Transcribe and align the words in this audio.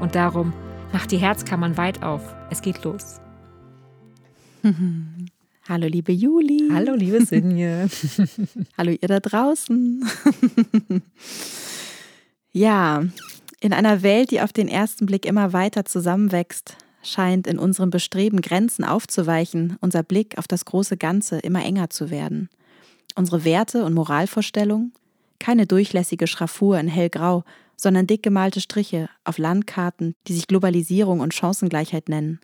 Und 0.00 0.14
darum 0.14 0.52
macht 0.92 1.10
die 1.12 1.18
Herzkammern 1.18 1.76
weit 1.76 2.02
auf. 2.02 2.22
Es 2.50 2.62
geht 2.62 2.84
los. 2.84 3.20
Hallo 5.68 5.86
liebe 5.86 6.12
Juli. 6.12 6.68
Hallo 6.72 6.94
liebe 6.94 7.24
Sinje. 7.24 7.88
Hallo 8.78 8.90
ihr 8.90 9.08
da 9.08 9.20
draußen. 9.20 10.04
ja, 12.52 13.02
in 13.60 13.72
einer 13.72 14.02
Welt, 14.02 14.30
die 14.30 14.42
auf 14.42 14.52
den 14.52 14.68
ersten 14.68 15.06
Blick 15.06 15.24
immer 15.24 15.54
weiter 15.54 15.86
zusammenwächst, 15.86 16.76
scheint 17.02 17.46
in 17.46 17.58
unserem 17.58 17.90
Bestreben, 17.90 18.42
Grenzen 18.42 18.84
aufzuweichen, 18.84 19.78
unser 19.80 20.02
Blick 20.02 20.36
auf 20.36 20.46
das 20.46 20.66
große 20.66 20.96
Ganze 20.96 21.38
immer 21.38 21.64
enger 21.64 21.88
zu 21.88 22.10
werden. 22.10 22.50
Unsere 23.14 23.44
Werte 23.44 23.84
und 23.84 23.94
Moralvorstellungen, 23.94 24.92
keine 25.38 25.66
durchlässige 25.66 26.26
Schraffur 26.26 26.78
in 26.78 26.88
hellgrau, 26.88 27.44
sondern 27.76 28.06
dick 28.06 28.22
gemalte 28.22 28.60
Striche 28.60 29.08
auf 29.24 29.38
Landkarten, 29.38 30.14
die 30.26 30.34
sich 30.34 30.46
Globalisierung 30.46 31.20
und 31.20 31.34
Chancengleichheit 31.34 32.08
nennen. 32.08 32.40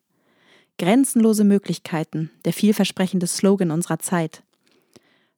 Grenzenlose 0.78 1.44
Möglichkeiten, 1.44 2.30
der 2.44 2.52
vielversprechende 2.52 3.26
Slogan 3.26 3.70
unserer 3.70 3.98
Zeit. 3.98 4.42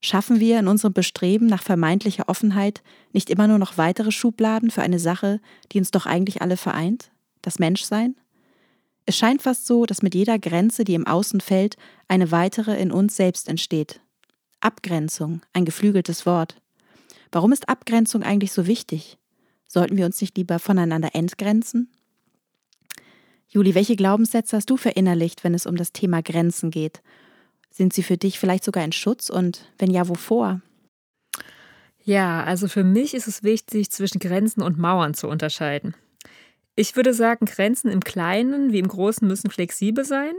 Schaffen 0.01 0.41
wir 0.41 0.59
in 0.59 0.69
unserem 0.69 0.93
Bestreben 0.93 1.47
nach 1.47 1.63
vermeintlicher 1.63 2.29
Offenheit 2.29 2.83
nicht 3.13 3.31
immer 3.31 3.47
nur 3.47 3.59
noch 3.59 3.79
weitere 3.79 4.11
Schubladen 4.11 4.71
für 4.71 4.83
eine 4.83 4.99
Sache, 4.99 5.41
die 5.71 5.79
uns 5.79 5.93
doch 5.93 6.07
eigentlich 6.07 6.43
alle 6.43 6.57
vereint? 6.57 7.11
Das 7.41 7.59
Menschsein? 7.59 8.17
Es 9.07 9.17
scheint 9.17 9.43
fast 9.43 9.67
so, 9.67 9.85
dass 9.87 10.03
mit 10.03 10.15
jeder 10.15 10.39
Grenze, 10.39 10.85
die 10.85 10.95
im 10.95 11.07
Außen 11.07 11.41
fällt, 11.41 11.77
eine 12.09 12.31
weitere 12.31 12.81
in 12.81 12.93
uns 12.93 13.17
selbst 13.17 13.49
entsteht. 13.49 14.01
Abgrenzung, 14.61 15.43
ein 15.53 15.65
geflügeltes 15.65 16.25
Wort. 16.25 16.57
Warum 17.33 17.53
ist 17.53 17.69
Abgrenzung 17.69 18.23
eigentlich 18.23 18.53
so 18.53 18.67
wichtig? 18.67 19.19
Sollten 19.73 19.97
wir 19.97 20.05
uns 20.05 20.21
nicht 20.21 20.37
lieber 20.37 20.59
voneinander 20.59 21.15
entgrenzen? 21.15 21.89
Juli, 23.49 23.75
welche 23.75 23.97
Glaubenssätze 23.97 24.59
hast 24.59 24.69
du 24.69 24.77
verinnerlicht, 24.77 25.45
wenn 25.45 25.55
es 25.55 25.65
um 25.65 25.77
das 25.77 25.95
Thema 25.95 26.21
Grenzen 26.21 26.71
geht? 26.71 27.01
Sind 27.71 27.95
sie 27.95 28.03
für 28.03 28.19
dich 28.19 28.39
vielleicht 28.39 28.65
sogar 28.65 28.83
ein 28.83 28.93
Schutz 28.93 29.31
und 29.31 29.73
wenn 29.79 29.91
ja, 29.91 30.11
wovor? 30.11 30.61
Ja, 32.05 32.45
also 32.45 32.69
für 32.69 32.85
mich 32.85 33.15
ist 33.15 33.29
es 33.29 33.45
wichtig, 33.45 33.91
zwischen 33.91 34.19
Grenzen 34.19 34.61
und 34.61 34.77
Mauern 34.77 35.15
zu 35.15 35.27
unterscheiden. 35.27 35.95
Ich 36.77 36.95
würde 36.95 37.15
sagen, 37.15 37.47
Grenzen 37.47 37.91
im 37.91 38.01
Kleinen 38.01 38.73
wie 38.73 38.79
im 38.79 38.89
Großen 38.89 39.27
müssen 39.27 39.51
flexibel 39.51 40.05
sein. 40.05 40.35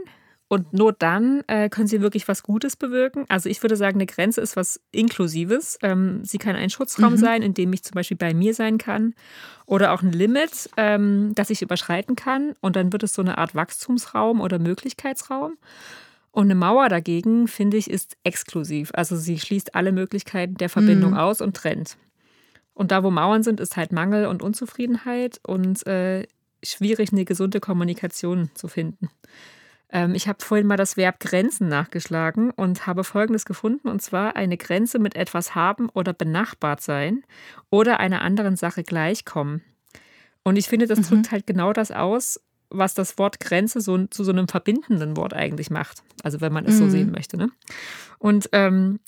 Und 0.48 0.72
nur 0.74 0.92
dann 0.92 1.42
äh, 1.46 1.68
können 1.68 1.86
sie 1.86 2.00
wirklich 2.00 2.28
was 2.28 2.42
Gutes 2.42 2.76
bewirken. 2.76 3.24
Also 3.28 3.48
ich 3.48 3.62
würde 3.62 3.76
sagen, 3.76 3.96
eine 3.96 4.06
Grenze 4.06 4.40
ist 4.40 4.56
was 4.56 4.80
Inklusives. 4.92 5.78
Ähm, 5.82 6.24
sie 6.24 6.38
kann 6.38 6.54
ein 6.54 6.70
Schutzraum 6.70 7.14
mhm. 7.14 7.18
sein, 7.18 7.42
in 7.42 7.54
dem 7.54 7.72
ich 7.72 7.82
zum 7.82 7.94
Beispiel 7.94 8.16
bei 8.16 8.34
mir 8.34 8.54
sein 8.54 8.78
kann. 8.78 9.14
Oder 9.66 9.92
auch 9.92 10.02
ein 10.02 10.12
Limit, 10.12 10.68
ähm, 10.76 11.32
das 11.34 11.50
ich 11.50 11.62
überschreiten 11.62 12.14
kann. 12.14 12.54
Und 12.60 12.76
dann 12.76 12.92
wird 12.92 13.02
es 13.02 13.14
so 13.14 13.22
eine 13.22 13.38
Art 13.38 13.54
Wachstumsraum 13.54 14.40
oder 14.40 14.58
Möglichkeitsraum. 14.58 15.56
Und 16.30 16.44
eine 16.44 16.54
Mauer 16.54 16.88
dagegen, 16.88 17.48
finde 17.48 17.76
ich, 17.78 17.88
ist 17.88 18.16
exklusiv. 18.22 18.90
Also 18.92 19.16
sie 19.16 19.38
schließt 19.38 19.74
alle 19.74 19.92
Möglichkeiten 19.92 20.56
der 20.56 20.68
Verbindung 20.68 21.12
mhm. 21.12 21.16
aus 21.16 21.40
und 21.40 21.56
trennt. 21.56 21.96
Und 22.74 22.90
da, 22.90 23.02
wo 23.02 23.10
Mauern 23.10 23.42
sind, 23.42 23.60
ist 23.60 23.76
halt 23.76 23.92
Mangel 23.92 24.26
und 24.26 24.42
Unzufriedenheit 24.42 25.40
und 25.46 25.86
äh, 25.86 26.26
schwierig, 26.62 27.12
eine 27.12 27.24
gesunde 27.24 27.60
Kommunikation 27.60 28.50
zu 28.54 28.68
finden. 28.68 29.08
Ähm, 29.94 30.14
ich 30.14 30.28
habe 30.28 30.44
vorhin 30.44 30.66
mal 30.66 30.76
das 30.76 30.98
Verb 30.98 31.20
Grenzen 31.20 31.68
nachgeschlagen 31.68 32.50
und 32.50 32.86
habe 32.86 33.04
Folgendes 33.04 33.46
gefunden, 33.46 33.88
und 33.88 34.02
zwar 34.02 34.36
eine 34.36 34.58
Grenze 34.58 34.98
mit 34.98 35.14
etwas 35.14 35.54
haben 35.54 35.88
oder 35.88 36.12
benachbart 36.12 36.82
sein 36.82 37.22
oder 37.70 38.00
einer 38.00 38.20
anderen 38.20 38.56
Sache 38.56 38.82
gleichkommen. 38.82 39.62
Und 40.42 40.56
ich 40.56 40.68
finde, 40.68 40.86
das 40.86 40.98
mhm. 40.98 41.04
drückt 41.04 41.30
halt 41.30 41.46
genau 41.46 41.72
das 41.72 41.92
aus, 41.92 42.40
was 42.70 42.94
das 42.94 43.18
Wort 43.18 43.38
Grenze 43.38 43.80
so, 43.80 44.06
zu 44.08 44.24
so 44.24 44.32
einem 44.32 44.48
verbindenden 44.48 45.16
Wort 45.16 45.32
eigentlich 45.32 45.70
macht. 45.70 46.02
Also 46.24 46.40
wenn 46.40 46.52
man 46.52 46.66
es 46.66 46.74
mhm. 46.74 46.78
so 46.78 46.88
sehen 46.90 47.12
möchte. 47.12 47.36
Ne? 47.36 47.50
Und 48.18 48.48
ähm, 48.50 48.98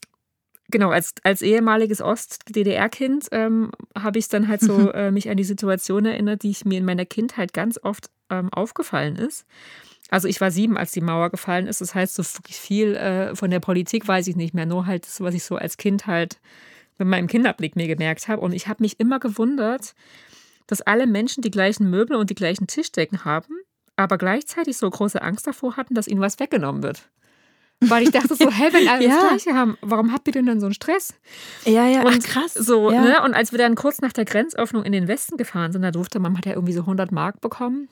genau, 0.70 0.90
als, 0.90 1.14
als 1.24 1.42
ehemaliges 1.42 2.00
Ost-DDR-Kind 2.00 3.26
ähm, 3.32 3.72
habe 3.98 4.20
ich 4.20 4.28
dann 4.28 4.46
halt 4.46 4.60
so 4.60 4.78
mhm. 4.78 4.90
äh, 4.94 5.10
mich 5.10 5.28
an 5.28 5.36
die 5.36 5.44
Situation 5.44 6.06
erinnert, 6.06 6.44
die 6.44 6.50
ich 6.50 6.64
mir 6.64 6.78
in 6.78 6.84
meiner 6.84 7.06
Kindheit 7.06 7.52
ganz 7.52 7.78
oft 7.82 8.08
ähm, 8.30 8.52
aufgefallen 8.52 9.16
ist. 9.16 9.46
Also 10.10 10.28
ich 10.28 10.40
war 10.40 10.50
sieben, 10.50 10.76
als 10.76 10.92
die 10.92 11.00
Mauer 11.00 11.30
gefallen 11.30 11.66
ist. 11.66 11.80
Das 11.80 11.94
heißt, 11.94 12.14
so 12.14 12.22
viel 12.48 12.94
äh, 12.94 13.34
von 13.34 13.50
der 13.50 13.60
Politik 13.60 14.06
weiß 14.06 14.28
ich 14.28 14.36
nicht 14.36 14.54
mehr. 14.54 14.66
Nur 14.66 14.86
halt 14.86 15.04
das, 15.04 15.20
was 15.20 15.34
ich 15.34 15.44
so 15.44 15.56
als 15.56 15.76
Kind 15.76 16.06
halt 16.06 16.38
mit 16.98 17.08
meinem 17.08 17.26
Kinderblick 17.26 17.76
mir 17.76 17.88
gemerkt 17.88 18.28
habe. 18.28 18.40
Und 18.40 18.52
ich 18.52 18.68
habe 18.68 18.82
mich 18.82 19.00
immer 19.00 19.18
gewundert, 19.18 19.94
dass 20.66 20.80
alle 20.80 21.06
Menschen 21.06 21.42
die 21.42 21.50
gleichen 21.50 21.90
Möbel 21.90 22.16
und 22.16 22.30
die 22.30 22.34
gleichen 22.34 22.66
Tischdecken 22.66 23.24
haben, 23.24 23.54
aber 23.96 24.18
gleichzeitig 24.18 24.76
so 24.76 24.88
große 24.88 25.22
Angst 25.22 25.46
davor 25.46 25.76
hatten, 25.76 25.94
dass 25.94 26.08
ihnen 26.08 26.20
was 26.20 26.38
weggenommen 26.38 26.82
wird. 26.82 27.08
Weil 27.80 28.04
ich 28.04 28.10
dachte 28.10 28.34
so, 28.34 28.50
hä, 28.50 28.68
wenn 28.72 28.88
alle 28.88 29.04
ja. 29.04 29.10
das 29.10 29.28
Gleiche 29.28 29.54
haben, 29.54 29.76
warum 29.82 30.12
habt 30.12 30.26
ihr 30.26 30.32
denn 30.32 30.46
dann 30.46 30.60
so 30.60 30.66
einen 30.66 30.74
Stress? 30.74 31.14
Ja, 31.64 31.86
ja, 31.86 32.02
und 32.02 32.24
Ach, 32.24 32.26
krass. 32.26 32.54
So, 32.54 32.90
ja. 32.90 33.00
ne? 33.00 33.22
Und 33.22 33.34
als 33.34 33.52
wir 33.52 33.58
dann 33.58 33.74
kurz 33.74 34.00
nach 34.00 34.12
der 34.12 34.24
Grenzöffnung 34.24 34.84
in 34.84 34.92
den 34.92 35.08
Westen 35.08 35.36
gefahren 35.36 35.72
sind, 35.72 35.82
da 35.82 35.90
durfte 35.90 36.18
man, 36.18 36.36
hat 36.36 36.46
ja 36.46 36.52
irgendwie 36.52 36.72
so 36.72 36.80
100 36.80 37.12
Mark 37.12 37.40
bekommen. 37.40 37.88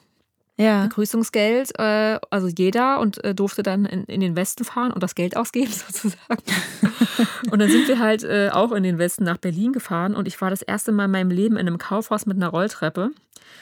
Ja. 0.57 0.85
Begrüßungsgeld, 0.85 1.79
äh, 1.81 2.21
also 2.31 2.47
jeder, 2.47 3.01
und 3.01 3.23
äh, 3.25 3.35
durfte 3.35 3.65
dann 3.65 3.87
in, 3.87 4.05
in, 4.05 4.21
den 4.21 4.37
Westen 4.37 4.65
fahren 4.65 4.93
und 4.93 5.03
das 5.03 5.17
Geld 5.17 5.37
ausgeben, 5.37 5.73
sozusagen. 5.73 6.43
und 7.51 7.59
dann 7.59 7.69
sind 7.69 7.89
wir 7.89 7.99
halt 7.99 8.23
äh, 8.23 8.51
auch 8.53 8.71
in 8.73 8.85
den 8.85 8.99
Westen 8.99 9.25
nach 9.25 9.39
Berlin 9.39 9.73
gefahren 9.73 10.15
und 10.15 10.29
ich 10.29 10.41
war 10.41 10.51
das 10.51 10.63
erste 10.63 10.93
Mal 10.93 11.07
in 11.07 11.11
meinem 11.11 11.31
Leben 11.31 11.57
in 11.57 11.67
einem 11.67 11.79
Kaufhaus 11.79 12.27
mit 12.27 12.37
einer 12.37 12.49
Rolltreppe. 12.49 13.11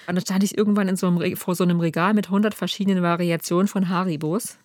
Und 0.06 0.14
dann 0.16 0.20
stand 0.20 0.44
ich 0.44 0.58
irgendwann 0.58 0.88
in 0.88 0.96
so 0.96 1.06
einem, 1.06 1.36
vor 1.36 1.54
so 1.54 1.64
einem 1.64 1.80
Regal 1.80 2.12
mit 2.12 2.26
100 2.26 2.54
verschiedenen 2.54 3.02
Variationen 3.02 3.68
von 3.68 3.88
Haribos. 3.88 4.58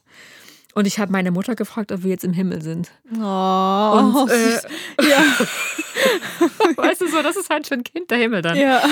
Und 0.78 0.86
ich 0.86 1.00
habe 1.00 1.12
meine 1.12 1.32
Mutter 1.32 1.56
gefragt, 1.56 1.92
ob 1.92 2.04
wir 2.04 2.12
jetzt 2.12 2.24
im 2.24 2.34
Himmel 2.34 2.62
sind. 2.62 2.92
Oh, 3.16 3.18
und, 3.18 4.30
äh, 4.30 4.62
ja. 5.10 5.24
weißt 6.76 7.02
du 7.02 7.08
so, 7.08 7.24
das 7.24 7.36
ist 7.36 7.50
halt 7.50 7.66
für 7.66 7.74
ein 7.74 7.84
Kind 7.84 8.12
der 8.12 8.20
Himmel 8.20 8.44
dann. 8.44 8.56
Ja. 8.56 8.84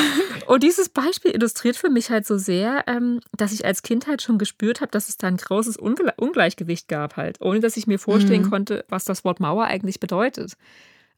Und 0.47 0.63
dieses 0.63 0.89
Beispiel 0.89 1.29
illustriert 1.29 1.77
für 1.77 1.91
mich 1.91 2.09
halt 2.09 2.25
so 2.25 2.39
sehr, 2.39 2.85
ähm, 2.87 3.19
dass 3.37 3.51
ich 3.51 3.65
als 3.65 3.83
Kind 3.83 4.07
halt 4.07 4.23
schon 4.23 4.39
gespürt 4.39 4.81
habe, 4.81 4.89
dass 4.89 5.09
es 5.09 5.17
da 5.17 5.27
ein 5.27 5.37
großes 5.37 5.77
Ungleichgewicht 5.77 6.87
gab 6.87 7.17
halt, 7.17 7.39
ohne 7.39 7.59
dass 7.59 7.77
ich 7.77 7.85
mir 7.85 7.99
vorstellen 7.99 8.45
mhm. 8.45 8.49
konnte, 8.49 8.83
was 8.89 9.05
das 9.05 9.23
Wort 9.23 9.39
Mauer 9.39 9.65
eigentlich 9.65 9.99
bedeutet. 9.99 10.53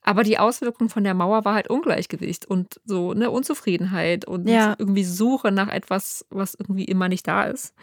Aber 0.01 0.23
die 0.23 0.37
Auswirkung 0.37 0.89
von 0.89 1.05
der 1.05 1.13
Mauer 1.13 1.45
war 1.45 1.53
halt 1.53 1.69
Ungleichgewicht 1.69 2.45
und 2.45 2.81
so 2.83 3.11
eine 3.11 3.31
Unzufriedenheit 3.31 4.25
und 4.25 4.49
ja. 4.49 4.75
irgendwie 4.77 5.05
Suche 5.05 5.49
nach 5.49 5.69
etwas, 5.69 6.25
was 6.29 6.55
irgendwie 6.55 6.83
immer 6.83 7.07
nicht 7.07 7.25
da 7.25 7.45
ist. 7.45 7.73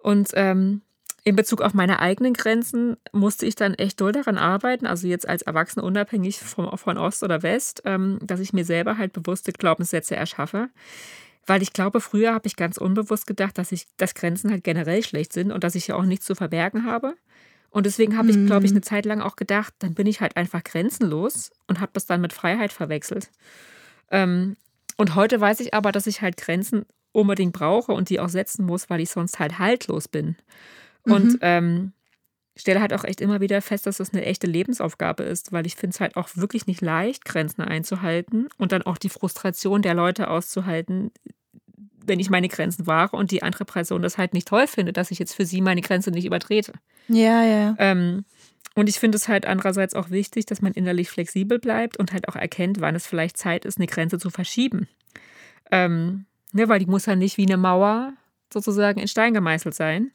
Und 0.00 0.32
ähm, 0.34 0.82
in 1.24 1.36
Bezug 1.36 1.62
auf 1.62 1.72
meine 1.72 2.00
eigenen 2.00 2.34
Grenzen 2.34 2.98
musste 3.12 3.46
ich 3.46 3.54
dann 3.54 3.74
echt 3.74 4.00
doll 4.00 4.12
daran 4.12 4.36
arbeiten, 4.36 4.86
also 4.86 5.06
jetzt 5.06 5.26
als 5.26 5.40
Erwachsene 5.42 5.84
unabhängig 5.84 6.38
von, 6.38 6.76
von 6.76 6.98
Ost 6.98 7.22
oder 7.22 7.42
West, 7.42 7.82
ähm, 7.86 8.18
dass 8.22 8.40
ich 8.40 8.52
mir 8.52 8.64
selber 8.66 8.98
halt 8.98 9.14
bewusste 9.14 9.52
Glaubenssätze 9.52 10.14
erschaffe. 10.14 10.68
Weil 11.46 11.62
ich 11.62 11.72
glaube, 11.72 12.00
früher 12.00 12.34
habe 12.34 12.46
ich 12.46 12.56
ganz 12.56 12.76
unbewusst 12.76 13.26
gedacht, 13.26 13.56
dass 13.56 13.72
ich, 13.72 13.86
dass 13.96 14.14
Grenzen 14.14 14.50
halt 14.50 14.64
generell 14.64 15.02
schlecht 15.02 15.32
sind 15.32 15.50
und 15.50 15.64
dass 15.64 15.74
ich 15.74 15.86
ja 15.86 15.96
auch 15.96 16.04
nichts 16.04 16.26
zu 16.26 16.34
verbergen 16.34 16.84
habe. 16.84 17.14
Und 17.70 17.86
deswegen 17.86 18.16
habe 18.16 18.30
ich, 18.30 18.46
glaube 18.46 18.66
ich, 18.66 18.70
mhm. 18.70 18.76
eine 18.76 18.82
Zeit 18.82 19.04
lang 19.04 19.20
auch 19.20 19.36
gedacht, 19.36 19.74
dann 19.80 19.94
bin 19.94 20.06
ich 20.06 20.20
halt 20.20 20.36
einfach 20.36 20.62
grenzenlos 20.62 21.50
und 21.66 21.80
habe 21.80 21.90
das 21.94 22.06
dann 22.06 22.20
mit 22.20 22.32
Freiheit 22.32 22.72
verwechselt. 22.72 23.30
Ähm, 24.10 24.56
und 24.96 25.14
heute 25.14 25.40
weiß 25.40 25.60
ich 25.60 25.74
aber, 25.74 25.90
dass 25.90 26.06
ich 26.06 26.22
halt 26.22 26.36
Grenzen 26.36 26.84
unbedingt 27.12 27.52
brauche 27.52 27.92
und 27.92 28.10
die 28.10 28.20
auch 28.20 28.28
setzen 28.28 28.64
muss, 28.64 28.90
weil 28.90 29.00
ich 29.00 29.10
sonst 29.10 29.38
halt 29.38 29.58
haltlos 29.58 30.08
bin. 30.08 30.36
Und 31.04 31.34
mhm. 31.34 31.38
ähm, 31.42 31.92
stelle 32.56 32.80
halt 32.80 32.92
auch 32.92 33.04
echt 33.04 33.20
immer 33.20 33.40
wieder 33.40 33.60
fest, 33.62 33.86
dass 33.86 33.98
das 33.98 34.12
eine 34.12 34.24
echte 34.24 34.46
Lebensaufgabe 34.46 35.22
ist, 35.22 35.52
weil 35.52 35.66
ich 35.66 35.74
finde 35.74 35.94
es 35.94 36.00
halt 36.00 36.16
auch 36.16 36.28
wirklich 36.34 36.66
nicht 36.66 36.80
leicht, 36.80 37.24
Grenzen 37.24 37.62
einzuhalten 37.62 38.48
und 38.58 38.72
dann 38.72 38.82
auch 38.82 38.96
die 38.96 39.08
Frustration 39.08 39.82
der 39.82 39.94
Leute 39.94 40.28
auszuhalten, 40.28 41.10
wenn 42.06 42.20
ich 42.20 42.30
meine 42.30 42.48
Grenzen 42.48 42.86
wahre 42.86 43.16
und 43.16 43.30
die 43.30 43.42
andere 43.42 43.64
Person 43.64 44.02
das 44.02 44.18
halt 44.18 44.34
nicht 44.34 44.46
toll 44.46 44.66
findet, 44.66 44.96
dass 44.96 45.10
ich 45.10 45.18
jetzt 45.18 45.34
für 45.34 45.46
sie 45.46 45.60
meine 45.60 45.80
Grenze 45.80 46.10
nicht 46.10 46.26
übertrete. 46.26 46.74
Ja, 47.08 47.42
ja. 47.44 47.74
Ähm, 47.78 48.24
und 48.76 48.88
ich 48.88 49.00
finde 49.00 49.16
es 49.16 49.26
halt 49.26 49.46
andererseits 49.46 49.94
auch 49.94 50.10
wichtig, 50.10 50.46
dass 50.46 50.62
man 50.62 50.72
innerlich 50.72 51.08
flexibel 51.08 51.58
bleibt 51.58 51.96
und 51.96 52.12
halt 52.12 52.28
auch 52.28 52.36
erkennt, 52.36 52.80
wann 52.80 52.94
es 52.94 53.06
vielleicht 53.06 53.36
Zeit 53.36 53.64
ist, 53.64 53.78
eine 53.78 53.86
Grenze 53.86 54.18
zu 54.18 54.30
verschieben. 54.30 54.88
Ähm, 55.70 56.26
Ne, 56.54 56.68
weil 56.68 56.78
die 56.78 56.86
muss 56.86 57.06
ja 57.06 57.16
nicht 57.16 57.36
wie 57.36 57.46
eine 57.46 57.56
Mauer 57.56 58.12
sozusagen 58.52 59.00
in 59.00 59.08
Stein 59.08 59.34
gemeißelt 59.34 59.74
sein. 59.74 60.12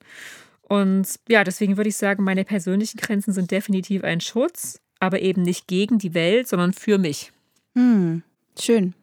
Und 0.70 1.20
ja, 1.28 1.44
deswegen 1.44 1.78
würde 1.78 1.90
ich 1.90 1.98
sagen, 1.98 2.24
meine 2.24 2.46
persönlichen 2.46 2.98
Grenzen 3.00 3.34
sind 3.34 3.50
definitiv 3.50 4.04
ein 4.04 4.22
Schutz, 4.22 4.80
aber 5.00 5.20
eben 5.20 5.42
nicht 5.42 5.68
gegen 5.68 5.98
die 5.98 6.14
Welt, 6.14 6.48
sondern 6.48 6.74
für 6.74 7.00
mich. 7.00 7.32
Hm, 7.76 8.22
schön. 8.58 8.94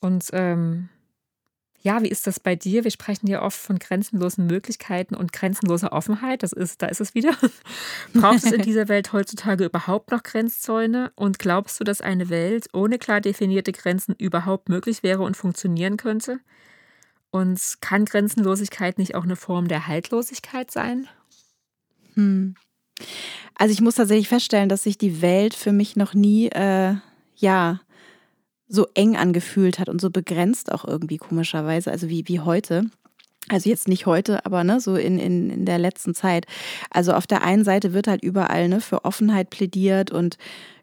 Und 0.00 0.30
ähm, 0.32 0.88
ja, 1.80 2.02
wie 2.02 2.08
ist 2.08 2.26
das 2.26 2.40
bei 2.40 2.56
dir? 2.56 2.82
Wir 2.82 2.90
sprechen 2.90 3.28
ja 3.28 3.42
oft 3.42 3.56
von 3.56 3.78
grenzenlosen 3.78 4.48
Möglichkeiten 4.48 5.14
und 5.14 5.32
grenzenloser 5.32 5.92
Offenheit. 5.92 6.42
Das 6.42 6.52
ist, 6.52 6.82
da 6.82 6.86
ist 6.86 7.00
es 7.00 7.14
wieder. 7.14 7.36
Braucht 8.14 8.38
es 8.38 8.52
in 8.52 8.62
dieser 8.62 8.88
Welt 8.88 9.12
heutzutage 9.12 9.64
überhaupt 9.64 10.10
noch 10.10 10.24
Grenzzäune? 10.24 11.12
Und 11.14 11.38
glaubst 11.38 11.78
du, 11.78 11.84
dass 11.84 12.00
eine 12.00 12.30
Welt 12.30 12.68
ohne 12.72 12.98
klar 12.98 13.20
definierte 13.20 13.70
Grenzen 13.70 14.16
überhaupt 14.18 14.68
möglich 14.68 15.04
wäre 15.04 15.22
und 15.22 15.36
funktionieren 15.36 15.96
könnte? 15.96 16.40
Und 17.32 17.78
kann 17.80 18.04
Grenzenlosigkeit 18.04 18.98
nicht 18.98 19.14
auch 19.14 19.24
eine 19.24 19.36
Form 19.36 19.66
der 19.66 19.88
Haltlosigkeit 19.88 20.70
sein? 20.70 21.08
Hm. 22.14 22.54
Also 23.54 23.72
ich 23.72 23.80
muss 23.80 23.94
tatsächlich 23.94 24.28
feststellen, 24.28 24.68
dass 24.68 24.82
sich 24.82 24.98
die 24.98 25.22
Welt 25.22 25.54
für 25.54 25.72
mich 25.72 25.96
noch 25.96 26.12
nie, 26.12 26.48
äh, 26.48 26.94
ja, 27.36 27.80
so 28.68 28.86
eng 28.94 29.16
angefühlt 29.16 29.78
hat 29.78 29.88
und 29.88 30.00
so 30.00 30.10
begrenzt 30.10 30.70
auch 30.70 30.84
irgendwie 30.84 31.16
komischerweise, 31.16 31.90
also 31.90 32.10
wie, 32.10 32.28
wie 32.28 32.40
heute. 32.40 32.84
Also 33.48 33.70
jetzt 33.70 33.88
nicht 33.88 34.04
heute, 34.04 34.44
aber 34.44 34.62
ne, 34.62 34.78
so 34.78 34.94
in, 34.94 35.18
in, 35.18 35.48
in 35.48 35.64
der 35.64 35.78
letzten 35.78 36.14
Zeit. 36.14 36.46
Also 36.90 37.14
auf 37.14 37.26
der 37.26 37.42
einen 37.42 37.64
Seite 37.64 37.94
wird 37.94 38.08
halt 38.08 38.22
überall 38.22 38.68
ne, 38.68 38.82
für 38.82 39.06
Offenheit 39.06 39.48
plädiert 39.48 40.10
und 40.10 40.36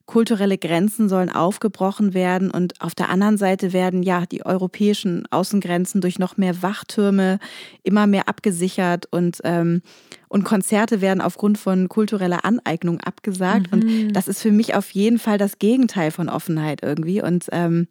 kulturelle 0.10 0.58
Grenzen 0.58 1.08
sollen 1.08 1.30
aufgebrochen 1.30 2.16
werden 2.16 2.50
und 2.50 2.82
auf 2.82 2.96
der 2.96 3.10
anderen 3.10 3.38
Seite 3.38 3.74
werden 3.74 4.02
ja 4.02 4.26
die 4.26 4.44
europäischen 4.44 5.28
Außengrenzen 5.30 6.02
durch 6.02 6.18
noch 6.18 6.36
mehr 6.36 6.64
Wachtürme 6.64 7.38
immer 7.84 8.08
mehr 8.08 8.28
abgesichert 8.28 9.06
und, 9.12 9.38
ähm, 9.44 9.84
und 10.28 10.46
Konzerte 10.46 11.02
werden 11.02 11.22
aufgrund 11.22 11.60
von 11.60 11.90
kultureller 11.90 12.44
Aneignung 12.44 13.00
abgesagt. 13.02 13.72
Mhm. 13.72 13.74
Und 13.74 14.14
das 14.14 14.28
ist 14.28 14.42
für 14.42 14.52
mich 14.52 14.74
auf 14.74 14.90
jeden 14.90 15.20
Fall 15.20 15.38
das 15.38 15.60
Gegenteil 15.60 16.10
von 16.10 16.28
Offenheit 16.28 16.82
irgendwie. 16.82 17.22
Und 17.22 17.46
ähm, 17.52 17.88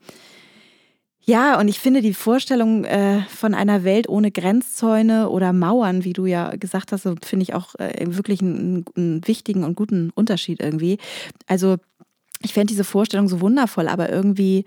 ja, 1.20 1.60
und 1.60 1.68
ich 1.68 1.78
finde 1.78 2.02
die 2.02 2.14
Vorstellung 2.14 2.84
äh, 2.84 3.20
von 3.28 3.54
einer 3.54 3.84
Welt 3.84 4.08
ohne 4.08 4.32
Grenzzäune 4.32 5.28
oder 5.28 5.52
Mauern, 5.52 6.02
wie 6.02 6.14
du 6.14 6.26
ja 6.26 6.56
gesagt 6.56 6.90
hast, 6.90 7.02
finde 7.22 7.42
ich 7.44 7.54
auch 7.54 7.76
äh, 7.76 8.06
wirklich 8.08 8.40
einen, 8.40 8.86
einen 8.96 9.28
wichtigen 9.28 9.62
und 9.62 9.76
guten 9.76 10.10
Unterschied 10.16 10.60
irgendwie. 10.60 10.98
Also 11.46 11.76
ich 12.42 12.52
fände 12.52 12.68
diese 12.68 12.84
Vorstellung 12.84 13.28
so 13.28 13.40
wundervoll, 13.40 13.88
aber 13.88 14.10
irgendwie 14.10 14.64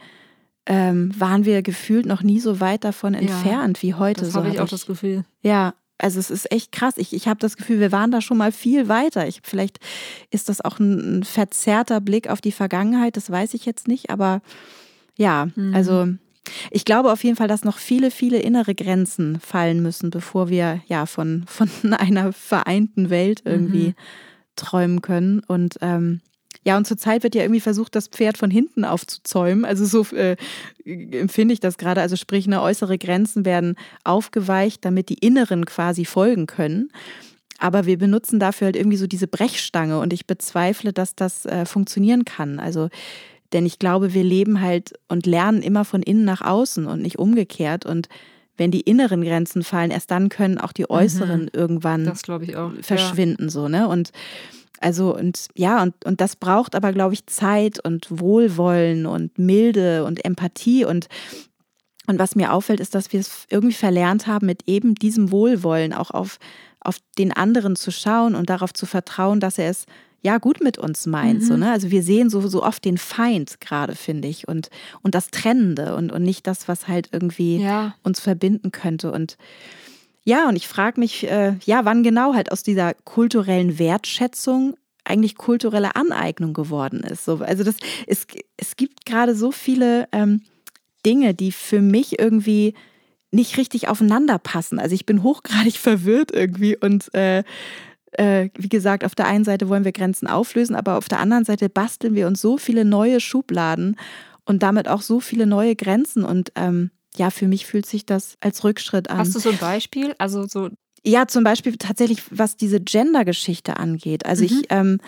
ähm, 0.65 1.11
waren 1.17 1.45
wir 1.45 1.61
gefühlt 1.61 2.05
noch 2.05 2.21
nie 2.21 2.39
so 2.39 2.59
weit 2.59 2.83
davon 2.83 3.13
entfernt 3.13 3.77
ja, 3.77 3.83
wie 3.83 3.93
heute. 3.95 4.21
Das 4.21 4.33
so 4.33 4.39
habe 4.39 4.49
ich 4.49 4.59
auch 4.59 4.65
ich, 4.65 4.71
das 4.71 4.85
Gefühl. 4.85 5.25
Ja, 5.41 5.73
also 5.97 6.19
es 6.19 6.29
ist 6.29 6.51
echt 6.51 6.71
krass. 6.71 6.95
Ich, 6.97 7.13
ich 7.13 7.27
habe 7.27 7.39
das 7.39 7.57
Gefühl, 7.57 7.79
wir 7.79 7.91
waren 7.91 8.11
da 8.11 8.21
schon 8.21 8.37
mal 8.37 8.51
viel 8.51 8.87
weiter. 8.87 9.27
Ich, 9.27 9.41
vielleicht 9.43 9.79
ist 10.29 10.49
das 10.49 10.61
auch 10.63 10.79
ein, 10.79 11.19
ein, 11.19 11.23
verzerrter 11.23 12.01
Blick 12.01 12.29
auf 12.29 12.41
die 12.41 12.51
Vergangenheit, 12.51 13.17
das 13.17 13.29
weiß 13.29 13.53
ich 13.53 13.65
jetzt 13.65 13.87
nicht, 13.87 14.09
aber 14.09 14.41
ja, 15.17 15.47
mhm. 15.55 15.73
also 15.75 16.07
ich 16.71 16.85
glaube 16.85 17.11
auf 17.11 17.23
jeden 17.23 17.35
Fall, 17.35 17.47
dass 17.47 17.63
noch 17.63 17.77
viele, 17.77 18.11
viele 18.11 18.39
innere 18.39 18.73
Grenzen 18.73 19.39
fallen 19.39 19.81
müssen, 19.81 20.09
bevor 20.09 20.49
wir 20.49 20.81
ja 20.87 21.05
von, 21.05 21.43
von 21.47 21.69
einer 21.93 22.33
vereinten 22.33 23.09
Welt 23.09 23.41
irgendwie 23.45 23.89
mhm. 23.89 23.95
träumen 24.55 25.01
können. 25.01 25.41
Und 25.41 25.77
ähm, 25.81 26.21
ja, 26.63 26.77
und 26.77 26.85
zurzeit 26.85 27.23
wird 27.23 27.33
ja 27.33 27.41
irgendwie 27.41 27.59
versucht, 27.59 27.95
das 27.95 28.07
Pferd 28.07 28.37
von 28.37 28.51
hinten 28.51 28.85
aufzuzäumen. 28.85 29.65
Also 29.65 29.85
so 29.85 30.15
äh, 30.15 30.35
empfinde 30.85 31.53
ich 31.53 31.59
das 31.59 31.77
gerade. 31.77 32.01
Also 32.01 32.15
sprich, 32.15 32.45
eine 32.45 32.61
äußere 32.61 32.99
Grenzen 32.99 33.45
werden 33.45 33.75
aufgeweicht, 34.03 34.85
damit 34.85 35.09
die 35.09 35.15
inneren 35.15 35.65
quasi 35.65 36.05
folgen 36.05 36.45
können. 36.45 36.91
Aber 37.57 37.85
wir 37.85 37.97
benutzen 37.97 38.39
dafür 38.39 38.65
halt 38.65 38.75
irgendwie 38.75 38.97
so 38.97 39.07
diese 39.07 39.27
Brechstange 39.27 39.99
und 39.99 40.13
ich 40.13 40.27
bezweifle, 40.27 40.93
dass 40.93 41.15
das 41.15 41.45
äh, 41.45 41.65
funktionieren 41.65 42.25
kann. 42.25 42.59
Also, 42.59 42.89
denn 43.53 43.65
ich 43.65 43.79
glaube, 43.79 44.13
wir 44.13 44.23
leben 44.23 44.61
halt 44.61 44.93
und 45.07 45.25
lernen 45.25 45.61
immer 45.61 45.83
von 45.83 46.03
innen 46.03 46.25
nach 46.25 46.41
außen 46.41 46.85
und 46.85 47.01
nicht 47.01 47.17
umgekehrt. 47.17 47.85
Und 47.87 48.07
wenn 48.57 48.69
die 48.69 48.81
inneren 48.81 49.23
Grenzen 49.23 49.63
fallen, 49.63 49.91
erst 49.91 50.11
dann 50.11 50.29
können 50.29 50.59
auch 50.59 50.73
die 50.73 50.83
mhm. 50.83 50.89
äußeren 50.91 51.41
mhm. 51.43 51.49
irgendwann 51.53 52.15
verschwinden. 52.81 53.43
Ja. 53.45 53.49
So, 53.49 53.67
ne? 53.67 53.87
Und 53.87 54.11
also 54.79 55.15
und 55.15 55.47
ja, 55.55 55.81
und, 55.83 56.05
und 56.05 56.21
das 56.21 56.35
braucht 56.35 56.75
aber, 56.75 56.91
glaube 56.91 57.13
ich, 57.13 57.27
Zeit 57.27 57.83
und 57.83 58.07
Wohlwollen 58.09 59.05
und 59.05 59.37
Milde 59.37 60.03
und 60.05 60.25
Empathie 60.25 60.85
und 60.85 61.07
und 62.07 62.19
was 62.19 62.35
mir 62.35 62.51
auffällt, 62.51 62.79
ist, 62.79 62.95
dass 62.95 63.13
wir 63.13 63.19
es 63.19 63.45
irgendwie 63.49 63.75
verlernt 63.75 64.27
haben, 64.27 64.45
mit 64.45 64.67
eben 64.67 64.95
diesem 64.95 65.31
Wohlwollen 65.31 65.93
auch 65.93 66.11
auf, 66.11 66.39
auf 66.79 66.97
den 67.17 67.31
anderen 67.31 67.75
zu 67.75 67.91
schauen 67.91 68.35
und 68.35 68.49
darauf 68.49 68.73
zu 68.73 68.85
vertrauen, 68.85 69.39
dass 69.39 69.57
er 69.57 69.69
es 69.69 69.85
ja 70.21 70.37
gut 70.37 70.61
mit 70.61 70.77
uns 70.77 71.05
meint. 71.05 71.41
Mhm. 71.41 71.45
So, 71.45 71.57
ne? 71.57 71.71
Also 71.71 71.91
wir 71.91 72.03
sehen 72.03 72.29
so, 72.29 72.45
so 72.47 72.63
oft 72.63 72.83
den 72.85 72.97
Feind 72.97 73.61
gerade, 73.61 73.95
finde 73.95 74.27
ich, 74.27 74.47
und, 74.47 74.69
und 75.01 75.15
das 75.15 75.31
Trennende 75.31 75.95
und, 75.95 76.11
und 76.11 76.23
nicht 76.23 76.47
das, 76.47 76.67
was 76.67 76.87
halt 76.87 77.09
irgendwie 77.11 77.57
ja. 77.57 77.95
uns 78.03 78.19
verbinden 78.19 78.71
könnte. 78.71 79.11
Und 79.11 79.37
ja, 80.23 80.47
und 80.47 80.55
ich 80.55 80.67
frage 80.67 80.99
mich, 80.99 81.29
äh, 81.29 81.55
ja, 81.65 81.85
wann 81.85 82.03
genau 82.03 82.33
halt 82.33 82.51
aus 82.51 82.63
dieser 82.63 82.93
kulturellen 82.93 83.79
Wertschätzung 83.79 84.75
eigentlich 85.03 85.35
kulturelle 85.35 85.95
Aneignung 85.95 86.53
geworden 86.53 86.99
ist. 86.99 87.25
So, 87.25 87.37
also 87.37 87.63
das, 87.63 87.75
es, 88.05 88.27
es 88.57 88.75
gibt 88.75 89.05
gerade 89.05 89.35
so 89.35 89.51
viele 89.51 90.07
ähm, 90.11 90.41
Dinge, 91.05 91.33
die 91.33 91.51
für 91.51 91.81
mich 91.81 92.19
irgendwie 92.19 92.75
nicht 93.31 93.57
richtig 93.57 93.87
aufeinander 93.87 94.37
passen. 94.37 94.77
Also 94.77 94.93
ich 94.93 95.05
bin 95.05 95.23
hochgradig 95.23 95.73
verwirrt 95.77 96.31
irgendwie 96.31 96.77
und 96.77 97.13
äh, 97.15 97.43
äh, 98.11 98.49
wie 98.57 98.69
gesagt, 98.69 99.05
auf 99.05 99.15
der 99.15 99.27
einen 99.27 99.45
Seite 99.45 99.69
wollen 99.69 99.85
wir 99.85 99.93
Grenzen 99.93 100.27
auflösen, 100.27 100.75
aber 100.75 100.97
auf 100.97 101.07
der 101.07 101.19
anderen 101.19 101.45
Seite 101.45 101.69
basteln 101.69 102.13
wir 102.13 102.27
uns 102.27 102.41
so 102.41 102.57
viele 102.57 102.85
neue 102.85 103.19
Schubladen 103.21 103.95
und 104.45 104.63
damit 104.63 104.87
auch 104.87 105.01
so 105.01 105.19
viele 105.19 105.47
neue 105.47 105.75
Grenzen 105.75 106.23
und 106.25 106.51
ähm, 106.55 106.91
ja, 107.17 107.29
für 107.29 107.47
mich 107.47 107.65
fühlt 107.65 107.85
sich 107.85 108.05
das 108.05 108.37
als 108.39 108.63
Rückschritt 108.63 109.09
an. 109.09 109.17
Hast 109.17 109.35
du 109.35 109.39
so 109.39 109.49
ein 109.49 109.57
Beispiel? 109.57 110.15
Also 110.17 110.47
so. 110.47 110.69
Ja, 111.03 111.27
zum 111.27 111.43
Beispiel 111.43 111.77
tatsächlich, 111.77 112.21
was 112.29 112.55
diese 112.55 112.79
Gender-Geschichte 112.79 113.77
angeht. 113.77 114.25
Also 114.25 114.43
mhm. 114.43 114.49
ich, 114.49 114.65
ähm, 114.69 114.99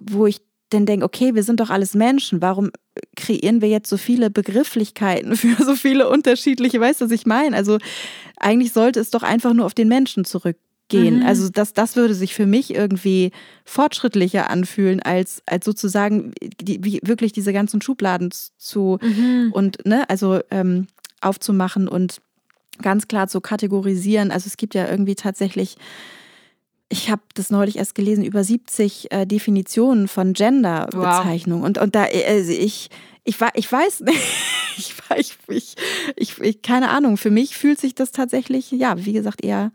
wo 0.00 0.26
ich 0.26 0.40
dann 0.70 0.86
denke, 0.86 1.04
okay, 1.04 1.34
wir 1.34 1.42
sind 1.42 1.60
doch 1.60 1.70
alles 1.70 1.94
Menschen. 1.94 2.42
Warum 2.42 2.70
kreieren 3.16 3.60
wir 3.60 3.68
jetzt 3.68 3.88
so 3.88 3.96
viele 3.96 4.30
Begrifflichkeiten 4.30 5.36
für 5.36 5.62
so 5.62 5.74
viele 5.74 6.08
unterschiedliche, 6.08 6.80
weißt 6.80 7.00
du, 7.00 7.04
was 7.06 7.12
ich 7.12 7.26
meine? 7.26 7.56
Also 7.56 7.78
eigentlich 8.36 8.72
sollte 8.72 9.00
es 9.00 9.10
doch 9.10 9.22
einfach 9.22 9.54
nur 9.54 9.66
auf 9.66 9.74
den 9.74 9.88
Menschen 9.88 10.24
zurückgehen. 10.24 11.20
Mhm. 11.20 11.26
Also 11.26 11.48
das, 11.48 11.72
das 11.72 11.96
würde 11.96 12.14
sich 12.14 12.34
für 12.34 12.46
mich 12.46 12.74
irgendwie 12.74 13.30
fortschrittlicher 13.64 14.50
anfühlen, 14.50 15.00
als, 15.00 15.42
als 15.46 15.64
sozusagen 15.64 16.32
die, 16.60 16.82
wie 16.82 17.00
wirklich 17.02 17.32
diese 17.32 17.52
ganzen 17.52 17.80
Schubladen 17.80 18.30
zu 18.58 18.98
mhm. 19.00 19.50
und 19.52 19.86
ne, 19.86 20.08
also 20.10 20.40
ähm, 20.50 20.86
aufzumachen 21.22 21.88
und 21.88 22.20
ganz 22.80 23.08
klar 23.08 23.28
zu 23.28 23.40
kategorisieren. 23.40 24.30
Also 24.30 24.46
es 24.46 24.56
gibt 24.56 24.74
ja 24.74 24.88
irgendwie 24.88 25.14
tatsächlich, 25.14 25.76
ich 26.88 27.10
habe 27.10 27.22
das 27.34 27.50
neulich 27.50 27.76
erst 27.76 27.94
gelesen, 27.94 28.24
über 28.24 28.44
70 28.44 29.12
äh, 29.12 29.26
Definitionen 29.26 30.08
von 30.08 30.32
Gender-Bezeichnungen. 30.32 31.62
Wow. 31.62 31.68
Und, 31.68 31.78
und 31.78 31.94
da, 31.94 32.04
also 32.04 32.52
ich, 32.52 32.90
ich, 33.24 33.36
ich 33.54 33.72
weiß 33.72 34.00
nicht, 34.00 34.20
ich, 34.76 34.94
ich, 35.48 35.76
ich, 36.16 36.38
ich, 36.40 36.62
keine 36.62 36.90
Ahnung, 36.90 37.16
für 37.16 37.30
mich 37.30 37.56
fühlt 37.56 37.80
sich 37.80 37.94
das 37.94 38.12
tatsächlich, 38.12 38.70
ja, 38.70 39.04
wie 39.04 39.12
gesagt, 39.12 39.44
eher 39.44 39.72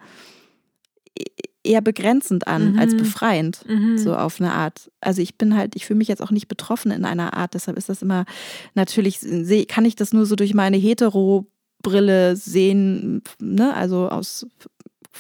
eher 1.68 1.82
begrenzend 1.82 2.48
an 2.48 2.74
mhm. 2.74 2.80
als 2.80 2.96
befreiend, 2.96 3.64
mhm. 3.68 3.98
so 3.98 4.16
auf 4.16 4.40
eine 4.40 4.54
Art. 4.54 4.90
Also 5.02 5.22
ich 5.22 5.38
bin 5.38 5.56
halt, 5.56 5.76
ich 5.76 5.86
fühle 5.86 5.98
mich 5.98 6.08
jetzt 6.08 6.22
auch 6.22 6.32
nicht 6.32 6.48
betroffen 6.48 6.92
in 6.92 7.06
einer 7.06 7.36
Art, 7.36 7.54
deshalb 7.54 7.78
ist 7.78 7.90
das 7.90 8.02
immer, 8.02 8.26
natürlich 8.74 9.20
kann 9.68 9.86
ich 9.86 9.96
das 9.96 10.14
nur 10.14 10.26
so 10.26 10.36
durch 10.36 10.54
meine 10.54 10.78
Hetero-Brille 10.78 12.36
sehen, 12.36 13.22
ne? 13.40 13.74
also 13.74 14.10
aus 14.10 14.48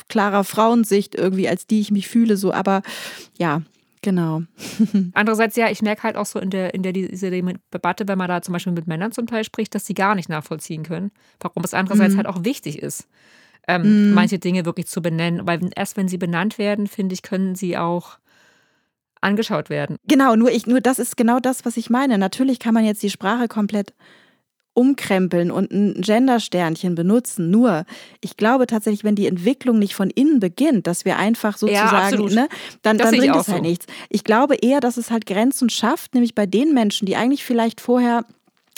klarer 0.10 0.44
Frauensicht 0.44 1.16
irgendwie, 1.16 1.50
als 1.50 1.68
die 1.68 1.82
ich 1.82 1.92
mich 1.92 2.08
fühle, 2.08 2.38
so, 2.38 2.54
aber 2.54 2.82
ja, 3.38 3.62
Genau. 4.04 4.44
Andererseits, 5.16 5.56
ja, 5.56 5.70
ich 5.72 5.82
merke 5.82 6.04
halt 6.04 6.18
auch 6.18 6.28
so 6.28 6.40
in 6.40 6.52
der, 6.52 6.74
in 6.76 6.84
der 6.84 6.94
dieser 6.94 7.32
Debatte, 7.32 8.08
wenn 8.08 8.18
man 8.18 8.30
da 8.30 8.44
zum 8.44 8.54
Beispiel 8.54 8.72
mit 8.72 8.86
Männern 8.88 9.12
zum 9.12 9.26
Teil 9.26 9.44
spricht, 9.44 9.74
dass 9.74 9.88
sie 9.88 9.96
gar 9.96 10.14
nicht 10.14 10.30
nachvollziehen 10.30 10.84
können, 10.84 11.12
warum 11.40 11.64
es 11.64 11.74
andererseits 11.74 12.14
mhm. 12.14 12.18
halt 12.18 12.28
auch 12.28 12.44
wichtig 12.44 12.82
ist 12.82 13.08
ähm, 13.68 14.12
mm. 14.12 14.14
manche 14.14 14.40
Dinge 14.40 14.66
wirklich 14.66 14.88
zu 14.88 15.02
benennen. 15.02 15.48
Weil 15.48 15.70
erst 15.76 15.98
wenn 15.98 16.08
sie 16.08 16.18
benannt 16.18 16.58
werden, 16.58 16.88
finde 16.88 17.14
ich, 17.14 17.22
können 17.22 17.56
sie 17.56 17.78
auch 17.78 18.18
angeschaut 19.22 19.70
werden. 19.70 19.98
Genau, 20.08 20.36
nur 20.36 20.52
ich, 20.52 20.68
nur 20.68 20.82
das 20.82 21.00
ist 21.00 21.18
genau 21.18 21.40
das, 21.40 21.66
was 21.66 21.78
ich 21.78 21.90
meine. 21.90 22.18
Natürlich 22.18 22.60
kann 22.60 22.74
man 22.74 22.86
jetzt 22.86 23.04
die 23.04 23.10
Sprache 23.10 23.48
komplett 23.48 23.94
umkrempeln 24.78 25.50
und 25.50 25.72
ein 25.72 26.02
Gendersternchen 26.02 26.94
benutzen. 26.94 27.50
Nur, 27.50 27.84
ich 28.22 28.38
glaube 28.38 28.68
tatsächlich, 28.68 29.04
wenn 29.04 29.16
die 29.16 29.26
Entwicklung 29.26 29.80
nicht 29.80 29.96
von 29.96 30.12
innen 30.12 30.40
beginnt, 30.40 30.86
dass 30.86 31.04
wir 31.04 31.18
einfach 31.18 31.58
sozusagen, 31.58 32.30
ja, 32.30 32.42
ne, 32.42 32.48
dann, 32.84 33.00
dann 33.00 33.10
bringt 33.10 33.36
es 33.36 33.48
halt 33.48 33.58
so. 33.58 33.64
nichts. 33.64 33.88
Ich 34.10 34.24
glaube 34.24 34.56
eher, 34.56 34.80
dass 34.80 34.98
es 34.98 35.10
halt 35.10 35.26
Grenzen 35.26 35.72
schafft, 35.72 36.14
nämlich 36.14 36.36
bei 36.36 36.46
den 36.46 36.76
Menschen, 36.76 37.08
die 37.08 37.16
eigentlich 37.16 37.44
vielleicht 37.44 37.82
vorher 37.82 38.24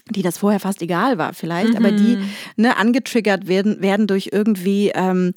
die 0.10 0.22
das 0.22 0.38
vorher 0.38 0.60
fast 0.60 0.82
egal 0.82 1.18
war 1.18 1.34
vielleicht, 1.34 1.72
mhm. 1.72 1.78
aber 1.78 1.92
die 1.92 2.18
mhm. 2.18 2.30
ne, 2.58 2.78
angetriggert 2.78 3.48
werden, 3.48 3.82
werden 3.82 4.08
durch 4.08 4.30
irgendwie 4.32 4.92
ähm, 4.94 5.34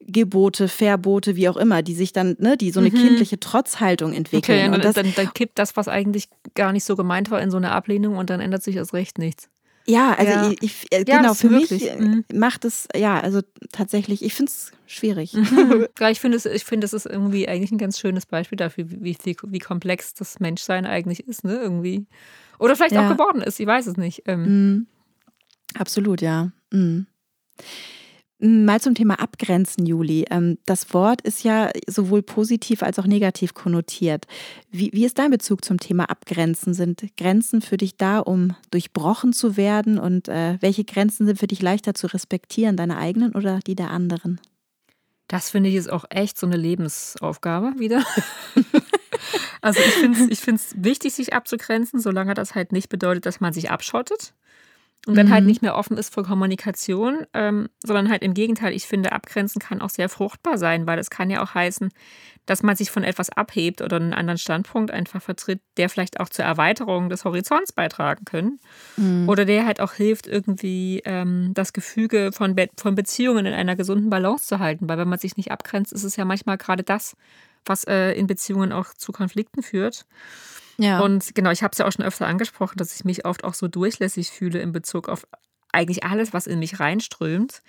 Gebote, 0.00 0.68
Verbote, 0.68 1.36
wie 1.36 1.48
auch 1.48 1.56
immer, 1.56 1.82
die 1.82 1.94
sich 1.94 2.12
dann, 2.12 2.36
ne, 2.38 2.56
die 2.56 2.70
so 2.70 2.80
eine 2.80 2.90
mhm. 2.90 2.94
kindliche 2.94 3.38
Trotzhaltung 3.38 4.12
entwickeln. 4.12 4.58
Okay, 4.58 4.68
und, 4.68 4.74
und 4.74 4.84
das, 4.84 4.94
dann, 4.94 5.12
dann 5.14 5.32
kippt 5.32 5.58
das, 5.58 5.76
was 5.76 5.88
eigentlich 5.88 6.28
gar 6.54 6.72
nicht 6.72 6.84
so 6.84 6.96
gemeint 6.96 7.30
war, 7.30 7.40
in 7.40 7.50
so 7.50 7.56
eine 7.56 7.72
Ablehnung 7.72 8.16
und 8.16 8.30
dann 8.30 8.40
ändert 8.40 8.62
sich 8.62 8.76
erst 8.76 8.92
recht 8.92 9.18
nichts. 9.18 9.48
Ja, 9.86 10.14
also 10.16 10.32
ja. 10.32 10.50
ich, 10.50 10.62
ich 10.62 10.92
äh, 10.92 11.04
ja, 11.06 11.18
genau, 11.18 11.34
für 11.34 11.50
wirklich. 11.50 11.82
mich 11.82 11.98
mhm. 11.98 12.24
macht 12.34 12.64
es, 12.64 12.86
ja, 12.94 13.18
also 13.18 13.40
tatsächlich, 13.72 14.22
ich 14.22 14.34
finde 14.34 14.50
es 14.50 14.72
schwierig. 14.86 15.34
Mhm. 15.34 15.86
ja, 16.00 16.10
ich 16.10 16.20
finde 16.20 16.36
es, 16.36 16.46
ich 16.46 16.64
finde, 16.64 16.84
es 16.84 16.92
ist 16.92 17.06
irgendwie 17.06 17.48
eigentlich 17.48 17.72
ein 17.72 17.78
ganz 17.78 17.98
schönes 17.98 18.26
Beispiel 18.26 18.56
dafür, 18.56 18.90
wie, 18.90 19.16
wie, 19.24 19.36
wie 19.42 19.58
komplex 19.58 20.14
das 20.14 20.40
Menschsein 20.40 20.86
eigentlich 20.86 21.26
ist, 21.26 21.44
ne, 21.44 21.56
irgendwie. 21.56 22.06
Oder 22.60 22.76
vielleicht 22.76 22.94
ja. 22.94 23.06
auch 23.06 23.12
geworden 23.12 23.42
ist, 23.42 23.58
ich 23.58 23.66
weiß 23.66 23.86
es 23.86 23.96
nicht. 23.96 24.22
Ähm. 24.26 24.42
Mhm. 24.42 24.86
Absolut, 25.78 26.20
ja. 26.20 26.52
Mhm. 26.70 27.06
Mal 28.42 28.80
zum 28.80 28.94
Thema 28.94 29.20
Abgrenzen, 29.20 29.84
Juli. 29.84 30.24
Ähm, 30.30 30.58
das 30.64 30.94
Wort 30.94 31.20
ist 31.20 31.44
ja 31.44 31.70
sowohl 31.86 32.22
positiv 32.22 32.82
als 32.82 32.98
auch 32.98 33.06
negativ 33.06 33.52
konnotiert. 33.52 34.26
Wie, 34.70 34.90
wie 34.94 35.04
ist 35.04 35.18
dein 35.18 35.30
Bezug 35.30 35.64
zum 35.64 35.78
Thema 35.78 36.04
Abgrenzen? 36.08 36.72
Sind 36.72 37.04
Grenzen 37.18 37.60
für 37.60 37.76
dich 37.76 37.96
da, 37.96 38.18
um 38.18 38.54
durchbrochen 38.70 39.34
zu 39.34 39.58
werden? 39.58 39.98
Und 39.98 40.28
äh, 40.28 40.56
welche 40.60 40.84
Grenzen 40.84 41.26
sind 41.26 41.38
für 41.38 41.48
dich 41.48 41.60
leichter 41.60 41.94
zu 41.94 42.06
respektieren, 42.06 42.76
deine 42.76 42.96
eigenen 42.96 43.34
oder 43.34 43.60
die 43.60 43.74
der 43.74 43.90
anderen? 43.90 44.40
Das 45.28 45.50
finde 45.50 45.68
ich 45.68 45.76
ist 45.76 45.92
auch 45.92 46.04
echt 46.08 46.38
so 46.38 46.46
eine 46.46 46.56
Lebensaufgabe 46.56 47.74
wieder. 47.78 48.02
also 49.60 49.80
ich 49.80 50.40
finde 50.40 50.60
es 50.60 50.74
wichtig, 50.76 51.14
sich 51.14 51.32
abzugrenzen, 51.32 52.00
solange 52.00 52.34
das 52.34 52.54
halt 52.54 52.72
nicht 52.72 52.88
bedeutet, 52.88 53.26
dass 53.26 53.40
man 53.40 53.52
sich 53.52 53.70
abschottet 53.70 54.34
und 55.06 55.16
dann 55.16 55.26
halt 55.26 55.28
mhm. 55.28 55.34
halt 55.34 55.46
nicht 55.46 55.62
mehr 55.62 55.76
offen 55.76 55.96
ist 55.96 56.12
für 56.12 56.22
Kommunikation, 56.22 57.26
ähm, 57.32 57.70
sondern 57.82 58.10
halt 58.10 58.22
im 58.22 58.34
Gegenteil, 58.34 58.74
ich 58.74 58.86
finde, 58.86 59.12
abgrenzen 59.12 59.58
kann 59.58 59.80
auch 59.80 59.88
sehr 59.88 60.10
fruchtbar 60.10 60.58
sein, 60.58 60.86
weil 60.86 60.98
es 60.98 61.08
kann 61.08 61.30
ja 61.30 61.42
auch 61.42 61.54
heißen, 61.54 61.88
dass 62.44 62.62
man 62.62 62.76
sich 62.76 62.90
von 62.90 63.02
etwas 63.02 63.30
abhebt 63.30 63.80
oder 63.80 63.96
einen 63.96 64.12
anderen 64.12 64.36
Standpunkt 64.36 64.90
einfach 64.90 65.22
vertritt, 65.22 65.62
der 65.78 65.88
vielleicht 65.88 66.20
auch 66.20 66.28
zur 66.28 66.44
Erweiterung 66.44 67.08
des 67.08 67.24
Horizonts 67.24 67.72
beitragen 67.72 68.26
können. 68.26 68.60
Mhm. 68.98 69.26
Oder 69.26 69.46
der 69.46 69.64
halt 69.64 69.80
auch 69.80 69.94
hilft, 69.94 70.26
irgendwie 70.26 71.00
ähm, 71.06 71.52
das 71.54 71.72
Gefüge 71.72 72.30
von, 72.32 72.54
Be 72.54 72.68
von 72.76 72.94
Beziehungen 72.94 73.46
in 73.46 73.54
einer 73.54 73.76
gesunden 73.76 74.10
Balance 74.10 74.48
zu 74.48 74.58
halten. 74.58 74.86
Weil 74.86 74.98
wenn 74.98 75.08
man 75.08 75.18
sich 75.18 75.38
nicht 75.38 75.50
abgrenzt, 75.50 75.94
ist 75.94 76.04
es 76.04 76.16
ja 76.16 76.26
manchmal 76.26 76.58
gerade 76.58 76.82
das, 76.82 77.16
was 77.64 77.84
äh, 77.84 78.12
in 78.12 78.26
Beziehungen 78.26 78.72
auch 78.72 78.94
zu 78.94 79.12
Konflikten 79.12 79.62
führt. 79.62 80.06
Ja. 80.78 81.00
Und 81.00 81.34
genau, 81.34 81.50
ich 81.50 81.62
habe 81.62 81.72
es 81.72 81.78
ja 81.78 81.86
auch 81.86 81.92
schon 81.92 82.04
öfter 82.04 82.26
angesprochen, 82.26 82.78
dass 82.78 82.94
ich 82.94 83.04
mich 83.04 83.26
oft 83.26 83.44
auch 83.44 83.54
so 83.54 83.68
durchlässig 83.68 84.30
fühle 84.30 84.60
in 84.60 84.72
Bezug 84.72 85.08
auf 85.08 85.26
eigentlich 85.72 86.04
alles, 86.04 86.32
was 86.32 86.46
in 86.46 86.58
mich 86.58 86.80
reinströmt. 86.80 87.62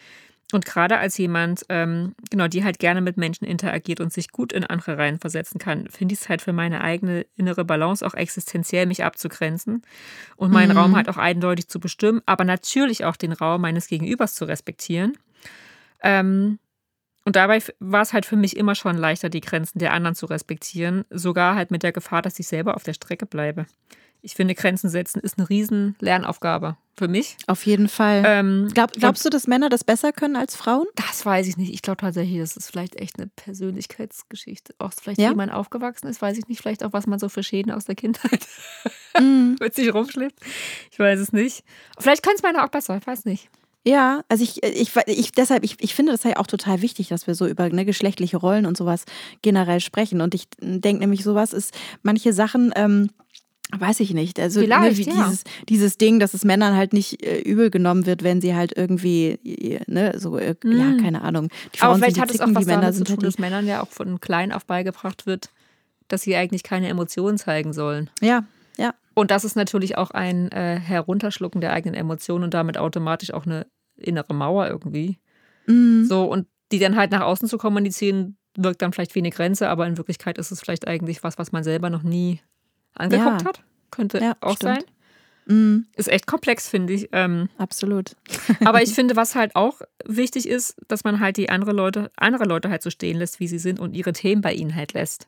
Und 0.54 0.66
gerade 0.66 0.98
als 0.98 1.18
jemand, 1.18 1.64
ähm, 1.70 2.16
genau, 2.30 2.48
die 2.48 2.64
halt 2.64 2.80
gerne 2.80 3.02
mit 3.02 3.18
Menschen 3.18 3.46
interagiert 3.46 4.00
und 4.00 4.12
sich 4.12 4.32
gut 4.32 4.52
in 4.52 4.66
andere 4.66 4.98
reinversetzen 4.98 5.60
kann, 5.60 5.88
finde 5.88 6.14
ich 6.14 6.22
es 6.22 6.30
halt 6.30 6.42
für 6.42 6.54
meine 6.54 6.82
eigene 6.82 7.26
innere 7.36 7.64
Balance 7.64 8.06
auch 8.06 8.14
existenziell, 8.14 8.86
mich 8.86 9.04
abzugrenzen 9.04 9.82
und 10.36 10.52
meinen 10.52 10.72
mhm. 10.72 10.78
Raum 10.78 10.96
halt 10.96 11.10
auch 11.10 11.18
eindeutig 11.18 11.68
zu 11.68 11.80
bestimmen, 11.80 12.22
aber 12.26 12.44
natürlich 12.44 13.06
auch 13.06 13.16
den 13.16 13.32
Raum 13.32 13.62
meines 13.62 13.88
Gegenübers 13.88 14.36
zu 14.36 14.46
respektieren. 14.46 15.18
Ähm, 16.04 16.60
und 17.26 17.36
dabei 17.36 17.62
war 17.80 18.02
es 18.02 18.14
halt 18.14 18.26
für 18.26 18.36
mich 18.36 18.58
immer 18.58 18.76
schon 18.76 18.98
leichter, 18.98 19.30
die 19.30 19.42
Grenzen 19.42 19.80
der 19.80 19.94
anderen 19.94 20.16
zu 20.16 20.26
respektieren, 20.26 21.06
sogar 21.10 21.56
halt 21.56 21.72
mit 21.72 21.84
der 21.84 21.92
Gefahr, 21.92 22.22
dass 22.22 22.40
ich 22.40 22.48
selber 22.48 22.76
auf 22.76 22.84
der 22.84 22.94
Strecke 22.94 23.26
bleibe. 23.26 23.66
Ich 24.24 24.36
finde, 24.36 24.54
Grenzen 24.54 24.90
setzen 24.90 25.20
ist 25.20 25.40
eine 25.40 25.50
riesen 25.50 25.96
Lernaufgabe 26.00 26.78
für 26.96 27.08
mich. 27.08 27.38
Auf 27.48 27.66
jeden 27.66 27.88
Fall. 27.88 28.24
Ähm, 28.26 28.70
Glaub, 28.72 28.92
glaubst 28.92 29.26
du, 29.26 29.30
dass 29.30 29.48
Männer 29.48 29.70
das 29.70 29.84
besser 29.84 30.12
können 30.12 30.36
als 30.36 30.56
Frauen? 30.56 30.86
Das 30.96 31.26
weiß 31.26 31.48
ich 31.48 31.58
nicht. 31.58 31.74
Ich 31.74 31.82
glaube 31.82 31.98
tatsächlich, 31.98 32.40
das 32.40 32.56
ist 32.56 32.70
vielleicht 32.70 32.98
echt 32.98 33.18
eine 33.18 33.28
Persönlichkeitsgeschichte. 33.36 34.76
Auch 34.78 34.92
vielleicht, 34.94 35.20
ja? 35.20 35.32
wie 35.32 35.36
man 35.36 35.50
aufgewachsen 35.50 36.08
ist, 36.08 36.22
weiß 36.22 36.38
ich 36.38 36.48
nicht. 36.48 36.62
Vielleicht 36.62 36.84
auch, 36.84 36.94
was 36.94 37.08
man 37.08 37.18
so 37.18 37.30
für 37.30 37.42
Schäden 37.42 37.72
aus 37.72 37.86
der 37.86 37.96
Kindheit 37.96 38.46
mm. 39.20 39.56
mit 39.60 39.74
sich 39.74 39.92
rumschleppt. 39.92 40.40
Ich 40.92 41.00
weiß 41.00 41.20
es 41.20 41.34
nicht. 41.34 41.64
Vielleicht 41.98 42.22
können 42.22 42.36
es 42.36 42.44
Männer 42.44 42.64
auch 42.64 42.70
besser, 42.70 42.98
ich 42.98 43.08
weiß 43.08 43.26
nicht. 43.26 43.50
Ja, 43.84 44.24
also 44.30 44.44
ich, 44.44 44.62
ich, 44.64 44.92
ich 45.08 45.32
deshalb, 45.32 45.64
ich, 45.64 45.78
ich 45.80 45.96
finde 45.96 46.12
das 46.12 46.24
ja 46.24 46.38
auch 46.38 46.46
total 46.46 46.82
wichtig, 46.82 47.08
dass 47.08 47.26
wir 47.26 47.34
so 47.34 47.48
über 47.48 47.68
ne, 47.70 47.84
geschlechtliche 47.84 48.38
Rollen 48.38 48.68
und 48.68 48.78
sowas 48.78 49.06
generell 49.42 49.80
sprechen. 49.80 50.22
Und 50.22 50.36
ich 50.36 50.48
denke 50.60 51.00
nämlich, 51.00 51.24
sowas 51.24 51.52
ist 51.54 51.74
manche 52.04 52.34
Sachen. 52.34 52.72
Ähm, 52.76 53.10
Weiß 53.78 54.02
ich 54.02 54.14
nicht. 54.14 54.38
Also 54.38 54.60
ne, 54.60 54.68
wie 54.68 55.04
ja. 55.04 55.14
dieses, 55.14 55.44
dieses 55.70 55.98
Ding, 55.98 56.20
dass 56.20 56.34
es 56.34 56.44
Männern 56.44 56.76
halt 56.76 56.92
nicht 56.92 57.26
äh, 57.26 57.40
übel 57.40 57.70
genommen 57.70 58.06
wird, 58.06 58.22
wenn 58.22 58.42
sie 58.42 58.54
halt 58.54 58.76
irgendwie, 58.76 59.40
ne, 59.88 60.14
so, 60.18 60.38
äh, 60.38 60.56
mm. 60.62 60.72
ja, 60.72 61.02
keine 61.02 61.22
Ahnung. 61.22 61.48
Die 61.74 61.78
Frauen 61.80 61.92
Aber 61.92 62.00
vielleicht 62.00 62.20
hat 62.20 62.32
es 62.32 62.42
auch 62.42 62.54
was 62.54 62.66
damit 62.66 62.96
zu 62.96 63.06
tun, 63.06 63.16
halt 63.16 63.26
dass 63.26 63.40
Männern 63.40 63.68
ja 63.68 63.82
auch 63.82 63.88
von 63.88 64.20
klein 64.20 64.52
auf 64.52 64.66
beigebracht 64.66 65.26
wird, 65.26 65.52
dass 66.10 66.24
sie 66.24 66.36
eigentlich 66.36 66.64
keine 66.64 66.90
Emotionen 66.90 67.38
zeigen 67.38 67.72
sollen. 67.72 68.10
Ja, 68.20 68.44
ja. 68.78 68.94
Und 69.14 69.32
das 69.32 69.46
ist 69.46 69.56
natürlich 69.56 69.98
auch 69.98 70.12
ein 70.12 70.52
äh, 70.52 70.80
Herunterschlucken 70.80 71.62
der 71.62 71.72
eigenen 71.72 71.96
Emotionen 71.96 72.44
und 72.44 72.54
damit 72.54 72.78
automatisch 72.78 73.34
auch 73.34 73.46
eine 73.46 73.68
innere 74.02 74.34
Mauer 74.34 74.68
irgendwie. 74.68 75.20
Mhm. 75.68 76.06
So, 76.06 76.26
und 76.26 76.48
die 76.72 76.80
dann 76.80 76.96
halt 76.96 77.12
nach 77.12 77.22
außen 77.22 77.48
zu 77.48 77.58
kommunizieren, 77.58 78.38
wirkt 78.56 78.82
dann 78.82 78.94
vielleicht 78.94 79.16
wie 79.16 79.20
eine 79.20 79.30
Grenze, 79.30 79.70
aber 79.70 79.88
in 79.88 79.98
Wirklichkeit 79.98 80.38
ist 80.38 80.52
es 80.52 80.60
vielleicht 80.60 80.88
eigentlich 80.88 81.24
was, 81.24 81.38
was 81.38 81.52
man 81.52 81.64
selber 81.64 81.90
noch 81.90 82.04
nie 82.04 82.42
angeguckt 82.94 83.42
ja. 83.42 83.48
hat. 83.48 83.64
Könnte 83.92 84.20
ja, 84.20 84.36
auch 84.42 84.56
stimmt. 84.56 84.76
sein. 84.76 84.84
Mhm. 85.46 85.86
Ist 85.96 86.10
echt 86.10 86.28
komplex, 86.28 86.70
finde 86.70 86.94
ich. 86.94 87.10
Ähm, 87.12 87.50
Absolut. 87.58 88.16
aber 88.66 88.82
ich 88.82 88.90
finde, 88.96 89.16
was 89.16 89.36
halt 89.36 89.56
auch 89.56 89.82
wichtig 90.06 90.48
ist, 90.48 90.76
dass 90.88 91.04
man 91.04 91.20
halt 91.20 91.38
die 91.38 91.50
andere 91.50 91.72
Leute, 91.72 92.12
andere 92.16 92.46
Leute 92.46 92.70
halt 92.70 92.82
so 92.82 92.90
stehen 92.90 93.18
lässt, 93.18 93.40
wie 93.40 93.48
sie 93.48 93.60
sind 93.60 93.80
und 93.80 93.96
ihre 93.96 94.14
Themen 94.14 94.42
bei 94.42 94.54
ihnen 94.54 94.76
halt 94.76 94.94
lässt. 94.94 95.28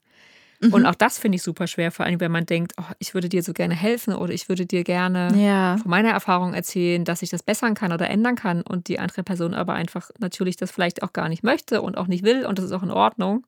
Mhm. 0.64 0.74
Und 0.74 0.86
auch 0.86 0.96
das 0.96 1.20
finde 1.20 1.36
ich 1.36 1.44
super 1.44 1.68
schwer, 1.68 1.92
vor 1.92 2.06
allem 2.06 2.20
wenn 2.20 2.32
man 2.32 2.46
denkt, 2.46 2.74
oh, 2.80 2.94
ich 3.00 3.14
würde 3.14 3.28
dir 3.28 3.44
so 3.44 3.54
gerne 3.54 3.76
helfen 3.76 4.14
oder 4.16 4.34
ich 4.34 4.48
würde 4.48 4.66
dir 4.66 4.84
gerne 4.84 5.34
ja. 5.36 5.78
von 5.78 5.92
meiner 5.92 6.12
Erfahrung 6.12 6.54
erzählen, 6.54 7.04
dass 7.04 7.22
ich 7.22 7.30
das 7.30 7.44
bessern 7.44 7.74
kann 7.74 7.92
oder 7.92 8.10
ändern 8.10 8.36
kann 8.36 8.62
und 8.62 8.88
die 8.88 9.00
andere 9.00 9.24
Person 9.24 9.54
aber 9.54 9.74
einfach 9.74 10.10
natürlich 10.20 10.56
das 10.56 10.72
vielleicht 10.72 11.04
auch 11.04 11.12
gar 11.12 11.28
nicht 11.28 11.44
möchte 11.44 11.82
und 11.82 11.98
auch 11.98 12.08
nicht 12.08 12.24
will 12.24 12.46
und 12.46 12.58
das 12.58 12.66
ist 12.66 12.72
auch 12.72 12.84
in 12.84 12.92
Ordnung. 12.92 13.46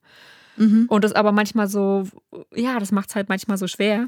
Mhm. 0.57 0.86
Und 0.89 1.03
das 1.03 1.13
aber 1.13 1.31
manchmal 1.31 1.67
so, 1.67 2.07
ja, 2.53 2.79
das 2.79 2.91
macht 2.91 3.10
es 3.10 3.15
halt 3.15 3.29
manchmal 3.29 3.57
so 3.57 3.67
schwer. 3.67 4.07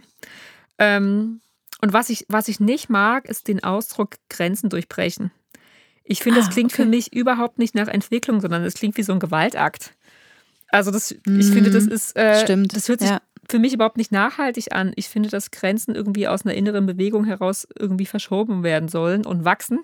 Ähm, 0.77 1.41
und 1.81 1.93
was 1.93 2.09
ich, 2.09 2.25
was 2.27 2.47
ich 2.47 2.59
nicht 2.59 2.89
mag, 2.89 3.25
ist 3.25 3.47
den 3.47 3.63
Ausdruck 3.63 4.15
Grenzen 4.29 4.69
durchbrechen. 4.69 5.31
Ich 6.03 6.21
finde, 6.21 6.39
ah, 6.39 6.43
das 6.43 6.53
klingt 6.53 6.73
okay. 6.73 6.83
für 6.83 6.87
mich 6.87 7.13
überhaupt 7.13 7.59
nicht 7.59 7.75
nach 7.75 7.87
Entwicklung, 7.87 8.39
sondern 8.41 8.63
es 8.63 8.75
klingt 8.75 8.97
wie 8.97 9.03
so 9.03 9.13
ein 9.13 9.19
Gewaltakt. 9.19 9.93
Also 10.69 10.91
das, 10.91 11.11
ich 11.11 11.19
finde, 11.25 11.71
das 11.71 11.85
mhm. 11.85 11.91
ist, 11.91 12.15
äh, 12.17 12.41
Stimmt. 12.43 12.75
das 12.75 12.89
hört 12.89 12.99
sich 12.99 13.09
ja. 13.09 13.21
für 13.49 13.59
mich 13.59 13.73
überhaupt 13.73 13.97
nicht 13.97 14.11
nachhaltig 14.11 14.73
an. 14.73 14.91
Ich 14.95 15.07
finde, 15.07 15.29
dass 15.29 15.51
Grenzen 15.51 15.95
irgendwie 15.95 16.27
aus 16.27 16.45
einer 16.45 16.55
inneren 16.55 16.85
Bewegung 16.85 17.25
heraus 17.25 17.67
irgendwie 17.77 18.05
verschoben 18.05 18.63
werden 18.63 18.89
sollen 18.89 19.25
und 19.25 19.45
wachsen. 19.45 19.79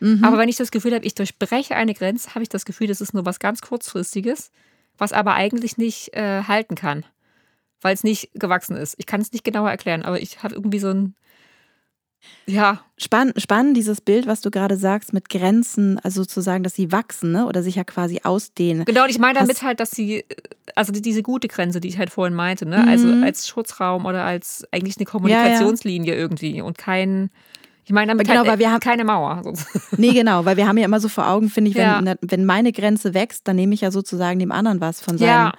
Mhm. 0.00 0.24
Aber 0.24 0.38
wenn 0.38 0.48
ich 0.48 0.56
das 0.56 0.70
Gefühl 0.70 0.94
habe, 0.94 1.04
ich 1.04 1.14
durchbreche 1.14 1.76
eine 1.76 1.94
Grenze, 1.94 2.34
habe 2.34 2.42
ich 2.42 2.48
das 2.48 2.64
Gefühl, 2.64 2.88
das 2.88 3.00
ist 3.00 3.14
nur 3.14 3.24
was 3.24 3.38
ganz 3.38 3.60
kurzfristiges, 3.60 4.50
was 4.98 5.12
aber 5.12 5.34
eigentlich 5.34 5.78
nicht 5.78 6.14
äh, 6.14 6.42
halten 6.42 6.74
kann, 6.74 7.04
weil 7.80 7.94
es 7.94 8.02
nicht 8.02 8.30
gewachsen 8.34 8.76
ist. 8.76 8.94
Ich 8.98 9.06
kann 9.06 9.20
es 9.20 9.32
nicht 9.32 9.44
genauer 9.44 9.70
erklären, 9.70 10.02
aber 10.02 10.20
ich 10.20 10.42
habe 10.42 10.54
irgendwie 10.54 10.80
so 10.80 10.88
ein 10.88 11.14
ja. 12.46 12.80
Spann, 12.96 13.32
spannend 13.36 13.76
dieses 13.76 14.00
Bild, 14.00 14.26
was 14.26 14.40
du 14.40 14.50
gerade 14.50 14.76
sagst, 14.76 15.12
mit 15.12 15.28
Grenzen, 15.28 15.98
also 16.02 16.22
sozusagen, 16.22 16.62
dass 16.62 16.74
sie 16.74 16.92
wachsen, 16.92 17.32
ne? 17.32 17.46
Oder 17.46 17.62
sich 17.62 17.76
ja 17.76 17.84
quasi 17.84 18.20
ausdehnen. 18.24 18.84
Genau, 18.84 19.04
und 19.04 19.10
ich 19.10 19.18
meine 19.18 19.38
damit 19.38 19.56
Hast 19.56 19.62
halt, 19.62 19.80
dass 19.80 19.90
sie, 19.90 20.24
also 20.74 20.92
diese 20.92 21.22
gute 21.22 21.48
Grenze, 21.48 21.80
die 21.80 21.88
ich 21.88 21.98
halt 21.98 22.10
vorhin 22.10 22.34
meinte, 22.34 22.66
ne? 22.66 22.86
Also 22.86 23.06
mhm. 23.06 23.14
Also 23.14 23.26
als 23.26 23.48
Schutzraum 23.48 24.06
oder 24.06 24.24
als 24.24 24.66
eigentlich 24.72 24.96
eine 24.98 25.06
Kommunikationslinie 25.06 26.12
ja, 26.12 26.16
ja. 26.16 26.20
irgendwie 26.20 26.60
und 26.60 26.76
kein. 26.78 27.30
Ich 27.84 27.92
meine 27.92 28.12
damit 28.12 28.26
genau, 28.26 28.40
halt, 28.40 28.48
weil 28.48 28.58
wir 28.58 28.70
haben, 28.70 28.80
keine 28.80 29.04
Mauer. 29.04 29.42
Nee, 29.96 30.12
genau, 30.12 30.44
weil 30.44 30.56
wir 30.56 30.68
haben 30.68 30.76
ja 30.76 30.84
immer 30.84 31.00
so 31.00 31.08
vor 31.08 31.28
Augen, 31.28 31.48
finde 31.48 31.70
ich, 31.70 31.76
wenn, 31.76 32.06
ja. 32.06 32.14
wenn 32.20 32.44
meine 32.44 32.72
Grenze 32.72 33.14
wächst, 33.14 33.48
dann 33.48 33.56
nehme 33.56 33.74
ich 33.74 33.80
ja 33.80 33.90
sozusagen 33.90 34.38
dem 34.38 34.52
anderen 34.52 34.80
was 34.80 35.00
von 35.00 35.18
seinem 35.18 35.52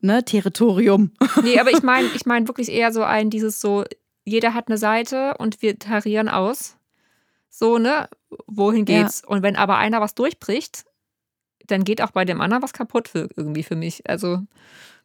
ne, 0.00 0.24
Territorium. 0.24 1.12
Nee, 1.42 1.58
aber 1.58 1.70
ich 1.70 1.82
meine 1.82 2.08
ich 2.14 2.26
mein 2.26 2.46
wirklich 2.48 2.70
eher 2.70 2.92
so 2.92 3.02
ein, 3.02 3.30
dieses 3.30 3.60
so, 3.60 3.84
jeder 4.28 4.54
hat 4.54 4.68
eine 4.68 4.78
Seite 4.78 5.34
und 5.38 5.62
wir 5.62 5.78
tarieren 5.78 6.28
aus. 6.28 6.76
So, 7.48 7.78
ne? 7.78 8.08
Wohin 8.46 8.84
geht's? 8.84 9.22
Ja. 9.22 9.28
Und 9.28 9.42
wenn 9.42 9.56
aber 9.56 9.78
einer 9.78 10.00
was 10.00 10.14
durchbricht, 10.14 10.84
dann 11.66 11.84
geht 11.84 12.02
auch 12.02 12.10
bei 12.10 12.24
dem 12.24 12.40
anderen 12.40 12.62
was 12.62 12.72
kaputt 12.72 13.08
für, 13.08 13.28
irgendwie 13.36 13.62
für 13.62 13.76
mich. 13.76 14.08
Also, 14.08 14.42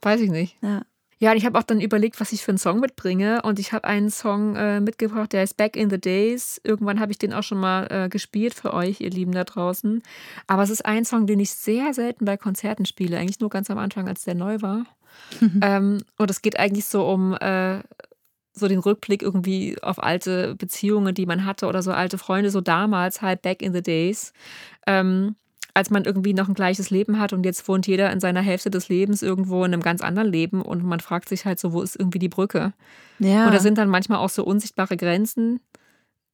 weiß 0.01 0.21
ich 0.21 0.29
nicht. 0.29 0.57
Ja. 0.61 0.83
Ja, 1.19 1.31
und 1.31 1.37
ich 1.37 1.45
habe 1.45 1.57
auch 1.57 1.63
dann 1.63 1.79
überlegt, 1.79 2.19
was 2.19 2.33
ich 2.33 2.43
für 2.43 2.51
einen 2.51 2.57
Song 2.57 2.81
mitbringe. 2.81 3.43
Und 3.43 3.57
ich 3.57 3.71
habe 3.71 3.87
einen 3.87 4.09
Song 4.09 4.57
äh, 4.57 4.81
mitgebracht, 4.81 5.31
der 5.31 5.43
ist 5.43 5.55
Back 5.55 5.77
in 5.77 5.89
the 5.89 5.97
Days. 5.97 6.59
Irgendwann 6.65 6.99
habe 6.99 7.13
ich 7.13 7.17
den 7.17 7.31
auch 7.31 7.43
schon 7.43 7.59
mal 7.59 7.87
äh, 7.89 8.09
gespielt 8.09 8.53
für 8.53 8.73
euch, 8.73 8.99
ihr 8.99 9.09
Lieben 9.09 9.31
da 9.31 9.45
draußen. 9.45 10.03
Aber 10.47 10.63
es 10.63 10.69
ist 10.69 10.85
ein 10.85 11.05
Song, 11.05 11.25
den 11.25 11.39
ich 11.39 11.51
sehr 11.51 11.93
selten 11.93 12.25
bei 12.25 12.35
Konzerten 12.35 12.85
spiele. 12.85 13.17
Eigentlich 13.17 13.39
nur 13.39 13.49
ganz 13.49 13.69
am 13.69 13.77
Anfang, 13.77 14.09
als 14.09 14.23
der 14.23 14.35
neu 14.35 14.61
war. 14.61 14.85
ähm, 15.61 15.99
und 16.17 16.29
es 16.29 16.41
geht 16.41 16.59
eigentlich 16.59 16.87
so 16.87 17.07
um 17.07 17.35
äh, 17.35 17.79
so 18.53 18.67
den 18.67 18.79
Rückblick 18.79 19.21
irgendwie 19.21 19.77
auf 19.81 20.01
alte 20.01 20.55
Beziehungen, 20.55 21.15
die 21.15 21.25
man 21.25 21.45
hatte 21.45 21.67
oder 21.67 21.81
so 21.81 21.91
alte 21.91 22.17
Freunde, 22.17 22.51
so 22.51 22.61
damals, 22.61 23.21
halt 23.21 23.41
back 23.41 23.61
in 23.61 23.73
the 23.73 23.81
days. 23.81 24.33
Ähm, 24.85 25.35
als 25.73 25.89
man 25.89 26.05
irgendwie 26.05 26.33
noch 26.33 26.47
ein 26.47 26.53
gleiches 26.53 26.91
Leben 26.91 27.19
hat 27.19 27.33
und 27.33 27.45
jetzt 27.45 27.67
wohnt 27.67 27.87
jeder 27.87 28.11
in 28.11 28.19
seiner 28.19 28.41
Hälfte 28.41 28.69
des 28.69 28.89
Lebens 28.89 29.23
irgendwo 29.23 29.63
in 29.65 29.73
einem 29.73 29.81
ganz 29.81 30.01
anderen 30.01 30.31
Leben 30.31 30.61
und 30.61 30.83
man 30.83 30.99
fragt 30.99 31.29
sich 31.29 31.45
halt 31.45 31.59
so, 31.59 31.73
wo 31.73 31.81
ist 31.81 31.95
irgendwie 31.95 32.19
die 32.19 32.29
Brücke? 32.29 32.73
Ja. 33.17 33.47
Und 33.47 33.53
da 33.53 33.59
sind 33.59 33.79
dann 33.79 33.89
manchmal 33.89 34.19
auch 34.19 34.29
so 34.29 34.43
unsichtbare 34.43 34.97
Grenzen, 34.97 35.59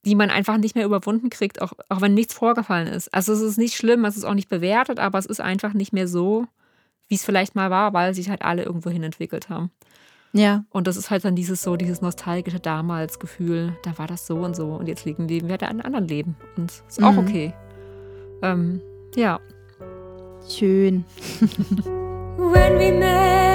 die 0.06 0.16
man 0.16 0.30
einfach 0.30 0.58
nicht 0.58 0.76
mehr 0.76 0.86
überwunden 0.86 1.30
kriegt, 1.30 1.62
auch, 1.62 1.74
auch 1.88 2.02
wenn 2.02 2.14
nichts 2.14 2.34
vorgefallen 2.34 2.88
ist. 2.88 3.14
Also 3.14 3.32
es 3.32 3.42
ist 3.42 3.58
nicht 3.58 3.76
schlimm, 3.76 4.04
es 4.06 4.18
ist 4.18 4.26
auch 4.26 4.34
nicht 4.34 4.50
bewertet, 4.50 5.00
aber 5.00 5.20
es 5.20 5.26
ist 5.26 5.40
einfach 5.40 5.74
nicht 5.74 5.94
mehr 5.94 6.08
so, 6.08 6.46
wie 7.08 7.16
es 7.16 7.24
vielleicht 7.24 7.56
mal 7.56 7.70
war, 7.70 7.94
weil 7.94 8.14
sich 8.14 8.30
halt 8.30 8.42
alle 8.42 8.64
irgendwo 8.64 8.90
hin 8.90 9.04
entwickelt 9.04 9.50
haben. 9.50 9.72
Ja. 10.34 10.64
Und 10.70 10.88
das 10.88 10.98
ist 10.98 11.10
halt 11.10 11.26
dann 11.26 11.36
dieses 11.36 11.62
so, 11.62 11.76
dieses 11.76 12.02
nostalgische 12.02 12.60
damals 12.60 13.20
Gefühl, 13.20 13.76
da 13.84 13.98
war 13.98 14.08
das 14.08 14.28
so 14.28 14.38
und 14.38 14.56
so 14.56 14.68
und 14.74 14.88
jetzt 14.88 15.06
leben 15.06 15.28
wir 15.28 15.50
halt 15.50 15.64
ein 15.64 15.82
anderen 15.82 16.08
Leben 16.08 16.36
und 16.56 16.72
ist 16.88 17.02
auch 17.02 17.14
mhm. 17.14 17.20
okay. 17.20 17.54
Ähm, 18.42 18.82
ja. 19.16 19.40
Schön. 20.48 21.06
When 22.38 22.80
we 22.80 22.92
met 22.92 23.49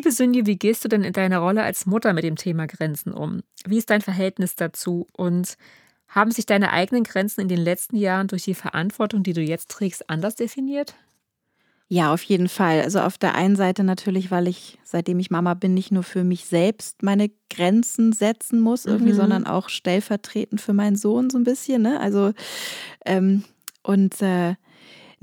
Cindy, 0.00 0.46
wie 0.46 0.56
gehst 0.56 0.84
du 0.84 0.88
denn 0.88 1.04
in 1.04 1.12
deiner 1.12 1.38
Rolle 1.38 1.62
als 1.62 1.86
Mutter 1.86 2.12
mit 2.12 2.24
dem 2.24 2.36
Thema 2.36 2.66
Grenzen 2.66 3.12
um? 3.12 3.42
Wie 3.66 3.78
ist 3.78 3.90
dein 3.90 4.00
Verhältnis 4.00 4.54
dazu? 4.54 5.06
Und 5.16 5.56
haben 6.08 6.30
sich 6.30 6.46
deine 6.46 6.72
eigenen 6.72 7.04
Grenzen 7.04 7.40
in 7.40 7.48
den 7.48 7.60
letzten 7.60 7.96
Jahren 7.96 8.28
durch 8.28 8.44
die 8.44 8.54
Verantwortung, 8.54 9.22
die 9.22 9.32
du 9.32 9.40
jetzt 9.40 9.70
trägst, 9.70 10.10
anders 10.10 10.34
definiert? 10.34 10.94
Ja, 11.88 12.12
auf 12.12 12.22
jeden 12.22 12.48
Fall. 12.48 12.80
Also 12.80 13.00
auf 13.00 13.18
der 13.18 13.34
einen 13.34 13.54
Seite 13.54 13.84
natürlich, 13.84 14.30
weil 14.30 14.48
ich, 14.48 14.78
seitdem 14.82 15.18
ich 15.18 15.30
Mama 15.30 15.52
bin, 15.52 15.74
nicht 15.74 15.92
nur 15.92 16.02
für 16.02 16.24
mich 16.24 16.46
selbst 16.46 17.02
meine 17.02 17.30
Grenzen 17.50 18.12
setzen 18.12 18.60
muss, 18.60 18.86
irgendwie, 18.86 19.12
mhm. 19.12 19.16
sondern 19.16 19.46
auch 19.46 19.68
stellvertretend 19.68 20.60
für 20.60 20.72
meinen 20.72 20.96
Sohn 20.96 21.28
so 21.28 21.36
ein 21.36 21.44
bisschen. 21.44 21.82
Ne? 21.82 22.00
Also 22.00 22.32
ähm, 23.04 23.44
und 23.82 24.22
äh, 24.22 24.54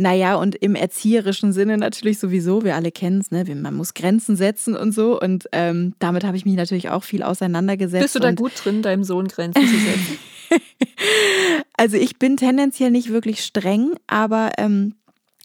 naja, 0.02 0.36
und 0.36 0.56
im 0.56 0.76
erzieherischen 0.76 1.52
Sinne 1.52 1.78
natürlich 1.78 2.20
sowieso, 2.20 2.64
wir 2.64 2.76
alle 2.76 2.90
kennen 2.90 3.20
es, 3.20 3.32
ne? 3.32 3.44
man 3.56 3.74
muss 3.74 3.94
Grenzen 3.94 4.38
setzen 4.38 4.78
und 4.78 4.94
so. 4.94 5.20
Und 5.20 5.50
ähm, 5.52 5.94
damit 6.00 6.24
habe 6.24 6.38
ich 6.38 6.46
mich 6.46 6.56
natürlich 6.56 6.90
auch 6.90 7.04
viel 7.04 7.22
auseinandergesetzt. 7.22 8.04
Bist 8.04 8.16
du 8.16 8.20
da 8.20 8.32
gut 8.32 8.54
drin, 8.64 8.82
deinem 8.82 9.04
Sohn 9.04 9.28
Grenzen 9.28 9.62
zu 9.62 9.78
setzen? 9.78 10.18
also 11.78 11.98
ich 11.98 12.18
bin 12.18 12.38
tendenziell 12.38 12.92
nicht 12.92 13.10
wirklich 13.10 13.44
streng, 13.44 13.92
aber 14.08 14.52
ähm, 14.58 14.96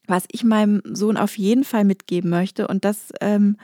was 0.07 0.23
ich 0.31 0.45
meinem 0.45 0.83
Sohn 0.85 1.17
auf 1.17 1.37
jeden 1.37 1.65
Fall 1.65 1.85
mitgeben 1.85 2.31
möchte, 2.31 2.69
und 2.69 2.85
das 2.85 3.09
ähm, 3.21 3.57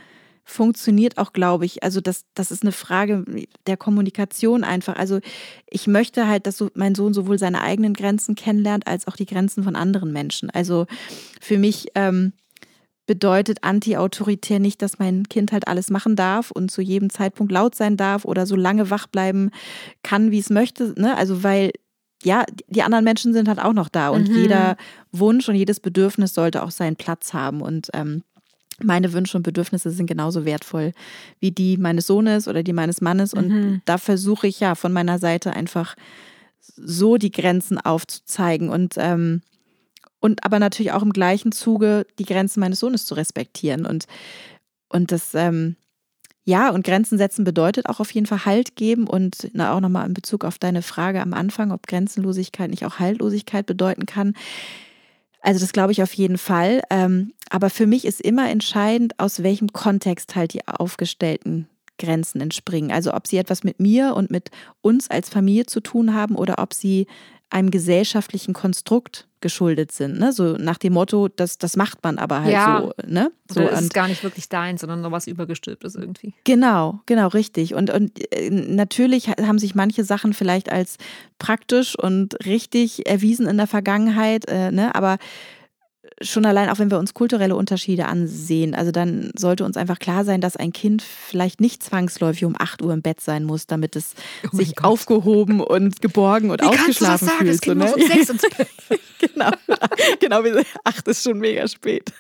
funktioniert 0.50 1.16
auch, 1.16 1.32
glaube 1.32 1.64
ich. 1.64 1.82
Also 1.82 2.00
das, 2.00 2.24
das 2.34 2.50
ist 2.50 2.62
eine 2.62 2.72
Frage 2.72 3.24
der 3.66 3.76
Kommunikation 3.76 4.64
einfach. 4.64 4.96
Also 4.96 5.20
ich 5.68 5.86
möchte 5.86 6.26
halt, 6.26 6.46
dass 6.46 6.56
so 6.56 6.70
mein 6.74 6.94
Sohn 6.94 7.14
sowohl 7.14 7.38
seine 7.38 7.62
eigenen 7.62 7.94
Grenzen 7.94 8.34
kennenlernt, 8.34 8.86
als 8.86 9.06
auch 9.06 9.16
die 9.16 9.26
Grenzen 9.26 9.62
von 9.62 9.76
anderen 9.76 10.12
Menschen. 10.12 10.50
Also 10.50 10.86
für 11.40 11.56
mich 11.56 11.88
ähm, 11.94 12.32
bedeutet 13.06 13.58
anti-autoritär 13.62 14.58
nicht, 14.58 14.82
dass 14.82 14.98
mein 14.98 15.28
Kind 15.28 15.52
halt 15.52 15.68
alles 15.68 15.90
machen 15.90 16.16
darf 16.16 16.50
und 16.50 16.70
zu 16.70 16.82
jedem 16.82 17.10
Zeitpunkt 17.10 17.52
laut 17.52 17.74
sein 17.74 17.96
darf 17.96 18.24
oder 18.24 18.46
so 18.46 18.56
lange 18.56 18.90
wach 18.90 19.06
bleiben 19.06 19.50
kann, 20.02 20.30
wie 20.30 20.38
es 20.38 20.50
möchte. 20.50 20.94
Ne? 21.00 21.16
Also 21.16 21.42
weil 21.42 21.72
ja, 22.22 22.44
die 22.68 22.82
anderen 22.82 23.04
Menschen 23.04 23.32
sind 23.32 23.48
halt 23.48 23.60
auch 23.60 23.72
noch 23.72 23.88
da 23.88 24.10
und 24.10 24.28
mhm. 24.28 24.36
jeder 24.36 24.76
Wunsch 25.10 25.48
und 25.48 25.54
jedes 25.54 25.80
Bedürfnis 25.80 26.34
sollte 26.34 26.62
auch 26.62 26.70
seinen 26.70 26.96
Platz 26.96 27.32
haben. 27.32 27.62
Und 27.62 27.88
ähm, 27.94 28.22
meine 28.82 29.12
Wünsche 29.12 29.36
und 29.36 29.42
Bedürfnisse 29.42 29.90
sind 29.90 30.06
genauso 30.06 30.44
wertvoll 30.44 30.92
wie 31.38 31.50
die 31.50 31.76
meines 31.76 32.06
Sohnes 32.06 32.48
oder 32.48 32.62
die 32.62 32.72
meines 32.72 33.00
Mannes. 33.00 33.34
Und 33.34 33.48
mhm. 33.48 33.82
da 33.84 33.98
versuche 33.98 34.46
ich 34.46 34.60
ja 34.60 34.74
von 34.74 34.92
meiner 34.92 35.18
Seite 35.18 35.52
einfach 35.52 35.96
so 36.60 37.16
die 37.16 37.30
Grenzen 37.30 37.78
aufzuzeigen 37.78 38.68
und, 38.68 38.94
ähm, 38.96 39.42
und 40.20 40.44
aber 40.44 40.58
natürlich 40.58 40.92
auch 40.92 41.02
im 41.02 41.12
gleichen 41.12 41.52
Zuge 41.52 42.06
die 42.18 42.24
Grenzen 42.24 42.60
meines 42.60 42.80
Sohnes 42.80 43.06
zu 43.06 43.14
respektieren. 43.14 43.86
Und, 43.86 44.06
und 44.88 45.12
das, 45.12 45.34
ähm, 45.34 45.76
ja, 46.44 46.70
und 46.70 46.84
Grenzen 46.84 47.18
setzen 47.18 47.44
bedeutet 47.44 47.86
auch 47.86 48.00
auf 48.00 48.10
jeden 48.12 48.26
Fall 48.26 48.44
Halt 48.44 48.76
geben 48.76 49.06
und 49.06 49.50
na, 49.52 49.74
auch 49.74 49.80
nochmal 49.80 50.06
in 50.06 50.14
Bezug 50.14 50.44
auf 50.44 50.58
deine 50.58 50.82
Frage 50.82 51.20
am 51.20 51.34
Anfang, 51.34 51.70
ob 51.70 51.86
Grenzenlosigkeit 51.86 52.70
nicht 52.70 52.84
auch 52.84 52.98
Haltlosigkeit 52.98 53.66
bedeuten 53.66 54.06
kann. 54.06 54.34
Also 55.42 55.60
das 55.60 55.72
glaube 55.72 55.92
ich 55.92 56.02
auf 56.02 56.12
jeden 56.14 56.38
Fall. 56.38 56.82
Ähm, 56.90 57.32
aber 57.50 57.68
für 57.68 57.86
mich 57.86 58.04
ist 58.04 58.20
immer 58.20 58.48
entscheidend, 58.48 59.18
aus 59.18 59.42
welchem 59.42 59.72
Kontext 59.72 60.36
halt 60.36 60.54
die 60.54 60.66
aufgestellten 60.66 61.68
Grenzen 61.98 62.40
entspringen. 62.40 62.90
Also 62.90 63.12
ob 63.12 63.26
sie 63.26 63.36
etwas 63.36 63.62
mit 63.62 63.78
mir 63.78 64.14
und 64.16 64.30
mit 64.30 64.50
uns 64.80 65.10
als 65.10 65.28
Familie 65.28 65.66
zu 65.66 65.80
tun 65.80 66.14
haben 66.14 66.34
oder 66.36 66.58
ob 66.58 66.72
sie 66.72 67.06
einem 67.50 67.70
gesellschaftlichen 67.70 68.54
Konstrukt 68.54 69.26
geschuldet 69.40 69.90
sind. 69.90 70.18
Ne? 70.18 70.32
So 70.32 70.56
nach 70.56 70.78
dem 70.78 70.92
Motto, 70.92 71.28
das, 71.28 71.58
das 71.58 71.76
macht 71.76 72.04
man 72.04 72.18
aber 72.18 72.42
halt 72.42 72.52
ja. 72.52 72.82
so. 72.82 72.92
Ne? 73.06 73.32
So, 73.50 73.60
Oder 73.60 73.72
ist 73.72 73.82
und, 73.82 73.94
gar 73.94 74.06
nicht 74.06 74.22
wirklich 74.22 74.48
dein, 74.48 74.78
sondern 74.78 75.00
nur 75.00 75.10
was 75.10 75.26
übergestülptes 75.26 75.96
irgendwie. 75.96 76.34
Genau, 76.44 77.00
genau, 77.06 77.28
richtig. 77.28 77.74
Und, 77.74 77.90
und 77.90 78.32
äh, 78.32 78.50
natürlich 78.50 79.28
haben 79.28 79.58
sich 79.58 79.74
manche 79.74 80.04
Sachen 80.04 80.32
vielleicht 80.32 80.70
als 80.70 80.96
praktisch 81.38 81.98
und 81.98 82.44
richtig 82.46 83.08
erwiesen 83.08 83.48
in 83.48 83.56
der 83.56 83.66
Vergangenheit, 83.66 84.44
äh, 84.48 84.70
ne? 84.70 84.94
aber 84.94 85.18
schon 86.22 86.44
allein, 86.44 86.68
auch 86.68 86.78
wenn 86.78 86.90
wir 86.90 86.98
uns 86.98 87.14
kulturelle 87.14 87.56
Unterschiede 87.56 88.06
ansehen, 88.06 88.74
also 88.74 88.92
dann 88.92 89.30
sollte 89.36 89.64
uns 89.64 89.76
einfach 89.76 89.98
klar 89.98 90.24
sein, 90.24 90.40
dass 90.40 90.56
ein 90.56 90.72
Kind 90.72 91.02
vielleicht 91.02 91.60
nicht 91.60 91.82
zwangsläufig 91.82 92.44
um 92.44 92.54
8 92.58 92.82
Uhr 92.82 92.92
im 92.92 93.02
Bett 93.02 93.20
sein 93.20 93.44
muss, 93.44 93.66
damit 93.66 93.96
es 93.96 94.14
oh 94.52 94.56
sich 94.56 94.76
Gott. 94.76 94.84
aufgehoben 94.84 95.60
und 95.60 96.02
geborgen 96.02 96.50
und 96.50 96.60
Wie 96.60 96.66
ausgeschlafen 96.66 97.28
fühlt. 97.28 97.50
Das 97.50 97.60
kind 97.60 97.80
so, 97.80 97.96
ne? 97.96 98.02
um 98.02 98.08
6 98.08 98.28
ins 98.30 98.42
Bett. 98.42 98.68
genau, 99.18 99.50
genau, 100.20 100.60
acht 100.84 101.08
ist 101.08 101.22
schon 101.22 101.38
mega 101.38 101.66
spät. 101.68 102.12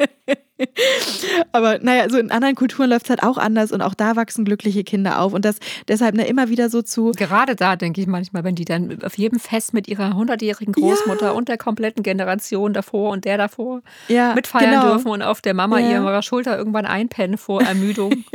Aber 1.52 1.78
naja, 1.78 2.08
so 2.08 2.18
in 2.18 2.30
anderen 2.30 2.54
Kulturen 2.54 2.90
läuft 2.90 3.06
es 3.06 3.10
halt 3.10 3.22
auch 3.22 3.38
anders 3.38 3.72
und 3.72 3.82
auch 3.82 3.94
da 3.94 4.16
wachsen 4.16 4.44
glückliche 4.44 4.84
Kinder 4.84 5.20
auf. 5.20 5.32
Und 5.32 5.44
das 5.44 5.56
deshalb 5.88 6.14
ne, 6.14 6.26
immer 6.26 6.48
wieder 6.48 6.68
so 6.68 6.82
zu. 6.82 7.12
Gerade 7.12 7.56
da 7.56 7.76
denke 7.76 8.00
ich 8.00 8.06
manchmal, 8.06 8.44
wenn 8.44 8.54
die 8.54 8.64
dann 8.64 9.02
auf 9.02 9.16
jedem 9.16 9.40
Fest 9.40 9.74
mit 9.74 9.88
ihrer 9.88 10.14
hundertjährigen 10.14 10.72
Großmutter 10.72 11.26
ja. 11.26 11.32
und 11.32 11.48
der 11.48 11.58
kompletten 11.58 12.02
Generation 12.02 12.72
davor 12.72 13.10
und 13.10 13.24
der 13.24 13.38
davor 13.38 13.82
ja, 14.08 14.34
mitfeiern 14.34 14.70
genau. 14.70 14.92
dürfen 14.92 15.08
und 15.08 15.22
auf 15.22 15.40
der 15.40 15.54
Mama 15.54 15.78
ja. 15.78 15.92
ihrer 15.92 16.22
Schulter 16.22 16.56
irgendwann 16.56 16.86
einpennen 16.86 17.38
vor 17.38 17.62
Ermüdung. 17.62 18.12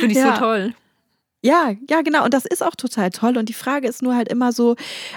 Finde 0.00 0.14
ich 0.14 0.20
so 0.20 0.30
toll. 0.32 0.74
Ja, 1.42 1.72
ja, 1.88 2.02
genau. 2.02 2.24
Und 2.24 2.34
das 2.34 2.44
ist 2.44 2.62
auch 2.62 2.74
total 2.74 3.10
toll. 3.10 3.38
Und 3.38 3.48
die 3.48 3.54
Frage 3.54 3.88
ist 3.88 4.02
nur 4.02 4.14
halt 4.14 4.28
immer 4.28 4.52
so, 4.52 4.76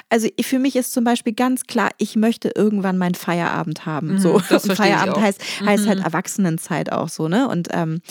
also 0.10 0.28
für 0.42 0.58
mich 0.60 0.76
ist 0.78 0.94
zum 0.94 1.04
Beispiel 1.04 1.34
ganz 1.34 1.64
klar, 1.68 1.90
ich 1.98 2.16
möchte 2.16 2.52
irgendwann 2.56 2.98
meinen 2.98 3.16
Feierabend 3.16 3.86
haben. 3.86 4.14
Mhm, 4.14 4.20
so. 4.20 4.34
Und 4.50 4.74
Feierabend 4.74 5.18
heißt, 5.20 5.42
heißt 5.66 5.88
halt 5.88 6.00
Mhm. 6.00 6.06
Erwachsenenzeit 6.06 6.92
auch 6.92 7.10
so, 7.10 7.28
ne? 7.28 7.48
Und, 7.50 7.68
ähm, 7.72 8.02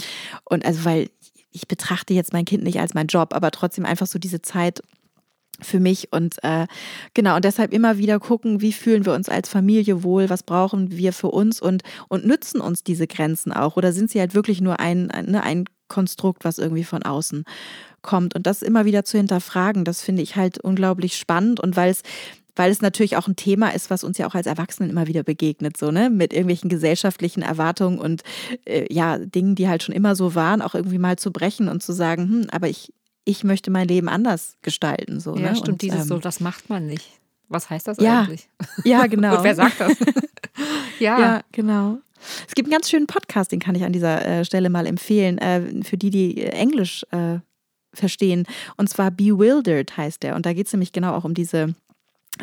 und 0.44 0.64
also, 0.66 0.85
weil 0.85 1.09
ich 1.53 1.68
betrachte 1.68 2.14
jetzt 2.14 2.33
mein 2.33 2.44
Kind 2.44 2.64
nicht 2.64 2.81
als 2.81 2.94
mein 2.94 3.07
Job, 3.07 3.35
aber 3.35 3.51
trotzdem 3.51 3.85
einfach 3.87 4.07
so 4.07 4.18
diese 4.18 4.42
Zeit 4.42 4.83
für 5.61 5.81
mich 5.81 6.12
und 6.12 6.42
äh, 6.42 6.66
genau 7.14 7.37
und 7.37 7.44
deshalb 7.44 7.72
immer 7.72 7.96
wieder 7.98 8.18
gucken, 8.18 8.61
wie 8.61 8.72
fühlen 8.72 9.05
wir 9.07 9.12
uns 9.12 9.29
als 9.29 9.48
Familie 9.48 10.03
wohl, 10.03 10.29
was 10.29 10.42
brauchen 10.42 10.90
wir 10.90 11.12
für 11.12 11.29
uns 11.29 11.61
und 11.61 11.83
und 12.09 12.27
nützen 12.27 12.61
uns 12.61 12.83
diese 12.83 13.07
Grenzen 13.07 13.53
auch 13.53 13.77
oder 13.77 13.92
sind 13.92 14.11
sie 14.11 14.18
halt 14.18 14.35
wirklich 14.35 14.61
nur 14.61 14.81
ein 14.81 15.11
ein, 15.11 15.27
ne, 15.27 15.42
ein 15.42 15.64
Konstrukt, 15.88 16.44
was 16.44 16.59
irgendwie 16.59 16.85
von 16.85 17.03
außen 17.05 17.44
kommt 18.03 18.35
und 18.35 18.47
das 18.47 18.62
immer 18.62 18.85
wieder 18.85 19.05
zu 19.05 19.17
hinterfragen, 19.17 19.85
das 19.85 20.03
finde 20.03 20.23
ich 20.23 20.37
halt 20.37 20.59
unglaublich 20.59 21.17
spannend 21.17 21.61
und 21.61 21.77
weil 21.77 21.91
es 21.91 22.03
weil 22.55 22.71
es 22.71 22.83
natürlich 22.83 23.17
auch 23.17 23.29
ein 23.29 23.37
Thema 23.37 23.71
ist, 23.71 23.88
was 23.88 24.05
uns 24.05 24.19
ja 24.19 24.27
auch 24.27 24.35
als 24.35 24.47
Erwachsenen 24.47 24.91
immer 24.91 25.07
wieder 25.07 25.23
begegnet, 25.23 25.77
so, 25.77 25.91
ne? 25.91 26.11
Mit 26.11 26.33
irgendwelchen 26.33 26.69
gesellschaftlichen 26.69 27.43
Erwartungen 27.43 27.99
und 27.99 28.23
äh, 28.67 28.93
ja, 28.93 29.19
Dingen, 29.19 29.55
die 29.55 29.69
halt 29.69 29.83
schon 29.83 29.95
immer 29.95 30.15
so 30.15 30.35
waren, 30.35 30.61
auch 30.61 30.75
irgendwie 30.75 30.99
mal 30.99 31.19
zu 31.19 31.33
brechen 31.33 31.69
und 31.69 31.83
zu 31.83 31.93
sagen, 31.93 32.29
hm, 32.29 32.47
aber 32.51 32.69
ich, 32.69 32.93
ich 33.25 33.43
möchte 33.45 33.71
mein 33.71 33.88
Leben 33.88 34.09
anders 34.09 34.57
gestalten. 34.61 35.19
So, 35.19 35.35
Ja, 35.35 35.51
ne? 35.51 35.57
stimmt, 35.57 35.69
und, 35.69 35.83
dieses 35.83 36.03
ähm, 36.03 36.09
so, 36.09 36.19
das 36.19 36.41
macht 36.41 36.69
man 36.69 36.87
nicht. 36.87 37.09
Was 37.49 37.71
heißt 37.71 37.88
das 37.88 37.99
Ja, 37.99 38.21
eigentlich? 38.21 38.49
Ja, 38.85 39.07
genau. 39.07 39.37
Und 39.38 39.45
wer 39.45 39.55
sagt 39.55 39.81
das? 39.81 39.97
ja. 40.99 41.19
Ja, 41.21 41.41
genau. 41.53 41.99
Es 42.47 42.55
gibt 42.55 42.67
einen 42.67 42.73
ganz 42.73 42.88
schönen 42.88 43.07
Podcast, 43.07 43.51
den 43.53 43.61
kann 43.61 43.75
ich 43.75 43.85
an 43.85 43.93
dieser 43.93 44.25
äh, 44.25 44.45
Stelle 44.45 44.71
mal 44.71 44.87
empfehlen, 44.87 45.38
äh, 45.38 45.83
für 45.83 45.97
die, 45.97 46.11
die 46.11 46.43
Englisch 46.43 47.05
äh, 47.11 47.38
verstehen. 47.95 48.45
Und 48.77 48.89
zwar 48.89 49.11
Bewildered 49.11 49.97
heißt 49.97 50.23
der. 50.23 50.37
Und 50.37 50.47
da 50.47 50.53
geht 50.53 50.67
es 50.67 50.73
nämlich 50.73 50.93
genau 50.93 51.15
auch 51.15 51.25
um 51.25 51.35
diese, 51.35 51.75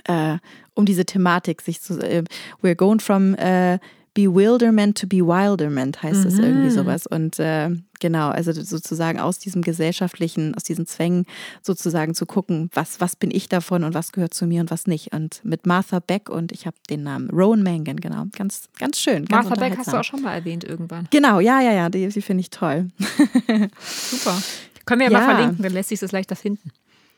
äh, 0.05 0.37
um 0.73 0.85
diese 0.85 1.05
Thematik, 1.05 1.61
sich 1.61 1.81
zu, 1.81 1.99
äh, 1.99 2.23
we're 2.61 2.75
going 2.75 2.99
from 2.99 3.35
äh, 3.35 3.79
Bewilderment 4.15 4.97
to 4.97 5.07
Bewilderment 5.07 6.01
heißt 6.01 6.25
es 6.25 6.39
irgendwie 6.39 6.69
Mhm. 6.69 6.71
sowas. 6.71 7.05
Und 7.05 7.39
äh, 7.39 7.69
genau, 7.99 8.29
also 8.29 8.51
sozusagen 8.51 9.19
aus 9.19 9.37
diesem 9.37 9.61
gesellschaftlichen, 9.61 10.55
aus 10.55 10.63
diesen 10.63 10.87
Zwängen 10.87 11.25
sozusagen 11.61 12.15
zu 12.15 12.25
gucken, 12.25 12.69
was, 12.73 12.99
was 12.99 13.15
bin 13.15 13.29
ich 13.31 13.47
davon 13.49 13.83
und 13.83 13.93
was 13.93 14.11
gehört 14.11 14.33
zu 14.33 14.45
mir 14.47 14.61
und 14.61 14.71
was 14.71 14.87
nicht. 14.87 15.13
Und 15.13 15.39
mit 15.43 15.65
Martha 15.67 15.99
Beck 15.99 16.27
und 16.29 16.51
ich 16.51 16.65
habe 16.65 16.75
den 16.89 17.03
Namen 17.03 17.29
Rowan 17.29 17.61
Mangan, 17.63 17.97
genau. 17.97 18.25
Ganz, 18.35 18.67
ganz 18.77 18.99
schön. 18.99 19.25
Ganz 19.25 19.47
Martha 19.47 19.63
Beck 19.63 19.77
hast 19.77 19.93
du 19.93 19.97
auch 19.97 20.03
schon 20.03 20.21
mal 20.21 20.33
erwähnt 20.33 20.63
irgendwann. 20.63 21.07
Genau, 21.11 21.39
ja, 21.39 21.61
ja, 21.61 21.71
ja, 21.71 21.89
die, 21.89 22.07
die 22.07 22.21
finde 22.21 22.41
ich 22.41 22.49
toll. 22.49 22.89
Super. 23.79 24.41
Können 24.89 25.01
wir 25.01 25.11
ja, 25.11 25.19
Ja. 25.19 25.25
mal 25.25 25.35
verlinken, 25.35 25.63
dann 25.63 25.73
lässt 25.73 25.89
sich 25.89 25.99
das 25.99 26.11
leichter 26.11 26.35
finden. 26.35 26.71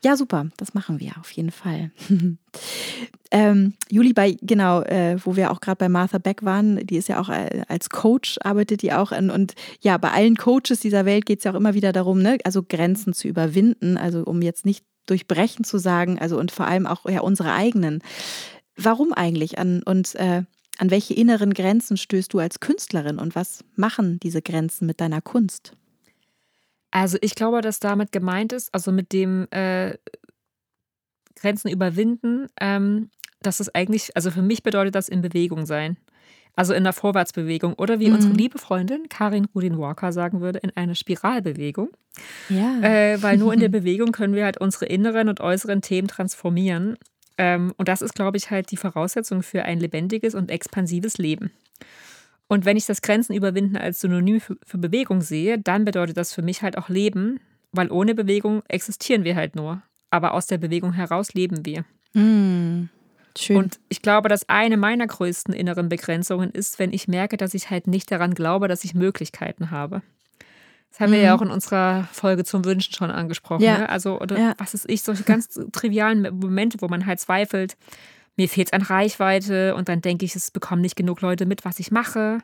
Ja, 0.03 0.17
super, 0.17 0.47
das 0.57 0.73
machen 0.73 0.99
wir 0.99 1.13
auf 1.19 1.31
jeden 1.31 1.51
Fall. 1.51 1.91
ähm, 3.31 3.73
Juli, 3.89 4.13
bei, 4.13 4.35
genau, 4.41 4.81
äh, 4.81 5.15
wo 5.23 5.35
wir 5.35 5.51
auch 5.51 5.61
gerade 5.61 5.77
bei 5.77 5.89
Martha 5.89 6.17
Beck 6.17 6.43
waren, 6.43 6.85
die 6.85 6.97
ist 6.97 7.07
ja 7.07 7.21
auch 7.21 7.29
äh, 7.29 7.61
als 7.67 7.89
Coach, 7.89 8.37
arbeitet 8.43 8.81
die 8.81 8.93
auch 8.93 9.11
an. 9.11 9.29
Und 9.29 9.53
ja, 9.79 9.97
bei 9.97 10.11
allen 10.11 10.35
Coaches 10.37 10.79
dieser 10.81 11.05
Welt 11.05 11.25
geht 11.25 11.37
es 11.39 11.43
ja 11.45 11.51
auch 11.51 11.55
immer 11.55 11.75
wieder 11.75 11.93
darum, 11.93 12.21
ne, 12.21 12.39
also 12.43 12.63
Grenzen 12.67 13.13
zu 13.13 13.27
überwinden, 13.27 13.97
also 13.97 14.23
um 14.23 14.41
jetzt 14.41 14.65
nicht 14.65 14.83
durchbrechen 15.05 15.63
zu 15.63 15.77
sagen, 15.77 16.19
also 16.19 16.39
und 16.39 16.51
vor 16.51 16.67
allem 16.67 16.87
auch 16.87 17.05
ja 17.07 17.21
unsere 17.21 17.53
eigenen. 17.53 18.01
Warum 18.75 19.13
eigentlich 19.13 19.59
an 19.59 19.83
und 19.83 20.15
äh, 20.15 20.43
an 20.79 20.89
welche 20.89 21.13
inneren 21.13 21.53
Grenzen 21.53 21.95
stößt 21.95 22.33
du 22.33 22.39
als 22.39 22.59
Künstlerin 22.59 23.19
und 23.19 23.35
was 23.35 23.63
machen 23.75 24.19
diese 24.19 24.41
Grenzen 24.41 24.87
mit 24.87 24.99
deiner 24.99 25.21
Kunst? 25.21 25.73
Also 26.91 27.17
ich 27.21 27.35
glaube, 27.35 27.61
dass 27.61 27.79
damit 27.79 28.11
gemeint 28.11 28.53
ist, 28.53 28.73
also 28.73 28.91
mit 28.91 29.13
dem 29.13 29.47
äh, 29.51 29.95
Grenzen 31.35 31.69
überwinden, 31.69 32.47
ähm, 32.59 33.09
dass 33.41 33.59
es 33.59 33.73
eigentlich, 33.73 34.15
also 34.15 34.29
für 34.29 34.41
mich 34.41 34.61
bedeutet 34.63 34.95
das 34.95 35.09
in 35.09 35.21
Bewegung 35.21 35.65
sein. 35.65 35.97
Also 36.55 36.73
in 36.73 36.83
der 36.83 36.91
Vorwärtsbewegung 36.93 37.73
oder 37.75 37.99
wie 37.99 38.09
Mhm. 38.09 38.15
unsere 38.15 38.33
liebe 38.33 38.57
Freundin 38.57 39.07
Karin 39.09 39.47
Rudin 39.55 39.77
Walker 39.79 40.11
sagen 40.11 40.41
würde, 40.41 40.59
in 40.59 40.71
eine 40.75 40.95
Spiralbewegung. 40.95 41.89
Ja. 42.49 42.81
Äh, 42.81 43.23
weil 43.23 43.37
nur 43.37 43.53
in 43.53 43.61
der 43.61 43.69
Bewegung 43.79 44.11
können 44.11 44.35
wir 44.35 44.43
halt 44.43 44.59
unsere 44.59 44.85
inneren 44.85 45.29
und 45.29 45.39
äußeren 45.39 45.81
Themen 45.81 46.09
transformieren. 46.09 46.97
Ähm, 47.37 47.73
und 47.77 47.87
das 47.87 48.01
ist, 48.01 48.13
glaube 48.13 48.35
ich, 48.37 48.51
halt 48.51 48.69
die 48.71 48.77
Voraussetzung 48.77 49.43
für 49.43 49.63
ein 49.63 49.79
lebendiges 49.79 50.35
und 50.35 50.51
expansives 50.51 51.17
Leben. 51.17 51.51
Und 52.51 52.65
wenn 52.65 52.75
ich 52.75 52.85
das 52.85 53.01
Grenzen 53.01 53.33
überwinden 53.33 53.77
als 53.77 54.01
Synonym 54.01 54.41
für, 54.41 54.57
für 54.65 54.77
Bewegung 54.77 55.21
sehe, 55.21 55.57
dann 55.57 55.85
bedeutet 55.85 56.17
das 56.17 56.33
für 56.33 56.41
mich 56.41 56.61
halt 56.61 56.77
auch 56.77 56.89
Leben, 56.89 57.39
weil 57.71 57.89
ohne 57.89 58.13
Bewegung 58.13 58.61
existieren 58.67 59.23
wir 59.23 59.37
halt 59.37 59.55
nur. 59.55 59.83
Aber 60.09 60.33
aus 60.33 60.47
der 60.47 60.57
Bewegung 60.57 60.91
heraus 60.91 61.33
leben 61.33 61.65
wir. 61.65 61.85
Hm. 62.13 62.89
Schön. 63.37 63.55
Und 63.55 63.79
ich 63.87 64.01
glaube, 64.01 64.27
dass 64.27 64.49
eine 64.49 64.75
meiner 64.75 65.07
größten 65.07 65.53
inneren 65.53 65.87
Begrenzungen 65.87 66.51
ist, 66.51 66.77
wenn 66.77 66.91
ich 66.91 67.07
merke, 67.07 67.37
dass 67.37 67.53
ich 67.53 67.69
halt 67.69 67.87
nicht 67.87 68.11
daran 68.11 68.33
glaube, 68.33 68.67
dass 68.67 68.83
ich 68.83 68.95
Möglichkeiten 68.95 69.71
habe. 69.71 70.01
Das 70.89 70.99
haben 70.99 71.13
wir 71.13 71.19
ja 71.21 71.33
auch 71.33 71.41
in 71.41 71.51
unserer 71.51 72.09
Folge 72.11 72.43
zum 72.43 72.65
Wünschen 72.65 72.93
schon 72.93 73.11
angesprochen. 73.11 73.61
Mhm. 73.61 73.65
Ja. 73.65 73.77
Ne? 73.77 73.89
Also, 73.89 74.19
oder 74.19 74.37
Ja. 74.37 74.53
was 74.57 74.73
ist 74.73 74.89
ich, 74.89 75.03
solche 75.03 75.23
ganz 75.23 75.57
trivialen 75.71 76.37
Momente, 76.37 76.81
wo 76.81 76.89
man 76.89 77.05
halt 77.05 77.21
zweifelt, 77.21 77.77
mir 78.37 78.47
fehlt 78.49 78.67
es 78.69 78.73
an 78.73 78.81
Reichweite 78.81 79.75
und 79.75 79.89
dann 79.89 80.01
denke 80.01 80.25
ich, 80.25 80.35
es 80.35 80.51
bekommen 80.51 80.81
nicht 80.81 80.95
genug 80.95 81.21
Leute 81.21 81.45
mit, 81.45 81.65
was 81.65 81.79
ich 81.79 81.91
mache. 81.91 82.39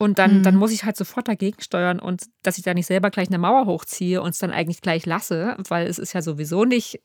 Und 0.00 0.18
dann, 0.20 0.38
Mhm. 0.38 0.42
dann 0.44 0.54
muss 0.56 0.70
ich 0.70 0.84
halt 0.84 0.96
sofort 0.96 1.26
dagegen 1.26 1.60
steuern 1.60 1.98
und 1.98 2.24
dass 2.42 2.56
ich 2.58 2.64
da 2.64 2.72
nicht 2.74 2.86
selber 2.86 3.10
gleich 3.10 3.28
eine 3.28 3.38
Mauer 3.38 3.66
hochziehe 3.66 4.22
und 4.22 4.30
es 4.30 4.38
dann 4.38 4.52
eigentlich 4.52 4.80
gleich 4.80 5.06
lasse, 5.06 5.56
weil 5.68 5.86
es 5.88 5.98
ist 5.98 6.12
ja 6.12 6.22
sowieso 6.22 6.64
nicht 6.64 7.00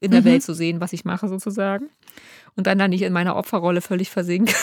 in 0.00 0.10
der 0.10 0.20
Mhm. 0.20 0.24
Welt 0.26 0.42
zu 0.42 0.52
sehen, 0.54 0.80
was 0.80 0.92
ich 0.92 1.04
mache 1.06 1.26
sozusagen. 1.28 1.88
Und 2.54 2.66
dann 2.66 2.78
da 2.78 2.86
nicht 2.86 3.02
in 3.02 3.12
meiner 3.14 3.34
Opferrolle 3.36 3.80
völlig 3.80 4.10
versinke. 4.10 4.54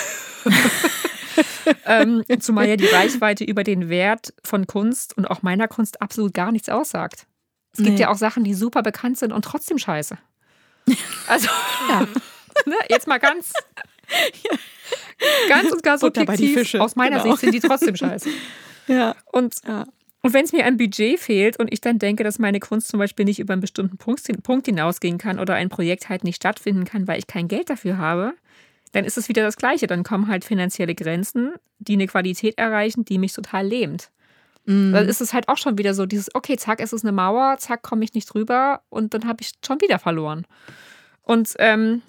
ähm, 1.85 2.23
zumal 2.39 2.67
ja 2.69 2.75
die 2.75 2.85
Reichweite 2.85 3.43
über 3.43 3.63
den 3.63 3.89
Wert 3.89 4.33
von 4.43 4.67
Kunst 4.67 5.17
und 5.17 5.25
auch 5.25 5.41
meiner 5.41 5.67
Kunst 5.67 6.01
absolut 6.01 6.33
gar 6.33 6.51
nichts 6.51 6.69
aussagt. 6.69 7.25
Es 7.73 7.79
gibt 7.83 7.95
Nee. 7.95 8.01
ja 8.01 8.09
auch 8.09 8.17
Sachen, 8.17 8.43
die 8.43 8.53
super 8.53 8.83
bekannt 8.83 9.17
sind 9.17 9.33
und 9.33 9.43
trotzdem 9.43 9.77
scheiße. 9.77 10.17
Also, 11.27 11.47
Ja. 11.89 12.07
ne, 12.65 12.75
jetzt 12.89 13.07
mal 13.07 13.19
ganz, 13.19 13.53
ganz 15.49 15.71
und 15.71 15.83
gar 15.83 15.97
subjektiv. 15.97 16.53
Fische, 16.53 16.81
Aus 16.81 16.95
meiner 16.95 17.17
genau. 17.21 17.31
Sicht 17.35 17.39
sind 17.41 17.53
die 17.53 17.59
trotzdem 17.59 17.95
scheiße. 17.95 18.29
ja. 18.87 19.15
Und, 19.31 19.55
Ja. 19.67 19.85
und 20.21 20.33
wenn 20.33 20.45
es 20.45 20.51
mir 20.53 20.65
an 20.65 20.77
Budget 20.77 21.19
fehlt 21.19 21.57
und 21.59 21.71
ich 21.71 21.81
dann 21.81 21.99
denke, 21.99 22.23
dass 22.23 22.39
meine 22.39 22.59
Kunst 22.59 22.87
zum 22.87 22.99
Beispiel 22.99 23.25
nicht 23.25 23.39
über 23.39 23.53
einen 23.53 23.61
bestimmten 23.61 23.97
Punkt, 23.97 24.21
Punkt 24.43 24.65
hinausgehen 24.67 25.17
kann 25.17 25.39
oder 25.39 25.55
ein 25.55 25.69
Projekt 25.69 26.09
halt 26.09 26.23
nicht 26.23 26.37
stattfinden 26.37 26.85
kann, 26.85 27.07
weil 27.07 27.19
ich 27.19 27.27
kein 27.27 27.47
Geld 27.47 27.69
dafür 27.69 27.97
habe, 27.97 28.33
dann 28.91 29.05
ist 29.05 29.17
es 29.17 29.27
wieder 29.27 29.43
das 29.43 29.57
Gleiche. 29.57 29.87
Dann 29.87 30.03
kommen 30.03 30.27
halt 30.27 30.45
finanzielle 30.45 30.95
Grenzen, 30.95 31.53
die 31.79 31.93
eine 31.93 32.07
Qualität 32.07 32.57
erreichen, 32.57 33.03
die 33.05 33.17
mich 33.17 33.33
total 33.33 33.67
lähmt. 33.67 34.09
Mhm. 34.65 34.93
Dann 34.93 35.07
ist 35.07 35.21
es 35.21 35.33
halt 35.33 35.49
auch 35.49 35.57
schon 35.57 35.77
wieder 35.77 35.93
so 35.93 36.05
dieses, 36.05 36.33
okay, 36.33 36.57
zack, 36.57 36.79
es 36.79 36.93
ist 36.93 37.03
eine 37.03 37.11
Mauer, 37.11 37.57
zack, 37.59 37.81
komme 37.83 38.03
ich 38.03 38.13
nicht 38.13 38.33
drüber 38.33 38.81
und 38.89 39.13
dann 39.13 39.27
habe 39.27 39.41
ich 39.41 39.51
schon 39.65 39.81
wieder 39.81 39.99
verloren. 39.99 40.45
Und 41.21 41.53
ähm, 41.59 42.01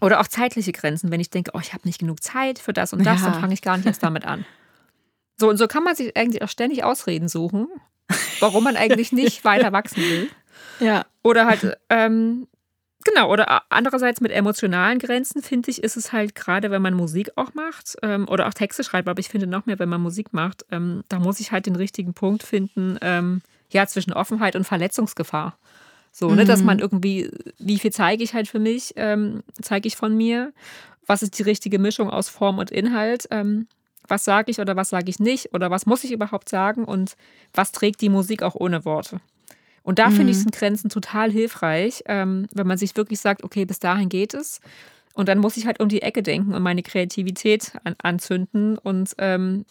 oder 0.00 0.20
auch 0.20 0.28
zeitliche 0.28 0.72
Grenzen, 0.72 1.10
wenn 1.10 1.20
ich 1.20 1.30
denke, 1.30 1.52
oh, 1.54 1.60
ich 1.60 1.72
habe 1.72 1.86
nicht 1.86 2.00
genug 2.00 2.22
Zeit 2.22 2.58
für 2.58 2.72
das 2.72 2.92
und 2.92 3.04
das, 3.04 3.20
Ja. 3.20 3.30
dann 3.30 3.40
fange 3.40 3.54
ich 3.54 3.62
gar 3.62 3.76
nicht 3.76 3.86
erst 3.86 4.02
damit 4.02 4.24
an. 4.24 4.44
So, 5.38 5.48
und 5.48 5.56
so 5.56 5.66
kann 5.68 5.82
man 5.84 5.94
sich 5.96 6.16
eigentlich 6.16 6.42
auch 6.42 6.48
ständig 6.48 6.84
Ausreden 6.84 7.28
suchen, 7.28 7.68
warum 8.40 8.64
man 8.64 8.76
eigentlich 8.76 9.12
nicht 9.12 9.44
weiter 9.44 9.72
wachsen 9.72 10.02
will. 10.02 10.30
Ja. 10.80 11.06
Oder 11.22 11.46
halt, 11.46 11.76
ähm, 11.88 12.46
genau, 13.04 13.30
oder 13.32 13.62
andererseits 13.70 14.20
mit 14.20 14.32
emotionalen 14.32 14.98
Grenzen, 14.98 15.42
finde 15.42 15.70
ich, 15.70 15.82
ist 15.82 15.96
es 15.96 16.12
halt 16.12 16.34
gerade, 16.34 16.70
wenn 16.70 16.82
man 16.82 16.94
Musik 16.94 17.30
auch 17.36 17.54
macht 17.54 17.96
ähm, 18.02 18.28
oder 18.28 18.48
auch 18.48 18.54
Texte 18.54 18.84
schreibt, 18.84 19.08
aber 19.08 19.20
ich 19.20 19.28
finde 19.28 19.46
noch 19.46 19.66
mehr, 19.66 19.78
wenn 19.78 19.88
man 19.88 20.00
Musik 20.02 20.32
macht, 20.32 20.66
ähm, 20.70 21.04
da 21.08 21.18
muss 21.18 21.40
ich 21.40 21.52
halt 21.52 21.66
den 21.66 21.76
richtigen 21.76 22.12
Punkt 22.14 22.42
finden, 22.42 22.98
ähm, 23.00 23.40
ja, 23.72 23.86
zwischen 23.86 24.12
Offenheit 24.12 24.56
und 24.56 24.64
Verletzungsgefahr. 24.64 25.56
So, 26.12 26.34
ne, 26.34 26.44
dass 26.44 26.62
man 26.62 26.78
irgendwie, 26.80 27.30
wie 27.58 27.78
viel 27.78 27.92
zeige 27.92 28.24
ich 28.24 28.34
halt 28.34 28.48
für 28.48 28.58
mich, 28.58 28.94
ähm, 28.96 29.42
zeige 29.62 29.86
ich 29.86 29.96
von 29.96 30.16
mir, 30.16 30.52
was 31.06 31.22
ist 31.22 31.38
die 31.38 31.42
richtige 31.42 31.78
Mischung 31.78 32.10
aus 32.10 32.28
Form 32.28 32.58
und 32.58 32.70
Inhalt, 32.70 33.28
ähm, 33.30 33.68
was 34.08 34.24
sage 34.24 34.50
ich 34.50 34.58
oder 34.58 34.76
was 34.76 34.88
sage 34.88 35.08
ich 35.08 35.20
nicht 35.20 35.54
oder 35.54 35.70
was 35.70 35.86
muss 35.86 36.04
ich 36.04 36.12
überhaupt 36.12 36.48
sagen 36.48 36.84
und 36.84 37.16
was 37.54 37.72
trägt 37.72 38.00
die 38.00 38.08
Musik 38.08 38.42
auch 38.42 38.54
ohne 38.54 38.84
Worte. 38.84 39.20
Und 39.82 39.98
da 39.98 40.10
finde 40.10 40.32
ich 40.32 40.38
sind 40.38 40.52
Grenzen 40.52 40.90
total 40.90 41.30
hilfreich, 41.30 42.02
ähm, 42.06 42.46
wenn 42.52 42.66
man 42.66 42.76
sich 42.76 42.96
wirklich 42.96 43.20
sagt, 43.20 43.44
okay, 43.44 43.64
bis 43.64 43.78
dahin 43.78 44.08
geht 44.08 44.34
es. 44.34 44.60
Und 45.14 45.28
dann 45.28 45.38
muss 45.38 45.56
ich 45.56 45.66
halt 45.66 45.80
um 45.80 45.88
die 45.88 46.02
Ecke 46.02 46.22
denken 46.22 46.54
und 46.54 46.62
meine 46.62 46.82
Kreativität 46.82 47.72
an, 47.84 47.94
anzünden 48.02 48.78
und 48.78 49.14
ähm, 49.18 49.64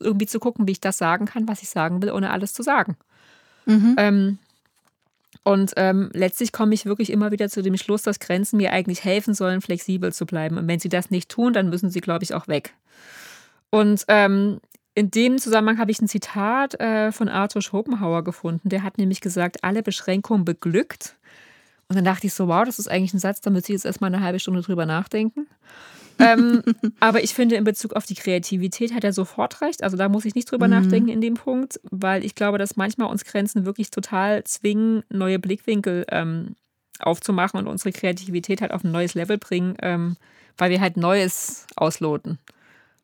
irgendwie 0.00 0.26
zu 0.26 0.40
gucken, 0.40 0.66
wie 0.66 0.72
ich 0.72 0.80
das 0.80 0.98
sagen 0.98 1.26
kann, 1.26 1.48
was 1.48 1.62
ich 1.62 1.70
sagen 1.70 2.02
will, 2.02 2.10
ohne 2.10 2.30
alles 2.30 2.52
zu 2.52 2.62
sagen. 2.62 2.96
Mhm. 3.66 3.94
Und 5.44 5.72
ähm, 5.76 6.10
letztlich 6.12 6.52
komme 6.52 6.74
ich 6.74 6.86
wirklich 6.86 7.10
immer 7.10 7.32
wieder 7.32 7.48
zu 7.48 7.62
dem 7.62 7.76
Schluss, 7.76 8.02
dass 8.02 8.20
Grenzen 8.20 8.58
mir 8.58 8.72
eigentlich 8.72 9.04
helfen 9.04 9.34
sollen, 9.34 9.60
flexibel 9.60 10.12
zu 10.12 10.24
bleiben. 10.24 10.56
Und 10.56 10.68
wenn 10.68 10.78
sie 10.78 10.88
das 10.88 11.10
nicht 11.10 11.28
tun, 11.28 11.52
dann 11.52 11.68
müssen 11.68 11.90
sie, 11.90 12.00
glaube 12.00 12.22
ich, 12.22 12.34
auch 12.34 12.46
weg. 12.46 12.74
Und 13.70 14.04
ähm, 14.08 14.60
in 14.94 15.10
dem 15.10 15.38
Zusammenhang 15.38 15.78
habe 15.78 15.90
ich 15.90 16.00
ein 16.00 16.08
Zitat 16.08 16.78
äh, 16.78 17.10
von 17.12 17.28
Arthur 17.28 17.62
Schopenhauer 17.62 18.22
gefunden. 18.22 18.68
Der 18.68 18.82
hat 18.82 18.98
nämlich 18.98 19.20
gesagt, 19.20 19.64
alle 19.64 19.82
Beschränkungen 19.82 20.44
beglückt. 20.44 21.16
Und 21.88 21.96
dann 21.96 22.04
dachte 22.04 22.26
ich 22.26 22.34
so, 22.34 22.46
wow, 22.48 22.64
das 22.64 22.78
ist 22.78 22.88
eigentlich 22.88 23.14
ein 23.14 23.18
Satz, 23.18 23.40
da 23.40 23.50
müsste 23.50 23.72
ich 23.72 23.76
jetzt 23.78 23.84
erstmal 23.84 24.14
eine 24.14 24.22
halbe 24.22 24.38
Stunde 24.38 24.62
drüber 24.62 24.86
nachdenken. 24.86 25.46
Ähm, 26.18 26.62
aber 27.00 27.22
ich 27.22 27.34
finde, 27.34 27.56
in 27.56 27.64
Bezug 27.64 27.94
auf 27.94 28.06
die 28.06 28.14
Kreativität 28.14 28.94
hat 28.94 29.04
er 29.04 29.12
sofort 29.12 29.60
recht. 29.60 29.82
Also 29.82 29.96
da 29.96 30.08
muss 30.08 30.24
ich 30.24 30.34
nicht 30.34 30.50
drüber 30.50 30.66
Mhm. 30.68 30.74
nachdenken 30.74 31.08
in 31.08 31.20
dem 31.20 31.34
Punkt, 31.34 31.80
weil 31.90 32.24
ich 32.24 32.34
glaube, 32.34 32.58
dass 32.58 32.76
manchmal 32.76 33.08
uns 33.08 33.24
Grenzen 33.24 33.64
wirklich 33.66 33.90
total 33.90 34.44
zwingen, 34.44 35.02
neue 35.08 35.38
Blickwinkel 35.38 36.04
ähm, 36.10 36.54
aufzumachen 37.00 37.58
und 37.58 37.66
unsere 37.66 37.92
Kreativität 37.92 38.60
halt 38.60 38.72
auf 38.72 38.84
ein 38.84 38.92
neues 38.92 39.14
Level 39.14 39.38
bringen, 39.38 39.76
ähm, 39.82 40.16
weil 40.56 40.70
wir 40.70 40.80
halt 40.80 40.96
Neues 40.96 41.66
ausloten, 41.74 42.38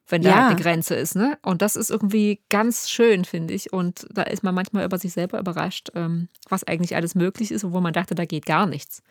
wenn 0.09 0.23
da 0.23 0.29
Ja. 0.31 0.37
halt 0.37 0.51
eine 0.51 0.61
Grenze 0.61 0.95
ist. 0.95 1.17
Ne? 1.17 1.39
Und 1.43 1.63
das 1.63 1.75
ist 1.75 1.91
irgendwie 1.91 2.41
ganz 2.51 2.89
schön, 2.89 3.25
finde 3.25 3.55
ich. 3.55 3.73
Und 3.73 4.07
da 4.13 4.23
ist 4.23 4.43
man 4.45 4.55
manchmal 4.55 4.85
über 4.85 4.99
sich 4.99 5.13
selber 5.13 5.41
überrascht, 5.41 5.89
ähm, 5.95 6.29
was 6.49 6.63
eigentlich 6.65 6.95
alles 6.95 7.15
möglich 7.15 7.51
ist, 7.51 7.65
obwohl 7.65 7.81
man 7.81 7.93
dachte, 7.93 8.15
da 8.15 8.25
geht 8.25 8.47
gar 8.47 8.67
nichts. 8.67 9.03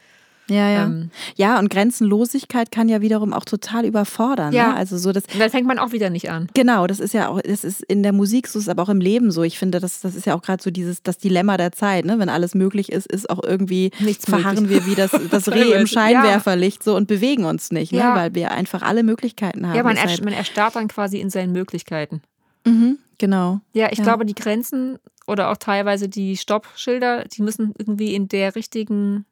Ja, 0.50 0.70
ja. 0.70 0.86
Ähm, 0.86 1.12
ja, 1.36 1.60
und 1.60 1.70
Grenzenlosigkeit 1.70 2.72
kann 2.72 2.88
ja 2.90 3.02
wiederum 3.02 3.34
auch 3.34 3.46
total 3.46 3.86
überfordern. 3.86 4.54
Ja. 4.54 4.70
Ne? 4.70 4.76
Also 4.76 4.98
so 4.98 5.12
das. 5.12 5.24
dann 5.38 5.50
fängt 5.50 5.68
man 5.68 5.80
auch 5.80 5.92
wieder 5.92 6.10
nicht 6.10 6.30
an. 6.30 6.48
Genau, 6.54 6.88
das 6.88 7.00
ist 7.00 7.14
ja 7.14 7.28
auch, 7.30 7.42
das 7.42 7.64
ist 7.64 7.82
in 7.84 8.04
der 8.04 8.14
Musik 8.14 8.48
so, 8.48 8.58
ist 8.60 8.70
aber 8.70 8.84
auch 8.84 8.90
im 8.90 9.02
Leben 9.02 9.32
so. 9.32 9.44
Ich 9.44 9.60
finde, 9.60 9.80
das, 9.80 10.02
das 10.02 10.16
ist 10.16 10.26
ja 10.26 10.36
auch 10.36 10.42
gerade 10.42 10.64
so 10.64 10.72
dieses, 10.72 11.04
das 11.04 11.18
Dilemma 11.18 11.58
der 11.58 11.72
Zeit, 11.72 12.06
ne? 12.06 12.18
Wenn 12.20 12.30
alles 12.30 12.56
möglich 12.56 12.92
ist, 12.92 13.08
ist 13.08 13.30
auch 13.30 13.44
irgendwie, 13.44 13.92
Nichts 14.00 14.26
verharren 14.26 14.64
möglich. 14.64 14.86
wir 14.86 14.92
wie 14.92 14.96
das, 14.96 15.12
das 15.32 15.50
Reh 15.52 15.74
im 15.74 15.88
Scheinwerferlicht 15.88 16.84
so 16.84 16.96
und 16.96 17.08
bewegen 17.08 17.46
uns 17.46 17.72
nicht, 17.72 17.92
ne? 17.92 18.00
Ja. 18.00 18.16
Weil 18.16 18.34
wir 18.36 18.52
einfach 18.52 18.82
alle 18.82 19.04
Möglichkeiten 19.04 19.68
haben. 19.68 19.76
Ja, 19.76 19.84
man, 19.84 19.98
er, 19.98 20.08
man 20.24 20.34
erstarrt 20.34 20.76
dann 20.76 20.88
quasi 20.88 21.20
in 21.20 21.30
seinen 21.30 21.52
Möglichkeiten. 21.52 22.22
mhm, 22.66 22.98
genau. 23.18 23.60
Ja, 23.74 23.90
ich 23.92 23.98
Ja. 23.98 24.04
glaube, 24.06 24.26
die 24.26 24.36
Grenzen 24.36 24.98
oder 25.28 25.52
auch 25.52 25.58
teilweise 25.58 26.08
die 26.08 26.38
Stoppschilder, 26.38 27.26
die 27.26 27.42
müssen 27.42 27.74
irgendwie 27.78 28.16
in 28.16 28.30
der 28.30 28.56
richtigen 28.56 29.26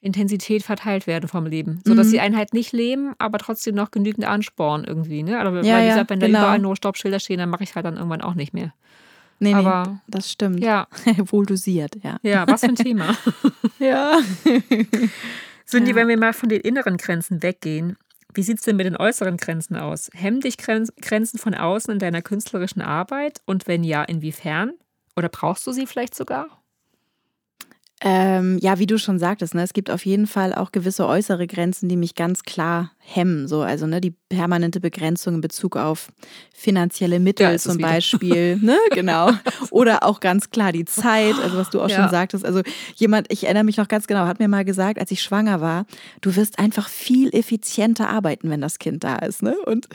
Intensität 0.00 0.62
verteilt 0.62 1.06
werden 1.06 1.28
vom 1.28 1.44
Leben, 1.46 1.82
sodass 1.86 2.06
Mhm. 2.06 2.10
sie 2.10 2.20
einen 2.20 2.36
halt 2.36 2.54
nicht 2.54 2.72
leben, 2.72 3.12
aber 3.18 3.38
trotzdem 3.38 3.74
noch 3.74 3.90
genügend 3.90 4.24
anspornen 4.26 4.86
irgendwie. 4.86 5.22
Ne? 5.22 5.38
Aber 5.38 5.62
Ja, 5.62 5.74
weil, 5.76 5.84
wie 5.84 5.88
gesagt, 5.88 6.10
wenn 6.10 6.20
da 6.20 6.26
genau. 6.26 6.38
überall 6.40 6.58
nur 6.58 6.76
Stoppschilder 6.76 7.20
stehen, 7.20 7.38
dann 7.38 7.50
mache 7.50 7.64
ich 7.64 7.74
halt 7.74 7.84
dann 7.84 7.96
irgendwann 7.96 8.22
auch 8.22 8.34
nicht 8.34 8.54
mehr. 8.54 8.72
Nee, 9.42 9.54
nee, 9.54 9.54
Aber- 9.54 10.00
das 10.06 10.30
stimmt. 10.30 10.60
Ja, 10.60 10.86
Wohl 11.30 11.46
dosiert, 11.46 11.96
ja. 12.02 12.18
ja, 12.22 12.46
was 12.48 12.60
für 12.60 12.68
ein 12.68 12.76
Thema. 12.76 13.16
Ja. 13.78 14.18
Cindy, 15.66 15.90
Ja. 15.90 15.96
wenn 15.96 16.08
wir 16.08 16.18
mal 16.18 16.32
von 16.34 16.48
den 16.50 16.60
inneren 16.60 16.96
Grenzen 16.98 17.42
weggehen, 17.42 17.96
wie 18.34 18.42
sieht 18.42 18.58
es 18.58 18.64
denn 18.64 18.76
mit 18.76 18.86
den 18.86 18.96
äußeren 18.96 19.36
Grenzen 19.38 19.76
aus? 19.76 20.10
Hemmen 20.14 20.40
dich 20.40 20.56
Grenz- 20.58 20.92
Grenzen 21.00 21.38
von 21.38 21.54
außen 21.54 21.92
in 21.94 21.98
deiner 21.98 22.22
künstlerischen 22.22 22.82
Arbeit? 22.82 23.40
Und 23.46 23.66
wenn 23.66 23.82
ja, 23.84 24.02
inwiefern? 24.04 24.72
Oder 25.16 25.28
brauchst 25.30 25.66
du 25.66 25.72
sie 25.72 25.86
vielleicht 25.86 26.14
sogar? 26.14 26.46
Ähm, 28.02 28.56
ja, 28.62 28.78
wie 28.78 28.86
du 28.86 28.98
schon 28.98 29.18
sagtest, 29.18 29.54
ne, 29.54 29.62
es 29.62 29.74
gibt 29.74 29.90
auf 29.90 30.06
jeden 30.06 30.26
Fall 30.26 30.54
auch 30.54 30.72
gewisse 30.72 31.06
äußere 31.06 31.46
Grenzen, 31.46 31.86
die 31.90 31.96
mich 31.96 32.14
ganz 32.14 32.44
klar 32.44 32.92
hemmen. 32.98 33.46
So, 33.46 33.60
also 33.60 33.86
ne, 33.86 34.00
die 34.00 34.14
permanente 34.30 34.80
Begrenzung 34.80 35.34
in 35.34 35.40
Bezug 35.42 35.76
auf 35.76 36.08
finanzielle 36.54 37.20
Mittel 37.20 37.46
es 37.54 37.64
zum. 37.64 37.76
Beispiel, 37.76 38.56
ne, 38.62 38.78
genau. 38.94 39.32
Oder 39.70 40.02
auch 40.02 40.20
ganz 40.20 40.48
klar 40.50 40.72
die 40.72 40.86
Zeit, 40.86 41.34
also 41.42 41.58
was 41.58 41.68
du 41.68 41.82
auch 41.82 41.90
Ja. 41.90 41.96
schon 42.00 42.08
sagtest. 42.08 42.46
Also 42.46 42.62
jemand, 42.96 43.30
ich 43.30 43.44
erinnere 43.44 43.64
mich 43.64 43.76
noch 43.76 43.88
ganz 43.88 44.06
genau, 44.06 44.20
hat 44.26 44.38
mir 44.38 44.48
mal 44.48 44.64
gesagt, 44.64 44.98
als 44.98 45.10
ich 45.10 45.22
schwanger 45.22 45.60
war, 45.60 45.84
du 46.22 46.36
wirst 46.36 46.58
einfach 46.58 46.88
viel 46.88 47.28
effizienter 47.34 48.08
arbeiten, 48.08 48.48
wenn 48.48 48.62
das 48.62 48.78
Kind 48.78 49.04
da 49.04 49.16
ist, 49.16 49.42
ne? 49.42 49.54
Und 49.66 49.88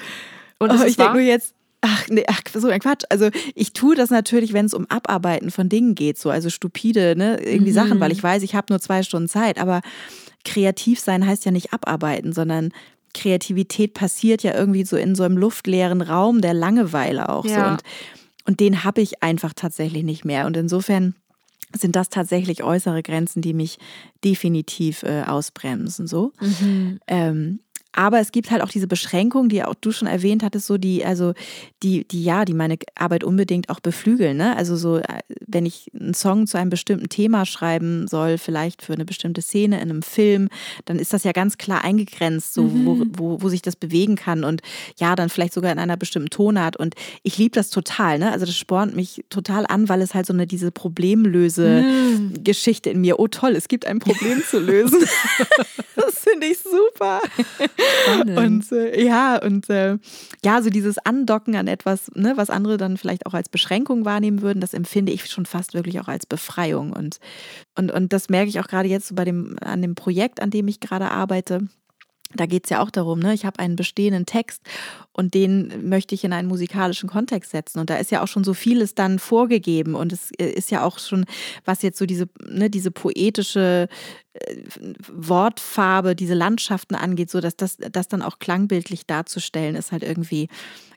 Und 0.59 0.69
oh, 0.69 0.75
ist 0.75 0.81
es 0.81 0.87
ich 0.89 0.97
denke 0.97 1.13
nur 1.13 1.21
jetzt, 1.21 1.54
ach 1.85 2.07
nee, 2.09 2.25
ach, 2.27 2.41
so 2.53 2.67
ein 2.67 2.79
Quatsch. 2.79 3.03
Also 3.09 3.29
ich 3.53 3.73
tue 3.73 3.95
das 3.95 4.09
natürlich, 4.09 4.53
wenn 4.53 4.65
es 4.65 4.73
um 4.73 4.85
Abarbeiten 4.89 5.51
von 5.51 5.69
Dingen 5.69 5.95
geht, 5.95 6.17
so 6.17 6.29
also 6.29 6.49
stupide, 6.49 7.15
ne, 7.15 7.39
irgendwie 7.41 7.71
Mhm. 7.71 7.75
Sachen, 7.75 7.99
weil 7.99 8.11
ich 8.11 8.21
weiß, 8.21 8.43
ich 8.43 8.55
habe 8.55 8.67
nur 8.69 8.79
zwei 8.79 9.03
Stunden 9.03 9.29
Zeit. 9.29 9.59
Aber 9.59 9.81
kreativ 10.43 10.99
sein 10.99 11.25
heißt 11.25 11.45
ja 11.45 11.51
nicht 11.51 11.73
abarbeiten, 11.73 12.33
sondern 12.33 12.71
Kreativität 13.13 13.93
passiert 13.93 14.43
ja 14.43 14.53
irgendwie 14.53 14.83
so 14.83 14.97
in 14.97 15.15
so 15.15 15.23
einem 15.23 15.37
luftleeren 15.37 16.01
Raum 16.01 16.41
der 16.41 16.53
Langeweile 16.53 17.29
auch 17.29 17.45
so. 17.45 17.51
Ja. 17.51 17.71
Und, 17.71 17.81
und 18.45 18.59
den 18.59 18.83
habe 18.83 19.01
ich 19.01 19.23
einfach 19.23 19.53
tatsächlich 19.53 20.03
nicht 20.03 20.25
mehr. 20.25 20.45
Und 20.45 20.57
insofern 20.57 21.15
sind 21.75 21.95
das 21.95 22.09
tatsächlich 22.09 22.63
äußere 22.63 23.03
Grenzen, 23.03 23.41
die 23.41 23.53
mich 23.53 23.77
definitiv 24.23 25.03
äh, 25.03 25.23
ausbremsen. 25.23 26.07
So. 26.07 26.33
Mhm. 26.39 26.99
Ähm, 27.07 27.59
aber 27.95 28.19
es 28.19 28.31
gibt 28.31 28.51
halt 28.51 28.61
auch 28.61 28.69
diese 28.69 28.85
Beschränkungen, 28.87 29.49
die 29.49 29.63
auch 29.63 29.73
du 29.73 29.91
schon 29.91 30.07
erwähnt 30.07 30.43
hattest, 30.43 30.67
so 30.67 30.77
die, 30.77 31.03
also 31.05 31.33
die, 31.81 32.07
die 32.07 32.23
ja, 32.23 32.45
die 32.45 32.53
meine 32.53 32.77
Arbeit 32.95 33.23
unbedingt 33.23 33.69
auch 33.69 33.79
beflügeln. 33.79 34.37
Ne? 34.37 34.55
Also 34.57 34.75
so, 34.75 34.97
äh, 34.97 35.21
wenn 35.47 35.65
ich 35.65 35.89
einen 35.97 36.13
Song 36.13 36.45
zu 36.45 36.57
einem 36.57 36.69
bestimmten 36.69 37.07
Thema 37.09 37.45
schreiben 37.45 38.07
soll, 38.07 38.37
vielleicht 38.37 38.81
für 38.81 38.91
eine 38.93 39.05
bestimmte 39.05 39.41
Szene 39.41 39.77
in 39.77 39.83
einem 39.89 40.01
Film, 40.01 40.49
dann 40.83 40.99
ist 40.99 41.13
das 41.13 41.23
ja 41.23 41.31
ganz 41.31 41.57
klar 41.57 41.85
eingegrenzt, 41.85 42.53
so 42.53 42.69
wo, 42.85 43.05
wo, 43.13 43.41
wo 43.41 43.49
sich 43.49 43.61
das 43.61 43.77
bewegen 43.77 44.17
kann 44.17 44.43
und 44.43 44.61
ja, 44.99 45.15
dann 45.15 45.29
vielleicht 45.29 45.53
sogar 45.53 45.71
in 45.71 45.79
einer 45.79 45.95
bestimmten 45.95 46.29
Tonart. 46.29 46.75
Und 46.75 46.95
ich 47.23 47.37
liebe 47.37 47.55
das 47.55 47.69
total, 47.69 48.19
ne? 48.19 48.29
Also 48.31 48.45
das 48.45 48.57
spornt 48.57 48.93
mich 48.95 49.23
total 49.29 49.65
an, 49.65 49.87
weil 49.87 50.01
es 50.01 50.13
halt 50.13 50.25
so 50.25 50.33
eine 50.33 50.47
diese 50.47 50.71
Problemlöse-Geschichte 50.71 52.89
in 52.89 52.99
mir. 53.01 53.19
Oh 53.19 53.27
toll, 53.27 53.55
es 53.55 53.69
gibt 53.69 53.85
ein 53.85 53.99
Problem 53.99 54.43
zu 54.43 54.59
lösen. 54.59 54.99
das 55.95 56.19
finde 56.19 56.47
ich 56.47 56.59
super. 56.59 57.21
Spannend. 58.03 58.37
Und 58.37 58.71
äh, 58.71 59.03
ja, 59.03 59.41
und 59.41 59.69
äh, 59.69 59.97
ja, 60.43 60.61
so 60.61 60.69
dieses 60.69 60.97
Andocken 60.99 61.55
an 61.55 61.67
etwas, 61.67 62.11
ne, 62.13 62.33
was 62.35 62.49
andere 62.49 62.77
dann 62.77 62.97
vielleicht 62.97 63.25
auch 63.25 63.33
als 63.33 63.49
Beschränkung 63.49 64.05
wahrnehmen 64.05 64.41
würden, 64.41 64.59
das 64.59 64.73
empfinde 64.73 65.11
ich 65.11 65.25
schon 65.27 65.45
fast 65.45 65.73
wirklich 65.73 65.99
auch 65.99 66.07
als 66.07 66.25
Befreiung. 66.25 66.93
Und, 66.93 67.19
und, 67.77 67.91
und 67.91 68.13
das 68.13 68.29
merke 68.29 68.49
ich 68.49 68.59
auch 68.59 68.67
gerade 68.67 68.89
jetzt 68.89 69.07
so 69.07 69.15
bei 69.15 69.25
dem, 69.25 69.57
an 69.61 69.81
dem 69.81 69.95
Projekt, 69.95 70.41
an 70.41 70.49
dem 70.49 70.67
ich 70.67 70.79
gerade 70.79 71.11
arbeite. 71.11 71.67
Da 72.33 72.45
geht 72.45 72.65
es 72.65 72.69
ja 72.69 72.81
auch 72.81 72.91
darum, 72.91 73.19
ne? 73.19 73.33
ich 73.33 73.45
habe 73.45 73.59
einen 73.59 73.75
bestehenden 73.75 74.25
Text 74.25 74.61
und 75.13 75.33
den 75.33 75.87
möchte 75.87 76.15
ich 76.15 76.23
in 76.23 76.33
einen 76.33 76.47
musikalischen 76.47 77.07
Kontext 77.07 77.51
setzen. 77.51 77.79
Und 77.79 77.89
da 77.89 77.97
ist 77.97 78.11
ja 78.11 78.21
auch 78.21 78.27
schon 78.27 78.43
so 78.43 78.53
vieles 78.53 78.95
dann 78.95 79.19
vorgegeben. 79.19 79.95
Und 79.95 80.11
es 80.11 80.31
äh, 80.31 80.49
ist 80.49 80.71
ja 80.71 80.83
auch 80.83 80.99
schon, 80.99 81.25
was 81.63 81.81
jetzt 81.81 81.97
so 81.97 82.05
diese, 82.05 82.27
ne, 82.45 82.69
diese 82.69 82.91
poetische 82.91 83.87
Wortfarbe, 85.07 86.15
diese 86.15 86.33
Landschaften 86.33 86.95
angeht, 86.95 87.29
so 87.29 87.41
dass 87.41 87.55
das, 87.55 87.77
das 87.77 88.07
dann 88.07 88.21
auch 88.21 88.39
klangbildlich 88.39 89.05
darzustellen, 89.05 89.75
ist 89.75 89.91
halt 89.91 90.03
irgendwie, 90.03 90.49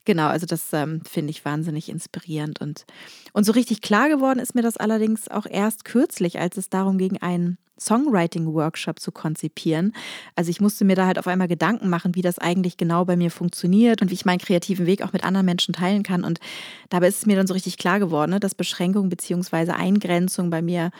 genau, 0.05 0.27
also 0.27 0.47
das 0.47 0.73
ähm, 0.73 1.03
finde 1.09 1.31
ich 1.31 1.45
wahnsinnig 1.45 1.89
inspirierend. 1.89 2.61
Und, 2.61 2.85
und 3.33 3.45
so 3.45 3.53
richtig 3.53 3.81
klar 3.81 4.09
geworden 4.09 4.39
ist 4.39 4.55
mir 4.55 4.63
das 4.63 4.77
allerdings 4.77 5.29
auch 5.29 5.47
erst 5.47 5.85
kürzlich, 5.85 6.39
als 6.39 6.57
es 6.57 6.69
darum 6.69 6.99
ging, 6.99 7.19
einen 7.19 7.59
Songwriting-Workshop 7.81 8.99
zu 8.99 9.13
konzipieren. 9.13 9.93
Also 10.35 10.51
ich 10.51 10.61
musste 10.61 10.85
mir 10.85 10.97
da 10.97 11.07
halt 11.07 11.19
auf 11.19 11.27
einmal 11.27 11.47
Gedanken 11.49 11.89
machen, 11.89 12.15
wie 12.15 12.23
das 12.23 12.39
eigentlich 12.39 12.77
genau 12.77 13.05
bei 13.05 13.17
mir 13.17 13.31
funktioniert 13.31 14.03
und 14.03 14.11
wie 14.11 14.15
ich 14.15 14.25
meinen 14.25 14.41
kreativen 14.41 14.87
Weg 14.87 15.03
auch 15.03 15.13
mit 15.13 15.25
anderen 15.25 15.47
Menschen 15.47 15.75
teilen 15.75 16.03
kann. 16.03 16.25
Und 16.25 16.41
dabei 16.89 17.09
ist 17.09 17.19
es 17.19 17.27
mir 17.27 17.37
dann 17.37 17.47
so 17.47 17.55
richtig 17.55 17.79
klar 17.79 18.01
geworden, 18.01 18.33
ne, 18.33 18.41
dass 18.41 18.55
Beschränkung 18.55 19.09
bzw. 19.09 19.71
Eingrenzung 19.71 20.51
bei 20.51 20.63
mir 20.63 20.91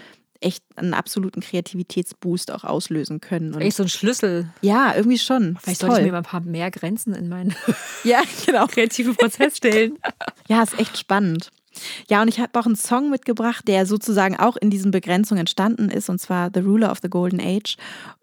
echt 0.41 0.63
einen 0.77 0.95
absoluten 0.95 1.41
Kreativitätsboost 1.41 2.51
auch 2.53 2.65
auslösen 2.65 3.21
können. 3.21 3.55
Und 3.55 3.61
Echt 3.61 3.77
so 3.77 3.83
ein 3.83 3.89
Schlüssel. 3.89 4.49
ja, 4.63 4.95
irgendwie 4.95 5.19
schon. 5.19 5.59
Vielleicht 5.61 5.81
sollte 5.81 5.99
ich 6.01 6.07
mir 6.07 6.13
mal 6.13 6.19
ein 6.19 6.25
paar 6.25 6.41
mehr 6.41 6.71
Grenzen 6.71 7.15
in 7.15 7.29
meinen 7.29 7.55
Ja, 8.05 8.23
genau. 8.47 8.67
kreativen 8.67 9.17
Prozess 9.17 9.57
stellen. 9.57 9.99
Ja, 10.49 10.63
ist 10.63 10.79
echt 10.79 10.97
spannend. 10.99 11.51
Ja, 12.09 12.23
und 12.23 12.29
ich 12.29 12.41
habe 12.41 12.59
auch 12.59 12.67
einen 12.67 12.77
Song 12.77 13.11
mitgebracht, 13.11 13.67
der 13.69 13.87
sozusagen 13.87 14.37
auch 14.37 14.57
in 14.57 14.71
diesen 14.71 14.91
Begrenzungen 14.91 15.41
entstanden 15.41 15.91
ist, 15.91 16.09
und 16.09 16.21
zwar 16.21 16.51
The 16.53 16.61
Ruler 16.61 16.91
of 16.91 16.99
the 17.03 17.09
Golden 17.09 17.41
Age. 17.41 17.77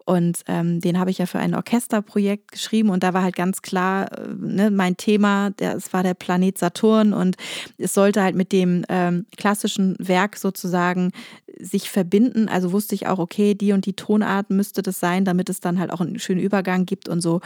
Und 0.04 0.42
ähm, 0.46 0.80
den 0.80 1.00
habe 1.00 1.10
ich 1.10 1.18
ja 1.18 1.26
für 1.26 1.40
ein 1.40 1.54
Orchesterprojekt 1.54 2.52
geschrieben 2.52 2.90
und 2.90 3.02
da 3.02 3.12
war 3.12 3.24
halt 3.24 3.34
ganz 3.34 3.60
klar 3.60 4.12
äh, 4.12 4.28
ne, 4.38 4.70
mein 4.70 4.96
Thema, 4.96 5.50
es 5.58 5.92
war 5.92 6.04
der 6.04 6.14
Planet 6.14 6.56
Saturn 6.56 7.12
und 7.12 7.36
es 7.76 7.92
sollte 7.92 8.22
halt 8.22 8.36
mit 8.36 8.52
dem 8.52 8.84
ähm, 8.88 9.26
klassischen 9.36 9.96
Werk 9.98 10.36
sozusagen 10.36 11.10
sich 11.58 11.90
verbinden. 11.90 12.48
Also 12.48 12.72
wusste 12.72 12.94
ich 12.94 13.06
auch, 13.08 13.18
okay, 13.18 13.54
die 13.54 13.72
und 13.72 13.86
die 13.86 13.94
Tonart 13.94 14.50
müsste 14.50 14.82
das 14.82 15.00
sein, 15.00 15.24
damit 15.24 15.48
es 15.48 15.60
dann 15.60 15.80
halt 15.80 15.90
auch 15.90 16.00
einen 16.00 16.18
schönen 16.18 16.40
Übergang 16.40 16.86
gibt 16.86 17.08
und 17.08 17.20
so. 17.20 17.40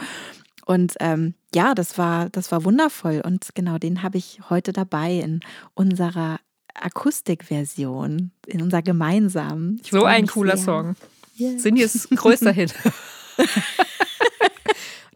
Und 0.65 0.93
ähm, 0.99 1.33
ja, 1.53 1.73
das 1.73 1.97
war, 1.97 2.29
das 2.29 2.51
war 2.51 2.63
wundervoll. 2.63 3.21
Und 3.25 3.49
genau, 3.55 3.77
den 3.77 4.03
habe 4.03 4.17
ich 4.17 4.39
heute 4.49 4.73
dabei 4.73 5.13
in 5.15 5.41
unserer 5.73 6.39
Akustikversion, 6.73 8.31
in 8.47 8.61
unserer 8.61 8.81
gemeinsamen. 8.81 9.79
Ich 9.83 9.91
So 9.91 10.05
ein 10.05 10.27
cooler 10.27 10.57
sehr. 10.57 10.65
Song. 10.65 10.95
Yeah. 11.39 11.57
Cindy 11.57 11.81
ist 11.83 12.09
größter 12.09 12.51
Hit. 12.51 12.73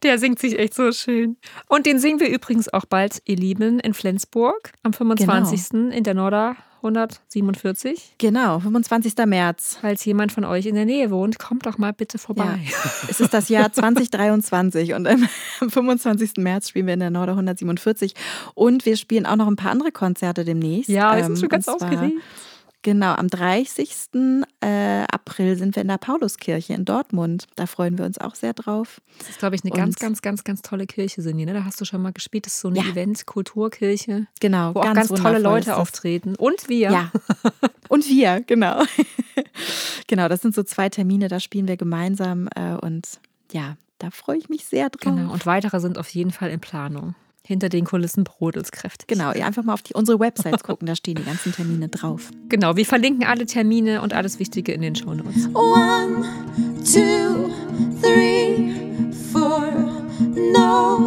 Der 0.02 0.18
singt 0.18 0.38
sich 0.38 0.58
echt 0.58 0.74
so 0.74 0.92
schön. 0.92 1.36
Und 1.68 1.86
den 1.86 1.98
singen 1.98 2.20
wir 2.20 2.28
übrigens 2.28 2.72
auch 2.72 2.84
bald, 2.84 3.22
ihr 3.24 3.36
Lieben, 3.36 3.80
in 3.80 3.94
Flensburg 3.94 4.72
am 4.82 4.92
25. 4.92 5.72
in 5.92 6.04
der 6.04 6.14
Norder 6.14 6.56
147. 6.82 8.14
Genau, 8.18 8.60
25. 8.60 9.14
März. 9.26 9.78
Falls 9.80 10.04
jemand 10.04 10.32
von 10.32 10.44
euch 10.44 10.66
in 10.66 10.74
der 10.74 10.84
Nähe 10.84 11.10
wohnt, 11.10 11.38
kommt 11.38 11.66
doch 11.66 11.78
mal 11.78 11.92
bitte 11.92 12.18
vorbei. 12.18 12.58
Ja. 12.64 12.90
Es 13.08 13.20
ist 13.20 13.32
das 13.34 13.48
Jahr 13.48 13.72
2023 13.72 14.94
und 14.94 15.06
am 15.06 15.28
25. 15.68 16.32
März 16.38 16.68
spielen 16.68 16.86
wir 16.86 16.94
in 16.94 17.00
der 17.00 17.10
Norder 17.10 17.32
147 17.32 18.14
und 18.54 18.86
wir 18.86 18.96
spielen 18.96 19.26
auch 19.26 19.36
noch 19.36 19.46
ein 19.48 19.56
paar 19.56 19.70
andere 19.72 19.92
Konzerte 19.92 20.44
demnächst. 20.44 20.88
Ja, 20.88 21.16
wir 21.16 21.24
sind 21.24 21.32
Ähm, 21.34 21.40
schon 21.40 21.48
ganz 21.48 21.66
und 21.68 21.78
zwar- 21.78 21.90
aufgeregt. 21.92 22.16
Genau, 22.86 23.14
am 23.14 23.26
30. 23.26 23.90
Äh, 24.60 25.02
April 25.10 25.56
sind 25.56 25.74
wir 25.74 25.82
in 25.82 25.88
der 25.88 25.98
Pauluskirche 25.98 26.72
in 26.72 26.84
Dortmund. 26.84 27.48
Da 27.56 27.66
freuen 27.66 27.98
wir 27.98 28.04
uns 28.04 28.16
auch 28.16 28.36
sehr 28.36 28.52
drauf. 28.52 29.00
Das 29.18 29.28
ist, 29.28 29.40
glaube 29.40 29.56
ich, 29.56 29.64
eine 29.64 29.72
ganz, 29.72 29.96
Und- 29.96 30.00
ganz, 30.00 30.22
ganz, 30.22 30.44
ganz 30.44 30.62
tolle 30.62 30.86
Kirche, 30.86 31.20
Sinje. 31.20 31.46
Ne? 31.46 31.52
Da 31.52 31.64
hast 31.64 31.80
du 31.80 31.84
schon 31.84 32.00
mal 32.00 32.12
gespielt. 32.12 32.46
Das 32.46 32.54
ist 32.54 32.60
so 32.60 32.68
eine 32.68 32.78
Ja. 32.78 32.84
Event-Kulturkirche, 32.84 34.28
Genau, 34.38 34.72
wo 34.76 34.80
auch 34.82 34.94
ganz 34.94 35.08
tolle 35.08 35.40
Leute 35.40 35.76
auftreten. 35.76 36.36
Und 36.36 36.68
wir. 36.68 36.92
Ja. 36.92 37.10
Und 37.88 38.08
wir, 38.08 38.40
genau. 38.42 38.82
genau, 40.06 40.28
das 40.28 40.42
sind 40.42 40.54
so 40.54 40.62
zwei 40.62 40.88
Termine, 40.88 41.26
da 41.26 41.40
spielen 41.40 41.66
wir 41.66 41.76
gemeinsam 41.76 42.48
äh, 42.54 42.74
und 42.74 43.20
ja, 43.52 43.76
da 43.98 44.10
freue 44.10 44.38
ich 44.38 44.48
mich 44.48 44.64
sehr 44.64 44.90
drauf. 44.90 45.14
Genau. 45.16 45.32
Und 45.32 45.44
weitere 45.46 45.80
sind 45.80 45.98
auf 45.98 46.08
jeden 46.10 46.30
Fall 46.30 46.50
in 46.50 46.60
Planung. 46.60 47.14
Hinter 47.46 47.68
den 47.68 47.84
Kulissen 47.84 48.24
brodelt 48.24 48.72
kräftig. 48.72 49.06
Genau, 49.06 49.32
ihr 49.32 49.46
einfach 49.46 49.62
mal 49.62 49.74
auf 49.74 49.82
die, 49.82 49.94
unsere 49.94 50.18
Websites 50.18 50.64
gucken, 50.64 50.86
da 50.86 50.96
stehen 50.96 51.14
die 51.14 51.22
ganzen 51.22 51.52
Termine 51.52 51.88
drauf. 51.88 52.30
Genau, 52.48 52.76
wir 52.76 52.86
verlinken 52.86 53.26
alle 53.26 53.44
Termine 53.44 54.02
und 54.02 54.14
alles 54.14 54.38
Wichtige 54.38 54.72
in 54.72 54.80
den 54.80 54.94
Shownotes. 54.94 55.48
One, 55.52 56.24
two, 56.84 57.50
three, 58.00 58.72
four. 59.32 59.66
No 60.52 60.98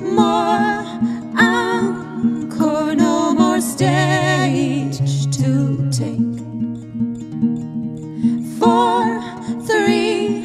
more 0.00 0.84
encore, 1.36 2.96
no 2.96 3.34
more 3.34 3.60
stage 3.60 4.98
to 5.30 5.90
take. 5.90 6.18
Four, 8.58 9.20
three, 9.66 10.42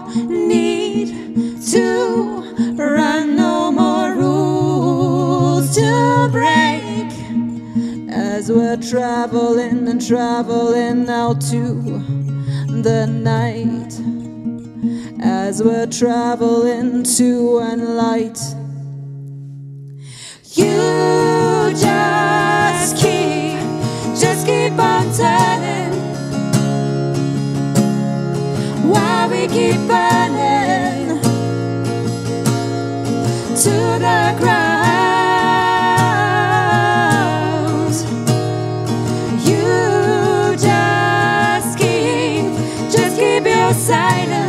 to 1.74 2.76
run, 2.78 3.34
no 3.34 3.72
more 3.72 4.12
rules 4.14 5.74
to 5.74 6.28
break 6.30 7.10
as 8.12 8.48
we're 8.48 8.76
traveling 8.76 9.88
and 9.88 10.06
traveling 10.06 11.08
out 11.08 11.40
to 11.40 11.64
the 12.80 13.06
night. 13.06 13.92
As 15.20 15.64
we're 15.64 15.88
traveling 15.88 17.02
to 17.16 17.58
and 17.58 17.96
light. 17.96 18.38
You 20.52 21.72
just 21.74 22.96
keep, 23.02 23.58
just 24.22 24.46
keep 24.46 24.78
on 24.78 25.12
turning. 25.12 25.92
While 28.88 29.28
we 29.28 29.48
keep 29.48 29.80
burning 29.88 30.53
to 33.56 33.70
the 33.70 34.34
ground. 34.40 34.64
You 39.46 40.56
just 40.58 41.78
keep, 41.78 42.52
just 42.90 43.16
keep 43.16 43.44
your 43.44 43.72
silence 43.72 44.43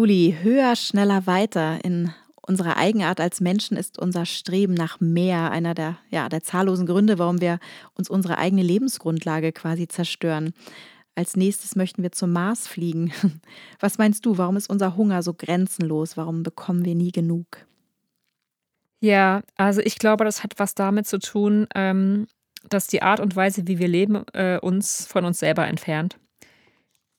Juli, 0.00 0.34
höher, 0.40 0.76
schneller, 0.76 1.26
weiter. 1.26 1.84
In 1.84 2.10
unserer 2.40 2.78
Eigenart 2.78 3.20
als 3.20 3.42
Menschen 3.42 3.76
ist 3.76 3.98
unser 3.98 4.24
Streben 4.24 4.72
nach 4.72 4.98
mehr 4.98 5.50
einer 5.50 5.74
der, 5.74 5.98
ja, 6.08 6.30
der 6.30 6.42
zahllosen 6.42 6.86
Gründe, 6.86 7.18
warum 7.18 7.42
wir 7.42 7.58
uns 7.92 8.08
unsere 8.08 8.38
eigene 8.38 8.62
Lebensgrundlage 8.62 9.52
quasi 9.52 9.88
zerstören. 9.88 10.54
Als 11.16 11.36
nächstes 11.36 11.76
möchten 11.76 12.02
wir 12.02 12.12
zum 12.12 12.32
Mars 12.32 12.66
fliegen. 12.66 13.12
Was 13.78 13.98
meinst 13.98 14.24
du, 14.24 14.38
warum 14.38 14.56
ist 14.56 14.70
unser 14.70 14.96
Hunger 14.96 15.22
so 15.22 15.34
grenzenlos? 15.34 16.16
Warum 16.16 16.44
bekommen 16.44 16.86
wir 16.86 16.94
nie 16.94 17.12
genug? 17.12 17.66
Ja, 19.00 19.42
also 19.56 19.82
ich 19.82 19.98
glaube, 19.98 20.24
das 20.24 20.42
hat 20.42 20.54
was 20.56 20.74
damit 20.74 21.08
zu 21.08 21.18
tun, 21.18 21.66
ähm, 21.74 22.26
dass 22.70 22.86
die 22.86 23.02
Art 23.02 23.20
und 23.20 23.36
Weise, 23.36 23.66
wie 23.66 23.78
wir 23.78 23.88
leben, 23.88 24.24
äh, 24.32 24.58
uns 24.60 25.04
von 25.04 25.26
uns 25.26 25.40
selber 25.40 25.66
entfernt. 25.66 26.18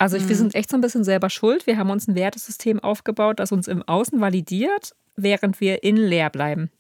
Also 0.01 0.17
ich, 0.17 0.27
wir 0.27 0.35
Mhm. 0.35 0.39
sind 0.39 0.55
echt 0.55 0.71
so 0.71 0.77
ein 0.77 0.81
bisschen 0.81 1.03
selber 1.03 1.29
schuld. 1.29 1.67
Wir 1.67 1.77
haben 1.77 1.91
uns 1.91 2.07
ein 2.07 2.15
Wertesystem 2.15 2.79
aufgebaut, 2.79 3.39
das 3.39 3.51
uns 3.51 3.67
im 3.67 3.83
Außen 3.83 4.19
validiert, 4.19 4.95
während 5.15 5.61
wir 5.61 5.83
innen 5.83 6.03
leer 6.03 6.31
bleiben. 6.31 6.71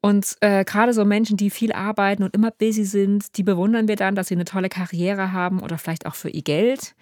Und 0.00 0.36
äh, 0.42 0.64
gerade 0.64 0.92
so 0.92 1.04
Menschen, 1.04 1.36
die 1.36 1.50
viel 1.50 1.72
arbeiten 1.72 2.22
und 2.22 2.36
immer 2.36 2.52
busy 2.52 2.84
sind, 2.84 3.36
die 3.36 3.42
bewundern 3.42 3.88
wir 3.88 3.96
dann, 3.96 4.14
dass 4.14 4.28
sie 4.28 4.34
eine 4.34 4.44
tolle 4.44 4.68
Karriere 4.68 5.32
haben 5.32 5.60
oder 5.60 5.76
vielleicht 5.76 6.06
auch 6.06 6.14
für 6.14 6.28
ihr 6.28 6.42
Geld. 6.42 6.94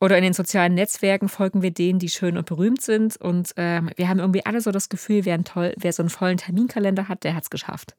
Oder 0.00 0.16
in 0.18 0.24
den 0.24 0.32
sozialen 0.32 0.74
Netzwerken 0.74 1.28
folgen 1.28 1.62
wir 1.62 1.70
denen, 1.70 2.00
die 2.00 2.08
schön 2.08 2.36
und 2.36 2.46
berühmt 2.46 2.82
sind. 2.82 3.16
Und 3.18 3.52
ähm, 3.56 3.88
wir 3.94 4.08
haben 4.08 4.18
irgendwie 4.18 4.44
alle 4.44 4.60
so 4.60 4.72
das 4.72 4.88
Gefühl, 4.88 5.24
wer, 5.24 5.44
toll, 5.44 5.74
wer 5.78 5.92
so 5.92 6.02
einen 6.02 6.10
vollen 6.10 6.38
Terminkalender 6.38 7.06
hat, 7.06 7.22
der 7.22 7.36
hat 7.36 7.44
es 7.44 7.50
geschafft. 7.50 7.94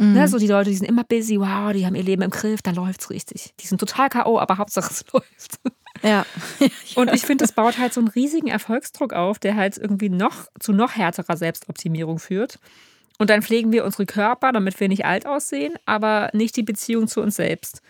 Ne, 0.00 0.28
so 0.28 0.38
die 0.38 0.46
Leute, 0.46 0.70
die 0.70 0.76
sind 0.76 0.86
immer 0.86 1.02
busy, 1.02 1.40
wow, 1.40 1.72
die 1.72 1.84
haben 1.84 1.96
ihr 1.96 2.04
Leben 2.04 2.22
im 2.22 2.30
Griff, 2.30 2.62
da 2.62 2.70
läuft's 2.70 3.10
richtig. 3.10 3.52
Die 3.58 3.66
sind 3.66 3.78
total 3.78 4.08
K.O., 4.08 4.38
aber 4.38 4.56
Hauptsache 4.56 4.92
es 4.92 5.04
läuft. 5.12 5.58
Ja. 6.04 6.24
Und 6.94 7.12
ich 7.12 7.22
finde, 7.22 7.42
das 7.42 7.52
baut 7.52 7.78
halt 7.78 7.92
so 7.92 8.00
einen 8.00 8.08
riesigen 8.08 8.46
Erfolgsdruck 8.46 9.12
auf, 9.12 9.40
der 9.40 9.56
halt 9.56 9.76
irgendwie 9.76 10.08
noch 10.08 10.46
zu 10.60 10.72
noch 10.72 10.94
härterer 10.94 11.36
Selbstoptimierung 11.36 12.20
führt. 12.20 12.60
Und 13.18 13.30
dann 13.30 13.42
pflegen 13.42 13.72
wir 13.72 13.84
unsere 13.84 14.06
Körper, 14.06 14.52
damit 14.52 14.78
wir 14.78 14.88
nicht 14.88 15.04
alt 15.04 15.26
aussehen, 15.26 15.74
aber 15.84 16.30
nicht 16.32 16.54
die 16.54 16.62
Beziehung 16.62 17.08
zu 17.08 17.20
uns 17.20 17.34
selbst. 17.34 17.82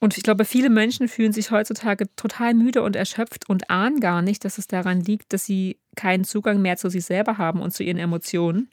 Und 0.00 0.16
ich 0.16 0.24
glaube, 0.24 0.44
viele 0.44 0.68
Menschen 0.68 1.06
fühlen 1.06 1.32
sich 1.32 1.52
heutzutage 1.52 2.14
total 2.16 2.54
müde 2.54 2.82
und 2.82 2.96
erschöpft 2.96 3.48
und 3.48 3.70
ahnen 3.70 4.00
gar 4.00 4.20
nicht, 4.20 4.44
dass 4.44 4.58
es 4.58 4.66
daran 4.66 5.00
liegt, 5.00 5.32
dass 5.32 5.46
sie 5.46 5.78
keinen 5.94 6.24
Zugang 6.24 6.60
mehr 6.60 6.76
zu 6.76 6.90
sich 6.90 7.04
selber 7.04 7.38
haben 7.38 7.60
und 7.60 7.72
zu 7.72 7.84
ihren 7.84 7.98
Emotionen. 7.98 8.68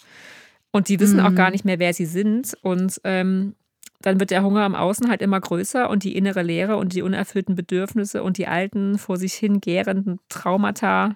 Und 0.73 0.89
die 0.89 0.99
wissen 0.99 1.19
auch 1.19 1.36
gar 1.36 1.51
nicht 1.51 1.65
mehr, 1.65 1.79
wer 1.79 1.93
sie 1.93 2.07
sind. 2.07 2.57
Und 2.62 2.99
ähm, 3.03 3.55
dann 4.01 4.19
wird 4.19 4.31
der 4.31 4.43
Hunger 4.43 4.63
am 4.63 4.75
Außen 4.75 5.07
halt 5.07 5.21
immer 5.21 5.39
größer 5.39 5.89
und 5.89 6.03
die 6.03 6.15
innere 6.17 6.41
Leere 6.41 6.75
und 6.77 6.93
die 6.93 7.03
unerfüllten 7.03 7.55
Bedürfnisse 7.55 8.21
und 8.23 8.38
die 8.38 8.47
alten, 8.47 8.97
vor 8.97 9.17
sich 9.17 9.33
hin 9.36 9.62
gärenden 9.62 10.19
Traumata 10.29 11.15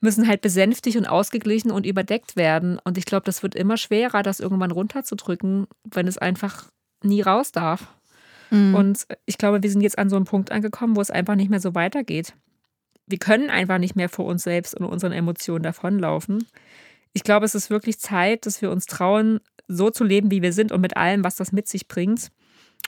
müssen 0.00 0.28
halt 0.28 0.42
besänftigt 0.42 0.96
und 0.98 1.06
ausgeglichen 1.06 1.70
und 1.70 1.86
überdeckt 1.86 2.36
werden. 2.36 2.78
Und 2.84 2.98
ich 2.98 3.06
glaube, 3.06 3.24
das 3.24 3.42
wird 3.42 3.54
immer 3.54 3.76
schwerer, 3.78 4.22
das 4.22 4.40
irgendwann 4.40 4.72
runterzudrücken, 4.72 5.66
wenn 5.84 6.06
es 6.06 6.18
einfach 6.18 6.68
nie 7.02 7.22
raus 7.22 7.52
darf. 7.52 7.88
Und 8.74 9.06
ich 9.24 9.38
glaube, 9.38 9.62
wir 9.62 9.70
sind 9.70 9.80
jetzt 9.80 9.98
an 9.98 10.10
so 10.10 10.16
einem 10.16 10.26
Punkt 10.26 10.52
angekommen, 10.52 10.96
wo 10.96 11.00
es 11.00 11.10
einfach 11.10 11.36
nicht 11.36 11.48
mehr 11.48 11.60
so 11.60 11.74
weitergeht. 11.74 12.34
Wir 13.06 13.18
können 13.18 13.50
einfach 13.50 13.78
nicht 13.78 13.96
mehr 13.96 14.08
vor 14.08 14.26
uns 14.26 14.42
selbst 14.42 14.74
und 14.74 14.84
unseren 14.84 15.12
Emotionen 15.12 15.62
davonlaufen. 15.62 16.46
Ich 17.14 17.22
glaube, 17.22 17.46
es 17.46 17.54
ist 17.54 17.70
wirklich 17.70 17.98
Zeit, 17.98 18.44
dass 18.44 18.60
wir 18.60 18.70
uns 18.70 18.86
trauen, 18.86 19.40
so 19.66 19.88
zu 19.88 20.04
leben, 20.04 20.30
wie 20.30 20.42
wir 20.42 20.52
sind 20.52 20.72
und 20.72 20.80
mit 20.82 20.96
allem, 20.96 21.24
was 21.24 21.36
das 21.36 21.52
mit 21.52 21.66
sich 21.68 21.88
bringt. 21.88 22.30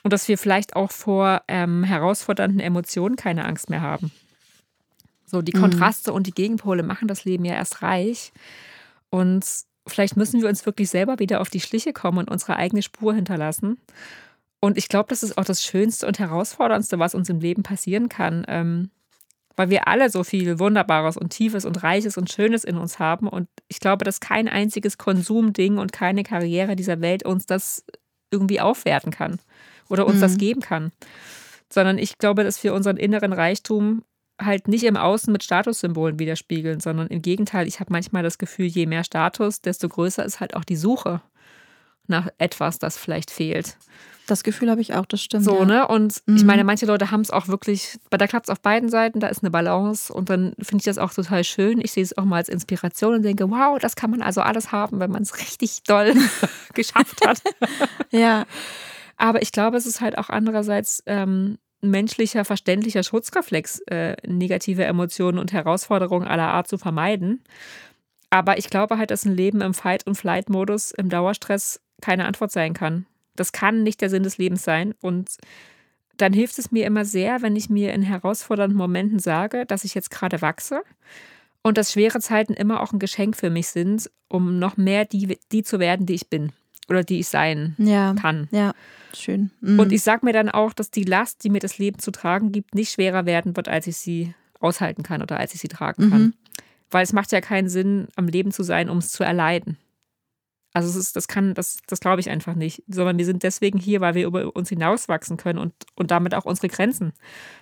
Und 0.03 0.13
dass 0.13 0.29
wir 0.29 0.37
vielleicht 0.37 0.77
auch 0.77 0.93
vor 0.93 1.43
ähm, 1.49 1.83
herausfordernden 1.83 2.61
Emotionen 2.61 3.17
keine 3.17 3.45
Angst 3.47 3.71
mehr 3.71 3.81
haben. 3.81 4.13
So, 5.25 5.43
die 5.43 5.53
Kontraste 5.53 6.13
und 6.13 6.27
die 6.27 6.35
Gegenpole 6.35 6.83
machen 6.83 7.09
das 7.09 7.25
Leben 7.25 7.45
ja 7.45 7.55
erst 7.55 7.83
reich. 7.83 8.33
Und 9.11 9.45
vielleicht 9.87 10.17
müssen 10.17 10.41
wir 10.41 10.49
uns 10.49 10.67
wirklich 10.67 10.91
selber 10.91 11.19
wieder 11.19 11.41
auf 11.41 11.49
die 11.49 11.61
Schliche 11.61 11.93
kommen 11.93 12.19
und 12.19 12.31
unsere 12.31 12.57
eigene 12.57 12.83
Spur 12.83 13.15
hinterlassen. 13.15 13.79
Und 14.61 14.79
ich 14.79 14.89
glaube, 14.89 15.09
das 15.09 15.23
ist 15.23 15.37
auch 15.39 15.45
das 15.45 15.63
Schönste 15.65 16.07
und 16.07 16.19
Herausforderndste, 16.19 16.99
was 16.99 17.15
uns 17.15 17.29
im 17.29 17.41
Leben 17.41 17.63
passieren 17.63 18.09
kann. 18.09 18.45
Ähm, 18.49 18.91
weil 19.57 19.71
wir 19.71 19.89
alle 19.89 20.11
so 20.11 20.23
viel 20.23 20.59
Wunderbares 20.59 21.17
und 21.17 21.31
Tiefes 21.31 21.65
und 21.65 21.83
Reiches 21.83 22.17
und 22.17 22.31
Schönes 22.31 22.63
in 22.63 22.77
uns 22.77 22.99
haben. 22.99 23.27
Und 23.27 23.49
ich 23.69 23.81
glaube, 23.81 24.05
dass 24.05 24.21
kein 24.21 24.49
einziges 24.49 24.99
Konsumding 24.99 25.79
und 25.79 25.93
keine 25.93 26.23
Karriere 26.23 26.77
dieser 26.77 27.01
Welt 27.01 27.25
uns 27.25 27.47
das 27.47 27.85
irgendwie 28.31 28.61
aufwerten 28.61 29.11
kann 29.11 29.39
oder 29.89 30.07
uns 30.07 30.21
das 30.21 30.37
geben 30.37 30.61
kann. 30.61 30.93
Sondern 31.73 31.99
ich 31.99 32.19
glaube, 32.19 32.45
dass 32.45 32.63
wir 32.63 32.75
unseren 32.75 32.97
inneren 32.97 33.33
Reichtum 33.33 34.05
halt 34.41 34.69
nicht 34.69 34.85
im 34.85 34.97
Außen 34.97 35.33
mit 35.33 35.43
Statussymbolen 35.43 36.19
widerspiegeln, 36.19 36.81
sondern 36.81 37.07
im 37.09 37.23
Gegenteil, 37.23 37.67
ich 37.67 37.81
habe 37.81 37.93
manchmal 37.93 38.23
das 38.23 38.37
Gefühl, 38.37 38.67
je 38.67 38.87
mehr 38.87 39.05
Status, 39.05 39.63
desto 39.63 39.89
größer 39.89 40.25
ist 40.25 40.41
halt 40.41 40.55
auch 40.55 40.65
die 40.65 40.77
Suche 40.77 41.23
nach 42.09 42.29
etwas, 42.39 42.79
das 42.79 42.97
vielleicht 42.97 43.31
fehlt. 43.31 43.77
Das 44.29 44.43
Gefühl 44.43 44.71
habe 44.71 44.81
ich 44.81 44.93
auch, 44.95 45.07
das 45.07 45.23
stimmt. 45.23 45.45
So, 45.45 45.61
ja. 45.61 45.65
ne? 45.65 45.87
Und 45.89 46.21
Mhm. 46.27 46.37
ich 46.37 46.45
meine, 46.45 46.65
manche 46.65 46.85
Leute 46.87 47.13
haben 47.13 47.21
es 47.21 47.31
auch 47.31 47.47
wirklich, 47.47 47.97
bei 48.11 48.17
da 48.19 48.27
klappt 48.27 48.47
es 48.49 48.51
auf 48.51 48.61
beiden 48.61 48.89
Seiten, 48.89 49.21
da 49.21 49.29
ist 49.29 49.43
eine 49.45 49.53
Balance 49.53 50.13
und 50.13 50.31
dann 50.31 50.53
finde 50.61 50.79
ich 50.83 50.85
das 50.87 50.99
auch 50.99 51.13
total 51.15 51.45
schön. 51.45 51.81
Ich 51.81 51.93
sehe 51.93 52.03
es 52.03 52.19
auch 52.19 52.25
mal 52.25 52.37
als 52.39 52.49
Inspiration 52.49 53.15
und 53.15 53.23
denke, 53.23 53.49
wow, 53.51 53.79
das 53.79 53.95
kann 53.95 54.11
man 54.11 54.23
also 54.23 54.41
alles 54.41 54.73
haben, 54.73 54.99
wenn 54.99 55.13
man 55.13 55.23
es 55.23 55.39
richtig 55.39 55.85
doll 55.85 56.13
geschafft 56.75 57.25
hat. 57.25 57.41
Ja, 58.11 58.47
Aber 59.17 59.43
ich 59.43 59.53
glaube, 59.53 59.77
es 59.77 59.87
ist 59.87 60.01
halt 60.01 60.19
auch 60.19 60.29
andererseits 60.29 61.05
ähm, 61.07 61.59
ein 61.83 61.91
menschlicher, 61.91 62.45
verständlicher 62.45 63.05
Schutzreflex, 63.05 63.79
äh, 63.87 64.17
negative 64.27 64.85
Emotionen 64.85 65.39
und 65.39 65.53
Herausforderungen 65.53 66.27
aller 66.27 66.49
Art 66.49 66.67
zu 66.67 66.79
vermeiden. 66.79 67.45
Aber 68.31 68.59
ich 68.59 68.71
glaube 68.71 68.99
halt, 68.99 69.13
dass 69.13 69.25
ein 69.25 69.37
Leben 69.37 69.61
im 69.61 69.73
Fight- 69.73 70.05
und 70.07 70.17
Flight-Modus, 70.17 70.91
im 70.91 71.09
Dauerstress, 71.11 71.81
keine 72.01 72.27
Antwort 72.27 72.53
sein 72.53 72.75
kann. 72.75 73.07
Das 73.35 73.53
kann 73.53 73.83
nicht 73.83 74.01
der 74.01 74.11
Sinn 74.11 74.23
des 74.23 74.39
Lebens 74.39 74.65
sein. 74.65 74.95
Und 75.01 75.37
dann 76.17 76.33
hilft 76.33 76.59
es 76.59 76.73
mir 76.73 76.87
immer 76.87 77.05
sehr, 77.05 77.43
wenn 77.43 77.57
ich 77.57 77.69
mir 77.69 77.93
in 77.93 78.03
herausfordernden 78.03 78.77
Momenten 78.77 79.19
sage, 79.19 79.67
dass 79.67 79.85
ich 79.85 79.95
jetzt 79.95 80.11
gerade 80.11 80.41
wachse 80.43 80.83
und 81.63 81.77
dass 81.79 81.93
schwere 81.93 82.21
Zeiten 82.21 82.55
immer 82.55 82.81
auch 82.81 82.93
ein 82.93 82.99
Geschenk 82.99 83.37
für 83.37 83.51
mich 83.51 83.69
sind, 83.69 84.11
um 84.29 84.59
noch 84.59 84.77
mehr 84.77 85.05
die, 85.05 85.39
die 85.53 85.63
zu 85.63 85.79
werden, 85.79 86.07
die 86.07 86.15
ich 86.15 86.29
bin 86.29 86.53
oder 86.89 87.03
die 87.03 87.21
ich 87.21 87.29
sein 87.29 87.75
ja, 87.79 88.15
kann. 88.15 88.49
ja, 88.51 88.73
schön. 89.15 89.51
Mhm. 89.61 89.79
Und 89.79 89.93
ich 89.93 90.03
sage 90.03 90.25
mir 90.25 90.33
dann 90.33 90.49
auch, 90.49 90.73
dass 90.73 90.91
die 90.91 91.05
Last, 91.05 91.45
die 91.45 91.51
mir 91.51 91.59
das 91.59 91.79
Leben 91.79 91.99
zu 91.99 92.11
tragen 92.11 92.53
gibt, 92.53 92.75
nicht 92.75 92.93
schwerer 92.93 93.27
werden 93.27 93.57
wird, 93.57 93.69
als 93.69 93.87
ich 93.87 93.97
sie 93.97 94.35
aushalten 94.61 95.03
kann 95.03 95.23
oder 95.23 95.39
als 95.39 95.55
ich 95.55 95.61
sie 95.61 95.69
tragen 95.69 96.11
kann. 96.11 96.23
Mhm. 96.23 96.35
Weil 96.91 97.03
es 97.03 97.13
macht 97.13 97.33
ja 97.33 97.41
keinen 97.41 97.69
Sinn, 97.69 98.09
am 98.15 98.29
Leben 98.29 98.53
zu 98.53 98.63
sein, 98.63 98.89
um 98.89 98.99
es 98.99 99.11
zu 99.11 99.25
erleiden. 99.25 99.77
Also 100.77 100.99
ist, 100.99 101.17
das 101.17 101.27
kann, 101.27 101.55
das, 101.55 101.79
das 101.87 102.01
glaube 102.01 102.21
ich 102.21 102.29
einfach 102.29 102.55
nicht. 102.55 102.83
Sondern 102.87 103.19
wir 103.19 103.25
sind 103.25 103.43
deswegen 103.43 103.79
hier, 103.79 104.01
weil 104.01 104.15
wir 104.15 104.27
über 104.27 104.55
uns 104.55 104.69
hinauswachsen 104.69 105.37
können 105.37 105.59
und, 105.59 105.73
und 105.95 106.11
damit 106.11 106.35
auch 106.35 106.45
unsere 106.45 106.69
Grenzen, 106.69 107.13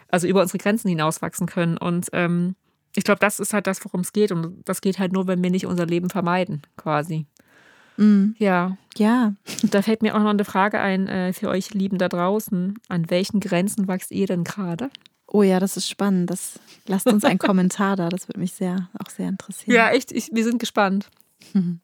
also 0.09 0.27
über 0.27 0.43
unsere 0.43 0.59
Grenzen 0.59 0.89
hinauswachsen 0.89 1.47
können. 1.47 1.77
Und 1.77 2.09
ähm, 2.13 2.57
ich 2.97 3.05
glaube, 3.05 3.21
das 3.21 3.41
ist 3.41 3.53
halt 3.53 3.67
das, 3.67 3.85
worum 3.85 4.01
es 4.01 4.13
geht. 4.13 4.33
Und 4.33 4.63
das 4.65 4.81
geht 4.81 4.99
halt 4.99 5.13
nur, 5.13 5.27
wenn 5.27 5.43
wir 5.43 5.51
nicht 5.51 5.67
unser 5.67 5.87
Leben 5.87 6.11
vermeiden, 6.11 6.63
quasi. 6.77 7.27
Mhm. 7.97 8.35
Ja. 8.39 8.77
Ja, 8.97 9.35
Da 9.63 9.83
fällt 9.83 10.03
mir 10.03 10.15
auch 10.17 10.21
noch 10.21 10.31
eine 10.31 10.45
Frage 10.45 10.81
ein 10.81 11.07
äh, 11.09 11.33
für 11.33 11.49
euch 11.49 11.73
Lieben 11.75 11.99
da 11.99 12.09
draußen. 12.09 12.75
An 12.89 13.11
welchen 13.11 13.41
Grenzen 13.41 13.87
wächst 13.89 14.11
ihr 14.11 14.27
denn 14.27 14.45
gerade? 14.45 14.91
oh 15.35 15.43
ja, 15.43 15.59
das 15.61 15.77
ist 15.77 15.89
spannend. 15.89 16.31
Das, 16.31 16.61
lasst 16.87 17.07
uns 17.07 17.25
einen 17.25 17.39
Kommentar 17.39 17.97
da, 17.97 18.09
das 18.09 18.29
würde 18.29 18.41
mich 18.41 18.53
sehr, 18.53 18.89
auch 18.99 19.11
sehr 19.11 19.29
interessieren. 19.29 19.75
Ja, 19.75 19.91
echt, 19.91 20.13
ich, 20.13 20.31
wir 20.33 20.45
sind 20.45 20.59
gespannt. 20.59 21.11
Mhm. 21.53 21.81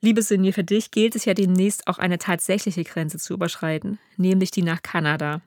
Liebe 0.00 0.22
Sinje, 0.22 0.52
für 0.52 0.62
dich 0.62 0.92
gilt 0.92 1.16
es 1.16 1.24
ja 1.24 1.34
demnächst 1.34 1.88
auch 1.88 1.98
eine 1.98 2.18
tatsächliche 2.18 2.84
Grenze 2.84 3.18
zu 3.18 3.34
überschreiten, 3.34 3.98
nämlich 4.16 4.52
die 4.52 4.62
nach 4.62 4.80
Kanada. 4.82 5.40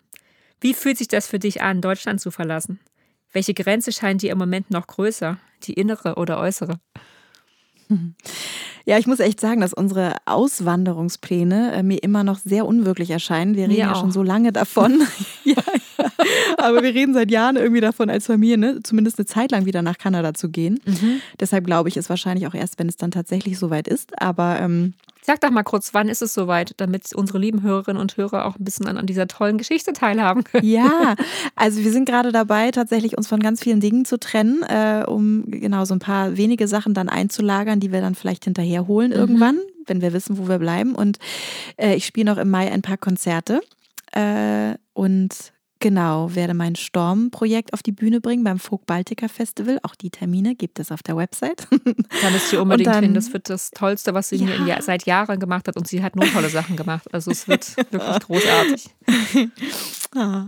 Wie 0.59 0.73
fühlt 0.73 0.97
sich 0.97 1.07
das 1.07 1.27
für 1.27 1.39
dich 1.39 1.61
an, 1.61 1.81
Deutschland 1.81 2.19
zu 2.19 2.31
verlassen? 2.31 2.79
Welche 3.31 3.53
Grenze 3.53 3.93
scheint 3.93 4.21
dir 4.21 4.31
im 4.31 4.37
Moment 4.37 4.69
noch 4.69 4.87
größer, 4.87 5.37
die 5.63 5.73
innere 5.73 6.15
oder 6.15 6.37
äußere? 6.39 6.79
Ja, 8.85 8.97
ich 8.97 9.07
muss 9.07 9.19
echt 9.19 9.39
sagen, 9.39 9.61
dass 9.61 9.73
unsere 9.73 10.15
Auswanderungspläne 10.25 11.73
äh, 11.73 11.83
mir 11.83 12.01
immer 12.03 12.23
noch 12.23 12.39
sehr 12.39 12.65
unwirklich 12.65 13.09
erscheinen. 13.09 13.55
Wir 13.55 13.63
reden 13.63 13.79
ja 13.79 13.93
auch. 13.93 13.99
schon 13.99 14.11
so 14.11 14.23
lange 14.23 14.51
davon. 14.51 15.01
ja, 15.43 15.55
ja. 15.55 15.80
Aber 16.57 16.83
wir 16.83 16.93
reden 16.93 17.13
seit 17.13 17.31
Jahren 17.31 17.55
irgendwie 17.55 17.81
davon, 17.81 18.09
als 18.09 18.27
Familie, 18.27 18.57
ne, 18.57 18.79
zumindest 18.83 19.19
eine 19.19 19.25
Zeit 19.25 19.51
lang 19.51 19.65
wieder 19.65 19.81
nach 19.81 19.97
Kanada 19.97 20.33
zu 20.33 20.49
gehen. 20.49 20.79
Deshalb 21.39 21.65
glaube 21.65 21.89
ich 21.89 21.97
es 21.97 22.09
wahrscheinlich 22.09 22.47
auch 22.47 22.53
erst, 22.53 22.79
wenn 22.79 22.89
es 22.89 22.97
dann 22.97 23.11
tatsächlich 23.11 23.57
soweit 23.57 23.87
ist. 23.87 24.19
Aber 24.21 24.59
ähm, 24.59 24.93
Sag 25.23 25.39
doch 25.41 25.51
mal 25.51 25.63
kurz, 25.63 25.93
wann 25.93 26.09
ist 26.09 26.23
es 26.23 26.33
soweit, 26.33 26.73
damit 26.77 27.13
unsere 27.13 27.37
lieben 27.37 27.61
Hörerinnen 27.61 28.01
und 28.01 28.17
Hörer 28.17 28.45
auch 28.45 28.57
ein 28.57 28.63
bisschen 28.63 28.87
an, 28.87 28.97
an 28.97 29.05
dieser 29.05 29.27
tollen 29.27 29.59
Geschichte 29.59 29.93
teilhaben 29.93 30.43
können? 30.43 30.65
ja, 30.65 31.15
also 31.55 31.83
wir 31.83 31.91
sind 31.91 32.05
gerade 32.05 32.31
dabei, 32.31 32.71
tatsächlich 32.71 33.17
uns 33.17 33.27
von 33.27 33.39
ganz 33.39 33.61
vielen 33.61 33.79
Dingen 33.79 34.03
zu 34.03 34.19
trennen, 34.19 34.63
äh, 34.63 35.03
um 35.07 35.43
genau 35.45 35.85
so 35.85 35.93
ein 35.93 35.99
paar 35.99 36.37
wenige 36.37 36.67
Sachen 36.67 36.95
dann 36.95 37.07
einzulagern, 37.07 37.79
die 37.79 37.91
wir 37.91 38.01
dann 38.01 38.15
vielleicht 38.15 38.45
hinterher 38.45 38.87
holen 38.87 39.11
irgendwann, 39.11 39.59
wenn 39.85 40.01
wir 40.01 40.11
wissen, 40.11 40.39
wo 40.39 40.47
wir 40.47 40.57
bleiben. 40.57 40.95
Und 40.95 41.19
äh, 41.77 41.93
ich 41.93 42.07
spiele 42.07 42.31
noch 42.31 42.39
im 42.39 42.49
Mai 42.49 42.71
ein 42.71 42.81
paar 42.81 42.97
Konzerte 42.97 43.61
äh, 44.13 44.73
und 44.93 45.53
genau 45.81 46.33
werde 46.33 46.53
mein 46.53 46.75
Storm-Projekt 46.77 47.73
auf 47.73 47.83
die 47.83 47.91
Bühne 47.91 48.21
bringen 48.21 48.43
beim 48.45 48.59
Folk 48.59 48.85
Baltica 48.85 49.27
Festival. 49.27 49.79
Auch 49.83 49.95
die 49.95 50.09
Termine 50.09 50.55
gibt 50.55 50.79
es 50.79 50.91
auf 50.91 51.03
der 51.03 51.17
Website. 51.17 51.67
Da 52.21 52.29
müsst 52.29 52.53
ihr 52.53 52.61
unbedingt 52.61 52.87
dann- 52.87 53.03
hin. 53.03 53.13
Das 53.13 53.33
wird 53.33 53.49
das 53.49 53.71
Tollste, 53.71 54.13
was 54.13 54.29
sie 54.29 54.37
Ja. 54.37 54.65
ja- 54.65 54.81
seit 54.81 55.05
Jahren 55.05 55.39
gemacht 55.39 55.67
hat. 55.67 55.75
Und 55.75 55.87
sie 55.87 56.01
hat 56.03 56.15
nur 56.15 56.25
tolle 56.25 56.49
Sachen 56.49 56.75
gemacht. 56.77 57.13
Also 57.13 57.31
es 57.31 57.47
wird 57.47 57.75
wirklich 57.77 58.19
großartig. 58.21 58.85
Ah. 60.15 60.47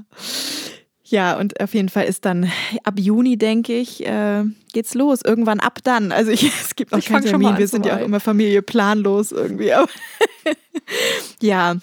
Ja, 1.06 1.38
und 1.38 1.60
auf 1.62 1.74
jeden 1.74 1.90
Fall 1.90 2.06
ist 2.06 2.26
dann 2.26 2.52
ab 2.84 2.96
Juni, 3.00 3.38
denke 3.38 3.78
ich, 3.78 4.06
äh, 4.06 4.44
geht's 4.74 4.94
los. 4.94 5.22
Irgendwann 5.24 5.60
ab 5.60 5.80
dann. 5.84 6.12
Also 6.12 6.32
ich, 6.32 6.44
es 6.64 6.76
gibt 6.76 6.92
noch 6.92 7.00
Ich 7.00 7.06
keinen 7.06 7.24
Termin. 7.26 7.58
Wir 7.58 7.68
sind 7.68 7.86
ja 7.86 7.98
auch 7.98 8.02
immer 8.02 8.20
Familie 8.20 8.62
planlos 8.62 9.32
irgendwie. 9.32 9.72
Ja, 11.42 11.76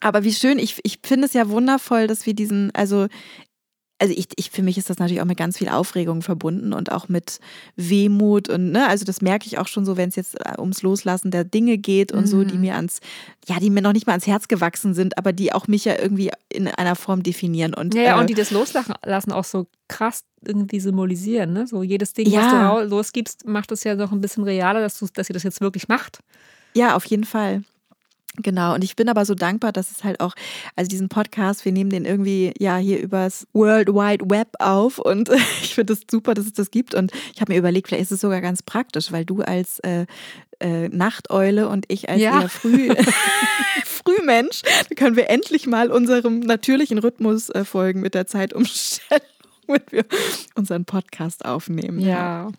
aber 0.00 0.24
wie 0.24 0.32
schön. 0.32 0.58
Ich, 0.58 0.78
ich 0.82 0.98
finde 1.04 1.26
es 1.26 1.32
ja 1.32 1.48
wundervoll, 1.48 2.06
dass 2.06 2.26
wir 2.26 2.34
diesen, 2.34 2.74
also 2.74 3.06
also 3.98 4.12
ich, 4.14 4.26
ich, 4.36 4.50
für 4.50 4.62
mich 4.62 4.76
ist 4.76 4.90
das 4.90 4.98
natürlich 4.98 5.22
auch 5.22 5.26
mit 5.26 5.38
ganz 5.38 5.56
viel 5.56 5.70
Aufregung 5.70 6.20
verbunden 6.20 6.74
und 6.74 6.92
auch 6.92 7.08
mit 7.08 7.40
Wehmut 7.76 8.50
und 8.50 8.70
ne, 8.70 8.86
also 8.88 9.06
das 9.06 9.22
merke 9.22 9.46
ich 9.46 9.56
auch 9.56 9.68
schon 9.68 9.86
so, 9.86 9.96
wenn 9.96 10.10
es 10.10 10.16
jetzt 10.16 10.34
äh, 10.38 10.52
ums 10.58 10.82
Loslassen 10.82 11.30
der 11.30 11.44
Dinge 11.44 11.78
geht 11.78 12.12
und 12.12 12.26
so, 12.26 12.36
Mhm. 12.36 12.48
die 12.48 12.58
mir 12.58 12.74
ans, 12.74 13.00
ja, 13.46 13.58
die 13.58 13.70
mir 13.70 13.80
noch 13.80 13.94
nicht 13.94 14.06
mal 14.06 14.12
ans 14.12 14.26
Herz 14.26 14.48
gewachsen 14.48 14.92
sind, 14.92 15.16
aber 15.16 15.32
die 15.32 15.54
auch 15.54 15.66
mich 15.66 15.86
ja 15.86 15.98
irgendwie 15.98 16.30
in 16.52 16.68
einer 16.68 16.94
Form 16.94 17.22
definieren 17.22 17.72
und 17.72 17.94
Ja, 17.94 18.02
ja, 18.02 18.16
äh, 18.18 18.20
und 18.20 18.28
die 18.28 18.34
das 18.34 18.50
Loslassen 18.50 19.32
auch 19.32 19.44
so 19.44 19.66
krass 19.88 20.24
irgendwie 20.44 20.80
symbolisieren. 20.80 21.54
Ne? 21.54 21.66
So 21.66 21.82
jedes 21.82 22.12
Ding, 22.12 22.26
was 22.26 22.34
Ja. 22.34 22.50
du 22.50 22.56
rau- 22.56 22.82
losgibst, 22.82 23.46
macht 23.46 23.72
es 23.72 23.82
ja 23.82 23.94
noch 23.94 24.12
ein 24.12 24.20
bisschen 24.20 24.44
realer, 24.44 24.80
dass, 24.80 24.98
du, 24.98 25.06
dass 25.14 25.30
ihr 25.30 25.34
das 25.34 25.42
jetzt 25.42 25.62
wirklich 25.62 25.88
macht. 25.88 26.18
Ja, 26.74 26.96
auf 26.96 27.06
jeden 27.06 27.24
Fall. 27.24 27.64
Genau, 28.42 28.74
und 28.74 28.84
ich 28.84 28.96
bin 28.96 29.08
aber 29.08 29.24
so 29.24 29.34
dankbar, 29.34 29.72
dass 29.72 29.90
es 29.90 30.04
halt 30.04 30.20
auch, 30.20 30.34
also 30.76 30.88
diesen 30.88 31.08
Podcast, 31.08 31.64
wir 31.64 31.72
nehmen 31.72 31.90
den 31.90 32.04
irgendwie 32.04 32.52
ja 32.58 32.76
hier 32.76 33.00
übers 33.00 33.46
World 33.52 33.88
Wide 33.88 34.28
Web 34.30 34.48
auf 34.58 34.98
und 34.98 35.28
ich 35.62 35.74
finde 35.74 35.92
es 35.94 36.00
super, 36.10 36.34
dass 36.34 36.46
es 36.46 36.52
das 36.52 36.70
gibt 36.70 36.94
und 36.94 37.12
ich 37.34 37.40
habe 37.40 37.52
mir 37.52 37.58
überlegt, 37.58 37.88
vielleicht 37.88 38.02
ist 38.02 38.12
es 38.12 38.20
sogar 38.20 38.40
ganz 38.40 38.62
praktisch, 38.62 39.12
weil 39.12 39.24
du 39.24 39.42
als 39.42 39.78
äh, 39.80 40.06
äh, 40.60 40.88
Nachteule 40.88 41.68
und 41.68 41.84
ich 41.88 42.08
als 42.08 42.20
Ja. 42.20 42.40
eher 42.42 42.48
früh, 42.48 42.88
Frühmensch, 43.84 44.62
da 44.88 44.94
können 44.94 45.16
wir 45.16 45.28
endlich 45.30 45.66
mal 45.66 45.90
unserem 45.90 46.40
natürlichen 46.40 46.98
Rhythmus 46.98 47.50
äh, 47.50 47.64
folgen 47.64 48.00
mit 48.00 48.14
der 48.14 48.26
Zeitumstellung, 48.26 49.22
wenn 49.72 49.82
wir 49.90 50.04
unseren 50.54 50.84
Podcast 50.84 51.44
aufnehmen. 51.44 52.00
Ja. 52.00 52.50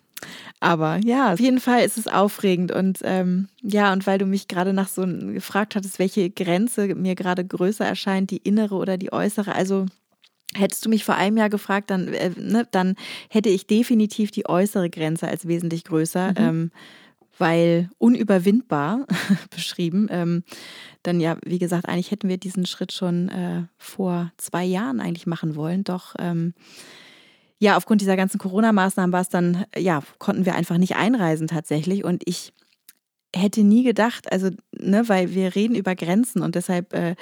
Aber 0.60 0.98
ja, 1.04 1.32
auf 1.32 1.40
jeden 1.40 1.60
Fall 1.60 1.84
ist 1.84 1.96
es 1.96 2.08
aufregend. 2.08 2.72
Und 2.72 2.98
ähm, 3.02 3.48
ja, 3.62 3.92
und 3.92 4.06
weil 4.06 4.18
du 4.18 4.26
mich 4.26 4.48
gerade 4.48 4.72
nach 4.72 4.88
so 4.88 5.06
gefragt 5.06 5.76
hattest, 5.76 5.98
welche 5.98 6.30
Grenze 6.30 6.94
mir 6.94 7.14
gerade 7.14 7.44
größer 7.44 7.86
erscheint, 7.86 8.30
die 8.30 8.38
innere 8.38 8.74
oder 8.74 8.96
die 8.96 9.12
äußere, 9.12 9.54
also 9.54 9.86
hättest 10.54 10.84
du 10.84 10.88
mich 10.88 11.04
vor 11.04 11.14
einem 11.14 11.36
Jahr 11.36 11.50
gefragt, 11.50 11.90
dann, 11.90 12.08
äh, 12.08 12.30
ne, 12.36 12.66
dann 12.70 12.96
hätte 13.30 13.48
ich 13.48 13.66
definitiv 13.66 14.30
die 14.30 14.48
äußere 14.48 14.90
Grenze 14.90 15.28
als 15.28 15.46
wesentlich 15.46 15.84
größer. 15.84 16.34
Ähm, 16.36 16.70
weil 17.38 17.90
unüberwindbar 17.98 19.06
beschrieben. 19.50 20.08
Ähm, 20.10 20.44
dann 21.02 21.20
ja, 21.20 21.36
wie 21.44 21.58
gesagt, 21.58 21.88
eigentlich 21.88 22.10
hätten 22.10 22.28
wir 22.28 22.38
diesen 22.38 22.66
Schritt 22.66 22.92
schon 22.92 23.28
äh, 23.28 23.62
vor 23.76 24.32
zwei 24.36 24.64
Jahren 24.64 25.00
eigentlich 25.00 25.26
machen 25.26 25.56
wollen. 25.56 25.84
Doch 25.84 26.14
ähm, 26.18 26.54
ja, 27.58 27.76
aufgrund 27.76 28.00
dieser 28.00 28.16
ganzen 28.16 28.38
Corona-Maßnahmen 28.38 29.12
war 29.12 29.20
es 29.20 29.28
dann, 29.28 29.64
ja, 29.76 30.02
konnten 30.18 30.46
wir 30.46 30.54
einfach 30.54 30.78
nicht 30.78 30.96
einreisen 30.96 31.48
tatsächlich. 31.48 32.04
Und 32.04 32.22
ich 32.24 32.52
hätte 33.34 33.62
nie 33.62 33.82
gedacht, 33.82 34.30
also, 34.30 34.50
ne, 34.72 35.08
weil 35.08 35.34
wir 35.34 35.54
reden 35.54 35.74
über 35.74 35.94
Grenzen 35.94 36.42
und 36.42 36.54
deshalb 36.54 36.94
äh, 36.94 37.16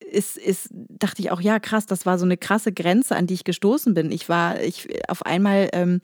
ist, 0.00 0.36
ist, 0.36 0.68
dachte 0.72 1.22
ich 1.22 1.30
auch, 1.30 1.40
ja, 1.40 1.58
krass, 1.58 1.86
das 1.86 2.04
war 2.04 2.18
so 2.18 2.24
eine 2.24 2.36
krasse 2.36 2.72
Grenze, 2.72 3.16
an 3.16 3.26
die 3.26 3.34
ich 3.34 3.44
gestoßen 3.44 3.94
bin. 3.94 4.10
Ich 4.12 4.28
war, 4.28 4.60
ich 4.60 4.88
auf 5.08 5.24
einmal, 5.24 5.70
ähm, 5.72 6.00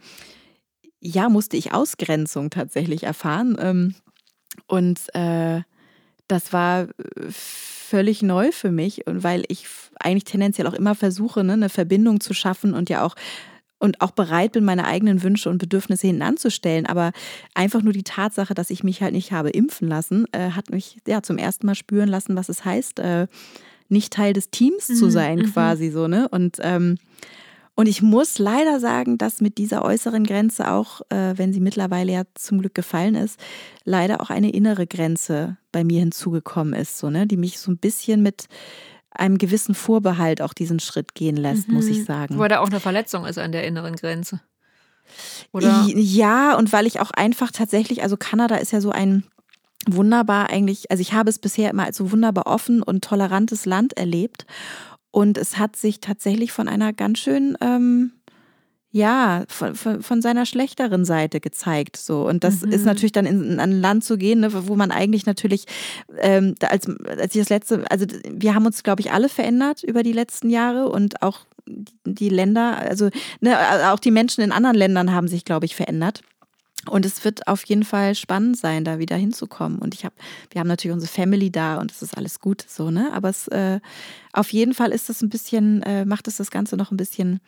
ja, 1.00 1.28
musste 1.28 1.56
ich 1.56 1.72
Ausgrenzung 1.72 2.50
tatsächlich 2.50 3.04
erfahren. 3.04 3.56
Ähm, 3.60 3.94
und 4.66 5.00
äh, 5.14 5.62
das 6.26 6.52
war 6.52 6.82
äh, 6.82 6.88
völlig 7.30 8.22
neu 8.22 8.52
für 8.52 8.70
mich 8.70 9.06
und 9.06 9.22
weil 9.22 9.44
ich 9.48 9.66
eigentlich 10.00 10.24
tendenziell 10.24 10.66
auch 10.66 10.74
immer 10.74 10.94
versuche, 10.94 11.42
ne, 11.44 11.54
eine 11.54 11.68
Verbindung 11.68 12.20
zu 12.20 12.34
schaffen 12.34 12.74
und 12.74 12.90
ja 12.90 13.04
auch 13.04 13.14
und 13.80 14.00
auch 14.00 14.10
bereit 14.10 14.52
bin, 14.52 14.64
meine 14.64 14.86
eigenen 14.86 15.22
Wünsche 15.22 15.48
und 15.48 15.58
Bedürfnisse 15.58 16.08
hinten 16.08 16.22
anzustellen. 16.22 16.84
Aber 16.86 17.12
einfach 17.54 17.80
nur 17.80 17.92
die 17.92 18.02
Tatsache, 18.02 18.52
dass 18.52 18.70
ich 18.70 18.82
mich 18.82 19.02
halt 19.02 19.12
nicht 19.12 19.30
habe 19.30 19.50
impfen 19.50 19.86
lassen, 19.86 20.26
äh, 20.32 20.50
hat 20.50 20.70
mich 20.70 20.98
ja 21.06 21.22
zum 21.22 21.38
ersten 21.38 21.64
Mal 21.66 21.76
spüren 21.76 22.08
lassen, 22.08 22.34
was 22.34 22.48
es 22.48 22.64
heißt, 22.64 22.98
äh, 22.98 23.28
nicht 23.88 24.12
Teil 24.12 24.32
des 24.32 24.50
Teams 24.50 24.88
zu 24.88 25.06
Mhm, 25.06 25.10
sein, 25.10 25.38
mhm. 25.38 25.52
quasi 25.52 25.90
so, 25.90 26.08
ne? 26.08 26.28
Und 26.28 26.58
ähm, 26.60 26.98
Und 27.78 27.86
ich 27.86 28.02
muss 28.02 28.40
leider 28.40 28.80
sagen, 28.80 29.18
dass 29.18 29.40
mit 29.40 29.56
dieser 29.56 29.84
äußeren 29.84 30.24
Grenze 30.24 30.68
auch, 30.68 31.00
äh, 31.10 31.34
wenn 31.38 31.52
sie 31.52 31.60
mittlerweile 31.60 32.10
ja 32.10 32.22
zum 32.34 32.58
Glück 32.58 32.74
gefallen 32.74 33.14
ist, 33.14 33.38
leider 33.84 34.20
auch 34.20 34.30
eine 34.30 34.50
innere 34.50 34.88
Grenze 34.88 35.58
bei 35.70 35.84
mir 35.84 36.00
hinzugekommen 36.00 36.74
ist, 36.74 36.98
so, 36.98 37.08
ne, 37.08 37.28
die 37.28 37.36
mich 37.36 37.60
so 37.60 37.70
ein 37.70 37.78
bisschen 37.78 38.20
mit 38.20 38.48
einem 39.12 39.38
gewissen 39.38 39.76
Vorbehalt 39.76 40.42
auch 40.42 40.54
diesen 40.54 40.80
Schritt 40.80 41.14
gehen 41.14 41.36
lässt, 41.36 41.68
mhm. 41.68 41.74
muss 41.74 41.86
ich 41.86 42.04
sagen. 42.04 42.36
Weil 42.36 42.48
da 42.48 42.58
auch 42.58 42.68
eine 42.68 42.80
Verletzung 42.80 43.24
ist 43.24 43.38
an 43.38 43.52
der 43.52 43.62
inneren 43.62 43.94
Grenze. 43.94 44.40
Oder? 45.52 45.86
Ja, 45.94 46.58
und 46.58 46.72
weil 46.72 46.84
ich 46.84 46.98
auch 46.98 47.12
einfach 47.12 47.52
tatsächlich, 47.52 48.02
also 48.02 48.16
Kanada 48.16 48.56
ist 48.56 48.72
ja 48.72 48.80
so 48.80 48.90
ein 48.90 49.22
wunderbar 49.86 50.50
eigentlich, 50.50 50.90
also 50.90 51.00
ich 51.00 51.12
habe 51.12 51.30
es 51.30 51.38
bisher 51.38 51.70
immer 51.70 51.84
als 51.84 51.96
so 51.96 52.10
wunderbar 52.10 52.48
offen 52.48 52.82
und 52.82 53.04
tolerantes 53.04 53.66
Land 53.66 53.96
erlebt. 53.96 54.46
Und 55.10 55.38
es 55.38 55.58
hat 55.58 55.76
sich 55.76 56.00
tatsächlich 56.00 56.52
von 56.52 56.68
einer 56.68 56.92
ganz 56.92 57.18
schön, 57.18 57.56
ähm, 57.60 58.12
ja, 58.90 59.44
von, 59.48 59.74
von, 59.74 60.02
von, 60.02 60.22
seiner 60.22 60.46
schlechteren 60.46 61.04
Seite 61.04 61.40
gezeigt. 61.40 61.96
So. 61.96 62.26
Und 62.26 62.42
das 62.44 62.62
mhm. 62.62 62.72
ist 62.72 62.84
natürlich 62.84 63.12
dann 63.12 63.26
in, 63.26 63.52
in, 63.52 63.60
ein 63.60 63.80
Land 63.80 64.04
zu 64.04 64.16
gehen, 64.16 64.40
ne, 64.40 64.48
wo 64.66 64.76
man 64.76 64.90
eigentlich 64.90 65.26
natürlich, 65.26 65.66
ähm, 66.20 66.54
als, 66.62 66.86
als 67.06 67.34
ich 67.34 67.40
das 67.40 67.50
letzte, 67.50 67.84
also 67.90 68.06
wir 68.30 68.54
haben 68.54 68.66
uns, 68.66 68.82
glaube 68.82 69.00
ich, 69.00 69.12
alle 69.12 69.28
verändert 69.28 69.82
über 69.82 70.02
die 70.02 70.12
letzten 70.12 70.50
Jahre 70.50 70.88
und 70.88 71.22
auch 71.22 71.40
die 72.04 72.30
Länder, 72.30 72.78
also 72.78 73.10
ne, 73.40 73.56
auch 73.92 73.98
die 73.98 74.10
Menschen 74.10 74.42
in 74.42 74.52
anderen 74.52 74.76
Ländern 74.76 75.12
haben 75.12 75.28
sich, 75.28 75.44
glaube 75.44 75.66
ich, 75.66 75.76
verändert. 75.76 76.22
Und 76.88 77.06
es 77.06 77.24
wird 77.24 77.46
auf 77.46 77.64
jeden 77.64 77.84
Fall 77.84 78.14
spannend 78.14 78.56
sein, 78.56 78.84
da 78.84 78.98
wieder 78.98 79.16
hinzukommen. 79.16 79.78
Und 79.78 79.94
ich 79.94 80.04
habe, 80.04 80.14
wir 80.50 80.60
haben 80.60 80.68
natürlich 80.68 80.94
unsere 80.94 81.12
Family 81.12 81.50
da 81.50 81.78
und 81.78 81.90
es 81.90 82.02
ist 82.02 82.16
alles 82.16 82.40
gut 82.40 82.64
so, 82.66 82.90
ne? 82.90 83.10
Aber 83.12 83.28
es 83.28 83.48
äh, 83.48 83.80
auf 84.32 84.52
jeden 84.52 84.74
Fall 84.74 84.92
ist 84.92 85.08
das 85.08 85.22
ein 85.22 85.28
bisschen, 85.28 85.82
äh, 85.82 86.04
macht 86.04 86.28
es 86.28 86.36
das 86.36 86.50
Ganze 86.50 86.76
noch 86.76 86.90
ein 86.90 86.96
bisschen 86.96 87.40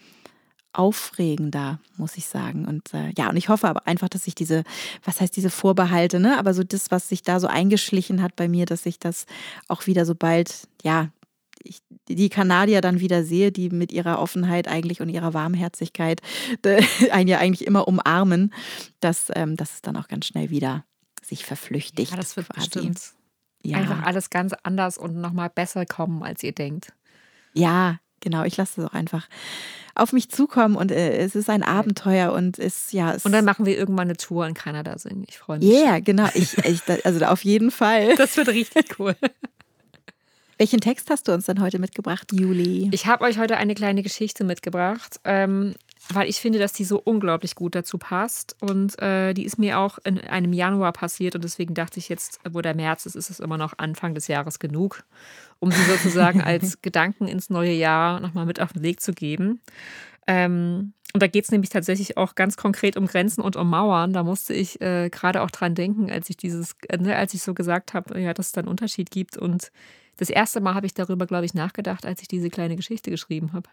aufregender, 0.73 1.81
muss 1.97 2.17
ich 2.17 2.27
sagen. 2.27 2.67
Und 2.67 2.95
äh, 2.95 3.13
ja, 3.17 3.29
und 3.29 3.37
ich 3.37 3.49
hoffe 3.49 3.69
aber 3.69 3.87
einfach, 3.87 4.09
dass 4.09 4.25
sich 4.25 4.35
diese, 4.35 4.63
was 5.05 5.21
heißt 5.21 5.37
diese 5.37 5.51
Vorbehalte, 5.51 6.21
ne? 6.21 6.39
Aber 6.39 6.55
so 6.55 6.63
das, 6.63 6.91
was 6.91 7.09
sich 7.09 7.23
da 7.23 7.41
so 7.41 7.49
eingeschlichen 7.49 8.23
hat 8.23 8.37
bei 8.37 8.49
mir, 8.49 8.67
dass 8.67 8.85
sich 8.85 8.99
das 8.99 9.27
auch 9.69 9.87
wieder 9.87 10.07
so 10.07 10.15
bald, 10.15 10.69
ja, 10.83 11.09
ich 11.63 11.83
die 12.09 12.29
Kanadier 12.29 12.81
dann 12.81 13.01
wieder 13.01 13.25
sehe, 13.25 13.53
die 13.53 13.71
mit 13.71 13.93
ihrer 13.93 14.19
Offenheit 14.19 14.69
eigentlich 14.69 15.01
und 15.01 15.09
ihrer 15.09 15.35
Warmherzigkeit 15.35 16.21
einen 17.11 17.29
ja 17.29 17.39
eigentlich 17.39 17.67
immer 17.67 17.87
umarmen, 17.87 18.53
dass, 19.01 19.31
ähm, 19.35 19.57
dass 19.57 19.75
es 19.75 19.83
dann 19.83 19.97
auch 19.97 20.09
ganz 20.09 20.27
schnell 20.27 20.51
wieder 20.51 20.85
sich 21.23 21.45
verflüchtigt. 21.45 22.11
Ja, 22.11 22.17
das 22.17 22.37
wird 22.37 22.49
quasi. 22.49 22.69
bestimmt 22.69 23.01
ja. 23.63 23.79
einfach 23.79 24.03
alles 24.03 24.31
ganz 24.31 24.55
anders 24.63 24.99
und 24.99 25.17
nochmal 25.17 25.51
besser 25.51 25.87
kommen, 25.87 26.23
als 26.23 26.43
ihr 26.43 26.53
denkt. 26.53 26.93
Ja, 27.53 27.99
genau. 28.21 28.45
Ich 28.45 28.57
lasse 28.57 28.81
es 28.81 28.89
auch 28.89 28.95
einfach 28.95 29.29
auf 29.95 30.13
mich 30.13 30.31
zukommen 30.31 30.77
und 30.77 30.91
äh, 30.91 31.19
es 31.19 31.35
ist 31.35 31.51
ein 31.51 31.63
Abenteuer 31.63 32.33
und 32.33 32.59
es 32.59 32.93
ja. 32.93 33.17
Und 33.23 33.33
dann 33.33 33.45
machen 33.45 33.67
wir 33.67 33.77
irgendwann 33.77 34.09
eine 34.09 34.17
Tour 34.17 34.47
in 34.47 34.55
Kanada 34.55 34.99
singen. 34.99 35.25
Ich 35.29 35.39
freue 35.39 35.59
mich. 35.59 35.69
Ja, 35.69 35.81
yeah, 35.81 36.01
genau. 36.01 36.29
Ich, 36.35 36.57
ich, 36.59 36.83
also 37.05 37.25
auf 37.27 37.45
jeden 37.45 37.71
Fall. 37.71 38.17
Das 38.17 38.37
wird 38.37 38.49
richtig 38.49 38.99
cool. 38.99 39.15
Welchen 40.61 40.83
Text 40.83 41.09
hast 41.09 41.27
du 41.27 41.33
uns 41.33 41.47
denn 41.47 41.63
heute 41.63 41.79
mitgebracht, 41.79 42.33
Juli? 42.33 42.91
Ich 42.93 43.07
habe 43.07 43.25
euch 43.25 43.39
heute 43.39 43.57
eine 43.57 43.75
kleine 43.75 44.03
Geschichte 44.03 44.45
mitgebracht, 44.45 45.19
ähm, 45.25 45.75
weil 46.13 46.29
ich 46.29 46.39
finde, 46.39 46.59
dass 46.59 46.75
die 46.75 46.85
so 46.85 47.01
unglaublich 47.03 47.55
gut 47.55 47.75
dazu 47.75 47.97
passt. 47.97 48.57
Und 48.61 49.01
äh, 49.01 49.33
die 49.33 49.47
ist 49.47 49.59
mir 49.59 49.79
auch 49.79 49.99
in 50.05 50.21
einem 50.21 50.53
Januar 50.53 50.93
passiert 50.93 51.35
und 51.35 51.45
deswegen 51.45 51.73
dachte 51.73 51.99
ich 51.99 52.11
jetzt, 52.11 52.41
wo 52.51 52.61
der 52.61 52.75
März 52.75 53.07
ist, 53.07 53.15
ist 53.15 53.31
es 53.31 53.41
immer 53.41 53.57
noch 53.57 53.79
Anfang 53.79 54.15
des 54.15 54.29
Jahres 54.29 54.59
genug, 54.59 55.03
um 55.61 55.71
sie 55.71 55.83
sozusagen 55.85 56.41
als 56.45 56.83
Gedanken 56.83 57.27
ins 57.27 57.49
neue 57.49 57.73
Jahr 57.73 58.21
nochmal 58.21 58.45
mit 58.45 58.61
auf 58.61 58.75
den 58.75 58.83
Weg 58.83 59.01
zu 59.01 59.15
geben. 59.15 59.63
Ähm, 60.31 60.93
und 61.13 61.21
da 61.21 61.27
geht 61.27 61.45
es 61.45 61.51
nämlich 61.51 61.71
tatsächlich 61.71 62.17
auch 62.17 62.37
ganz 62.37 62.57
konkret 62.57 62.97
um 62.97 63.07
Grenzen 63.07 63.41
und 63.41 63.57
um 63.57 63.69
Mauern. 63.69 64.13
Da 64.13 64.23
musste 64.23 64.55
ich 64.55 64.81
äh, 64.81 65.11
gerade 65.11 65.43
auch 65.43 65.51
dran 65.51 65.75
denken, 65.75 66.09
als 66.09 66.31
ich 66.31 66.37
dieses, 66.37 66.77
äh, 66.89 66.99
ne, 66.99 67.17
als 67.17 67.35
ich 67.35 67.43
so 67.43 67.53
gesagt 67.53 67.95
habe, 67.95 68.21
ja, 68.21 68.33
dass 68.33 68.47
es 68.47 68.53
da 68.53 68.61
einen 68.61 68.69
Unterschied 68.69 69.11
gibt 69.11 69.37
und 69.37 69.73
das 70.19 70.31
erste 70.31 70.61
Mal 70.61 70.75
habe 70.75 70.87
ich 70.87 70.95
darüber, 70.95 71.27
glaube 71.27 71.47
ich, 71.47 71.55
nachgedacht, 71.55 72.07
als 72.07 72.23
ich 72.23 72.29
diese 72.29 72.49
kleine 72.49 72.77
Geschichte 72.77 73.11
geschrieben 73.11 73.55
habe. 73.55 73.69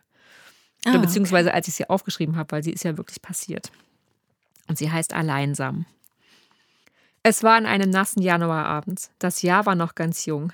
Ah, 0.86 0.92
Oder 0.92 1.00
beziehungsweise 1.00 1.54
als 1.54 1.68
ich 1.68 1.76
sie 1.76 1.90
aufgeschrieben 1.90 2.38
habe, 2.38 2.54
weil 2.54 2.64
sie 2.64 2.72
ist 2.72 2.84
ja 2.84 2.98
wirklich 2.98 3.22
passiert. 3.22 3.72
Und 4.68 4.78
sie 4.78 4.92
heißt 4.92 5.14
Alleinsam. 5.14 5.86
Es 7.22 7.44
war 7.44 7.56
an 7.56 7.66
einem 7.66 7.90
nassen 7.90 8.22
Januarabend. 8.22 9.10
Das 9.20 9.42
Jahr 9.42 9.66
war 9.66 9.76
noch 9.76 9.94
ganz 9.94 10.26
jung. 10.26 10.54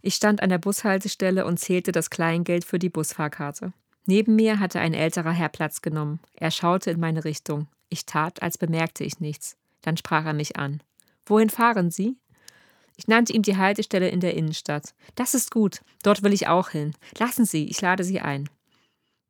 Ich 0.00 0.14
stand 0.14 0.42
an 0.42 0.48
der 0.48 0.58
Bushaltestelle 0.58 1.44
und 1.44 1.58
zählte 1.58 1.92
das 1.92 2.10
Kleingeld 2.10 2.64
für 2.64 2.78
die 2.78 2.88
Busfahrkarte. 2.88 3.72
Neben 4.06 4.36
mir 4.36 4.60
hatte 4.60 4.80
ein 4.80 4.94
älterer 4.94 5.32
Herr 5.32 5.48
Platz 5.48 5.82
genommen. 5.82 6.20
Er 6.34 6.50
schaute 6.50 6.90
in 6.90 7.00
meine 7.00 7.24
Richtung. 7.24 7.68
Ich 7.88 8.06
tat, 8.06 8.42
als 8.42 8.58
bemerkte 8.58 9.04
ich 9.04 9.20
nichts. 9.20 9.56
Dann 9.82 9.96
sprach 9.96 10.24
er 10.26 10.32
mich 10.32 10.56
an. 10.56 10.82
Wohin 11.26 11.50
fahren 11.50 11.90
Sie? 11.90 12.16
Ich 12.96 13.08
nannte 13.08 13.32
ihm 13.32 13.42
die 13.42 13.56
Haltestelle 13.56 14.08
in 14.08 14.20
der 14.20 14.34
Innenstadt. 14.34 14.94
Das 15.14 15.34
ist 15.34 15.50
gut. 15.50 15.80
Dort 16.02 16.22
will 16.22 16.32
ich 16.32 16.46
auch 16.46 16.70
hin. 16.70 16.94
Lassen 17.18 17.44
Sie, 17.44 17.66
ich 17.66 17.80
lade 17.80 18.04
Sie 18.04 18.20
ein. 18.20 18.48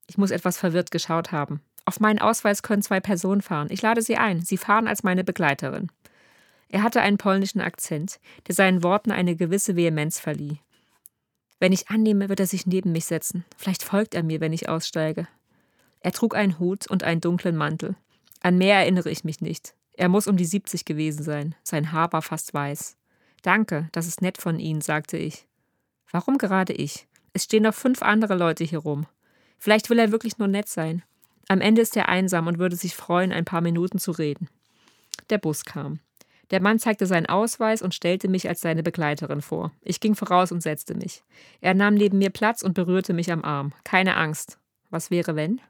Ich 0.06 0.18
muss 0.18 0.30
etwas 0.30 0.58
verwirrt 0.58 0.90
geschaut 0.90 1.32
haben. 1.32 1.60
Auf 1.86 2.00
meinen 2.00 2.18
Ausweis 2.18 2.62
können 2.62 2.82
zwei 2.82 3.00
Personen 3.00 3.42
fahren. 3.42 3.68
Ich 3.70 3.82
lade 3.82 4.02
Sie 4.02 4.16
ein. 4.16 4.42
Sie 4.42 4.56
fahren 4.56 4.88
als 4.88 5.02
meine 5.02 5.24
Begleiterin. 5.24 5.90
Er 6.68 6.82
hatte 6.82 7.00
einen 7.00 7.18
polnischen 7.18 7.60
Akzent, 7.60 8.18
der 8.48 8.54
seinen 8.54 8.82
Worten 8.82 9.12
eine 9.12 9.36
gewisse 9.36 9.76
Vehemenz 9.76 10.18
verlieh. 10.18 10.58
Wenn 11.60 11.72
ich 11.72 11.88
annehme, 11.88 12.28
wird 12.28 12.40
er 12.40 12.46
sich 12.46 12.66
neben 12.66 12.92
mich 12.92 13.06
setzen. 13.06 13.44
Vielleicht 13.56 13.82
folgt 13.82 14.14
er 14.14 14.22
mir, 14.22 14.40
wenn 14.40 14.52
ich 14.52 14.68
aussteige. 14.68 15.28
Er 16.00 16.12
trug 16.12 16.34
einen 16.34 16.58
Hut 16.58 16.86
und 16.86 17.02
einen 17.02 17.20
dunklen 17.20 17.56
Mantel. 17.56 17.96
An 18.40 18.58
mehr 18.58 18.76
erinnere 18.76 19.10
ich 19.10 19.24
mich 19.24 19.40
nicht. 19.40 19.74
Er 19.94 20.08
muss 20.08 20.26
um 20.26 20.36
die 20.36 20.44
70 20.44 20.84
gewesen 20.84 21.22
sein. 21.22 21.54
Sein 21.62 21.92
Haar 21.92 22.12
war 22.12 22.22
fast 22.22 22.52
weiß. 22.52 22.96
Danke, 23.42 23.88
das 23.92 24.06
ist 24.06 24.20
nett 24.22 24.38
von 24.38 24.58
Ihnen, 24.58 24.80
sagte 24.80 25.16
ich. 25.16 25.46
Warum 26.10 26.38
gerade 26.38 26.72
ich? 26.72 27.06
Es 27.32 27.44
stehen 27.44 27.62
noch 27.62 27.74
fünf 27.74 28.02
andere 28.02 28.34
Leute 28.34 28.64
hier 28.64 28.80
rum. 28.80 29.06
Vielleicht 29.58 29.90
will 29.90 29.98
er 29.98 30.12
wirklich 30.12 30.38
nur 30.38 30.48
nett 30.48 30.68
sein. 30.68 31.02
Am 31.48 31.60
Ende 31.60 31.82
ist 31.82 31.96
er 31.96 32.08
einsam 32.08 32.46
und 32.46 32.58
würde 32.58 32.76
sich 32.76 32.94
freuen, 32.94 33.32
ein 33.32 33.44
paar 33.44 33.60
Minuten 33.60 33.98
zu 33.98 34.12
reden. 34.12 34.48
Der 35.30 35.38
Bus 35.38 35.64
kam. 35.64 36.00
Der 36.50 36.60
Mann 36.60 36.78
zeigte 36.78 37.06
seinen 37.06 37.26
Ausweis 37.26 37.82
und 37.82 37.94
stellte 37.94 38.28
mich 38.28 38.48
als 38.48 38.60
seine 38.60 38.82
Begleiterin 38.82 39.40
vor. 39.40 39.72
Ich 39.82 40.00
ging 40.00 40.14
voraus 40.14 40.52
und 40.52 40.62
setzte 40.62 40.94
mich. 40.94 41.22
Er 41.60 41.74
nahm 41.74 41.94
neben 41.94 42.18
mir 42.18 42.30
Platz 42.30 42.62
und 42.62 42.74
berührte 42.74 43.12
mich 43.14 43.32
am 43.32 43.42
Arm. 43.44 43.72
Keine 43.84 44.16
Angst. 44.16 44.58
Was 44.90 45.10
wäre, 45.10 45.36
wenn? 45.36 45.60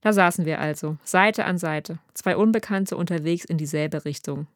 Da 0.00 0.12
saßen 0.12 0.44
wir 0.44 0.60
also, 0.60 0.96
Seite 1.04 1.44
an 1.44 1.58
Seite, 1.58 1.98
zwei 2.14 2.36
Unbekannte 2.36 2.96
unterwegs 2.96 3.44
in 3.44 3.58
dieselbe 3.58 4.04
Richtung. 4.04 4.46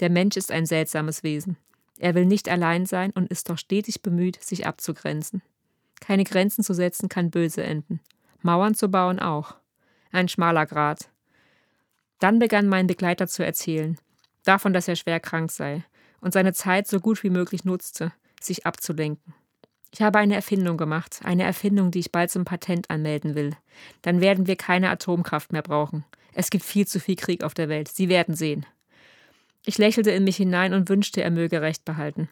Der 0.00 0.10
Mensch 0.10 0.36
ist 0.36 0.52
ein 0.52 0.66
seltsames 0.66 1.22
Wesen. 1.22 1.56
Er 1.98 2.14
will 2.14 2.26
nicht 2.26 2.48
allein 2.48 2.86
sein 2.86 3.10
und 3.12 3.30
ist 3.30 3.50
doch 3.50 3.58
stetig 3.58 4.02
bemüht, 4.02 4.42
sich 4.42 4.66
abzugrenzen. 4.66 5.42
Keine 6.00 6.24
Grenzen 6.24 6.64
zu 6.64 6.74
setzen 6.74 7.08
kann 7.08 7.30
böse 7.30 7.62
enden. 7.62 8.00
Mauern 8.40 8.74
zu 8.74 8.88
bauen 8.88 9.20
auch. 9.20 9.54
Ein 10.10 10.28
schmaler 10.28 10.66
Grat. 10.66 11.10
Dann 12.18 12.38
begann 12.38 12.68
mein 12.68 12.86
Begleiter 12.86 13.26
zu 13.28 13.44
erzählen, 13.44 13.98
davon, 14.44 14.72
dass 14.72 14.88
er 14.88 14.96
schwer 14.96 15.20
krank 15.20 15.50
sei 15.50 15.84
und 16.20 16.32
seine 16.32 16.52
Zeit 16.52 16.86
so 16.86 17.00
gut 17.00 17.22
wie 17.22 17.30
möglich 17.30 17.64
nutzte, 17.64 18.12
sich 18.40 18.66
abzulenken. 18.66 19.34
Ich 19.94 20.00
habe 20.00 20.18
eine 20.18 20.34
Erfindung 20.34 20.78
gemacht, 20.78 21.20
eine 21.22 21.42
Erfindung, 21.42 21.90
die 21.90 21.98
ich 21.98 22.12
bald 22.12 22.30
zum 22.30 22.44
Patent 22.44 22.88
anmelden 22.88 23.34
will. 23.34 23.54
Dann 24.00 24.22
werden 24.22 24.46
wir 24.46 24.56
keine 24.56 24.88
Atomkraft 24.88 25.52
mehr 25.52 25.62
brauchen. 25.62 26.04
Es 26.32 26.48
gibt 26.48 26.64
viel 26.64 26.86
zu 26.86 26.98
viel 26.98 27.16
Krieg 27.16 27.44
auf 27.44 27.52
der 27.52 27.68
Welt. 27.68 27.88
Sie 27.88 28.08
werden 28.08 28.34
sehen. 28.34 28.64
Ich 29.66 29.76
lächelte 29.76 30.10
in 30.10 30.24
mich 30.24 30.36
hinein 30.36 30.72
und 30.72 30.88
wünschte, 30.88 31.22
er 31.22 31.30
möge 31.30 31.60
Recht 31.60 31.84
behalten. 31.84 32.30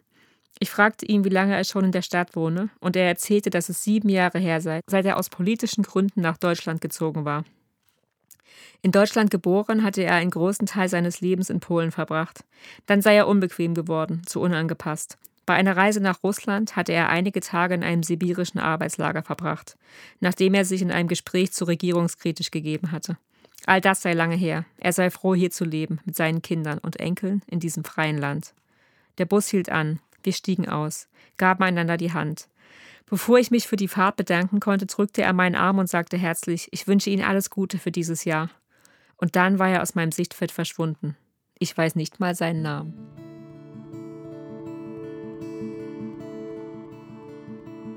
Ich 0.59 0.69
fragte 0.69 1.05
ihn, 1.05 1.23
wie 1.23 1.29
lange 1.29 1.55
er 1.55 1.63
schon 1.63 1.85
in 1.85 1.91
der 1.91 2.01
Stadt 2.01 2.35
wohne, 2.35 2.69
und 2.79 2.95
er 2.95 3.07
erzählte, 3.07 3.49
dass 3.49 3.69
es 3.69 3.83
sieben 3.83 4.09
Jahre 4.09 4.39
her 4.39 4.59
sei, 4.59 4.81
seit 4.87 5.05
er 5.05 5.17
aus 5.17 5.29
politischen 5.29 5.83
Gründen 5.83 6.21
nach 6.21 6.37
Deutschland 6.37 6.81
gezogen 6.81 7.25
war. 7.25 7.45
In 8.81 8.91
Deutschland 8.91 9.29
geboren, 9.29 9.83
hatte 9.83 10.03
er 10.03 10.15
einen 10.15 10.31
großen 10.31 10.65
Teil 10.65 10.89
seines 10.89 11.21
Lebens 11.21 11.49
in 11.49 11.59
Polen 11.59 11.91
verbracht. 11.91 12.43
Dann 12.85 13.01
sei 13.01 13.15
er 13.15 13.27
unbequem 13.27 13.75
geworden, 13.75 14.23
zu 14.25 14.41
unangepasst. 14.41 15.17
Bei 15.45 15.55
einer 15.55 15.75
Reise 15.75 15.99
nach 15.99 16.23
Russland 16.23 16.75
hatte 16.75 16.93
er 16.93 17.09
einige 17.09 17.41
Tage 17.41 17.73
in 17.73 17.83
einem 17.83 18.03
sibirischen 18.03 18.59
Arbeitslager 18.59 19.23
verbracht, 19.23 19.75
nachdem 20.19 20.53
er 20.53 20.65
sich 20.65 20.81
in 20.81 20.91
einem 20.91 21.07
Gespräch 21.07 21.51
zu 21.51 21.65
regierungskritisch 21.65 22.51
gegeben 22.51 22.91
hatte. 22.91 23.17
All 23.65 23.81
das 23.81 24.01
sei 24.01 24.13
lange 24.13 24.35
her. 24.35 24.65
Er 24.77 24.93
sei 24.93 25.09
froh, 25.09 25.35
hier 25.35 25.51
zu 25.51 25.65
leben, 25.65 25.99
mit 26.05 26.15
seinen 26.15 26.41
Kindern 26.41 26.79
und 26.79 26.99
Enkeln 26.99 27.41
in 27.47 27.59
diesem 27.59 27.83
freien 27.83 28.17
Land. 28.17 28.53
Der 29.17 29.25
Bus 29.25 29.47
hielt 29.47 29.69
an. 29.69 29.99
Wir 30.23 30.33
stiegen 30.33 30.69
aus, 30.69 31.07
gaben 31.37 31.63
einander 31.63 31.97
die 31.97 32.13
Hand. 32.13 32.47
Bevor 33.11 33.39
ich 33.39 33.51
mich 33.51 33.67
für 33.67 33.75
die 33.75 33.89
Fahrt 33.89 34.15
bedanken 34.15 34.61
konnte, 34.61 34.85
drückte 34.85 35.21
er 35.21 35.33
meinen 35.33 35.55
Arm 35.55 35.79
und 35.79 35.89
sagte 35.89 36.17
herzlich, 36.17 36.69
ich 36.71 36.87
wünsche 36.87 37.09
Ihnen 37.09 37.25
alles 37.25 37.49
Gute 37.49 37.77
für 37.77 37.91
dieses 37.91 38.23
Jahr. 38.23 38.49
Und 39.17 39.35
dann 39.35 39.59
war 39.59 39.67
er 39.67 39.81
aus 39.81 39.95
meinem 39.95 40.13
Sichtfeld 40.13 40.53
verschwunden. 40.53 41.17
Ich 41.59 41.77
weiß 41.77 41.95
nicht 41.95 42.21
mal 42.21 42.35
seinen 42.35 42.61
Namen. 42.61 42.93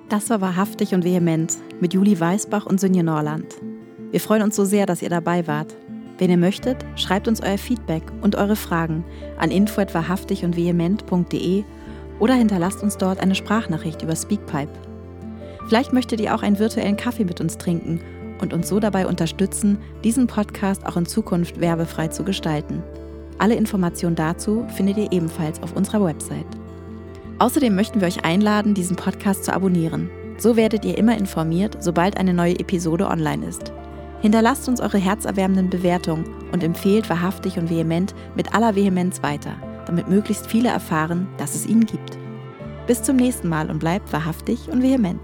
Das 0.08 0.30
war 0.30 0.40
wahrhaftig 0.40 0.94
und 0.94 1.04
vehement 1.04 1.58
mit 1.80 1.94
Juli 1.94 2.18
Weißbach 2.18 2.66
und 2.66 2.80
Sünje 2.80 3.04
Norland. 3.04 3.54
Wir 4.10 4.18
freuen 4.18 4.42
uns 4.42 4.56
so 4.56 4.64
sehr, 4.64 4.84
dass 4.84 5.00
ihr 5.00 5.10
dabei 5.10 5.46
wart. 5.46 5.76
Wenn 6.18 6.30
ihr 6.30 6.38
möchtet, 6.38 6.84
schreibt 6.96 7.28
uns 7.28 7.40
euer 7.40 7.58
Feedback 7.58 8.02
und 8.20 8.34
eure 8.34 8.56
Fragen 8.56 9.04
an 9.38 9.52
info@wahrhaftig 9.52 10.44
und 10.44 10.56
vehement.de 10.56 11.62
oder 12.18 12.34
hinterlasst 12.34 12.82
uns 12.82 12.96
dort 12.96 13.20
eine 13.20 13.36
Sprachnachricht 13.36 14.02
über 14.02 14.16
Speakpipe. 14.16 14.83
Vielleicht 15.66 15.92
möchtet 15.92 16.20
ihr 16.20 16.34
auch 16.34 16.42
einen 16.42 16.58
virtuellen 16.58 16.96
Kaffee 16.96 17.24
mit 17.24 17.40
uns 17.40 17.58
trinken 17.58 18.00
und 18.40 18.52
uns 18.52 18.68
so 18.68 18.80
dabei 18.80 19.06
unterstützen, 19.06 19.78
diesen 20.02 20.26
Podcast 20.26 20.86
auch 20.86 20.96
in 20.96 21.06
Zukunft 21.06 21.60
werbefrei 21.60 22.08
zu 22.08 22.24
gestalten. 22.24 22.82
Alle 23.38 23.54
Informationen 23.54 24.16
dazu 24.16 24.64
findet 24.76 24.96
ihr 24.96 25.12
ebenfalls 25.12 25.62
auf 25.62 25.74
unserer 25.74 26.04
Website. 26.04 26.46
Außerdem 27.38 27.74
möchten 27.74 28.00
wir 28.00 28.06
euch 28.06 28.24
einladen, 28.24 28.74
diesen 28.74 28.96
Podcast 28.96 29.44
zu 29.44 29.52
abonnieren. 29.52 30.10
So 30.38 30.56
werdet 30.56 30.84
ihr 30.84 30.98
immer 30.98 31.16
informiert, 31.16 31.78
sobald 31.80 32.16
eine 32.16 32.34
neue 32.34 32.58
Episode 32.58 33.08
online 33.08 33.46
ist. 33.46 33.72
Hinterlasst 34.20 34.68
uns 34.68 34.80
eure 34.80 34.98
herzerwärmenden 34.98 35.68
Bewertungen 35.68 36.24
und 36.52 36.62
empfehlt 36.62 37.10
wahrhaftig 37.10 37.58
und 37.58 37.70
vehement 37.70 38.14
mit 38.34 38.54
aller 38.54 38.74
Vehemenz 38.74 39.22
weiter, 39.22 39.56
damit 39.86 40.08
möglichst 40.08 40.46
viele 40.46 40.68
erfahren, 40.68 41.26
dass 41.38 41.54
es 41.54 41.66
ihn 41.66 41.84
gibt. 41.84 42.18
Bis 42.86 43.02
zum 43.02 43.16
nächsten 43.16 43.48
Mal 43.48 43.70
und 43.70 43.78
bleibt 43.78 44.12
wahrhaftig 44.12 44.68
und 44.70 44.82
vehement. 44.82 45.20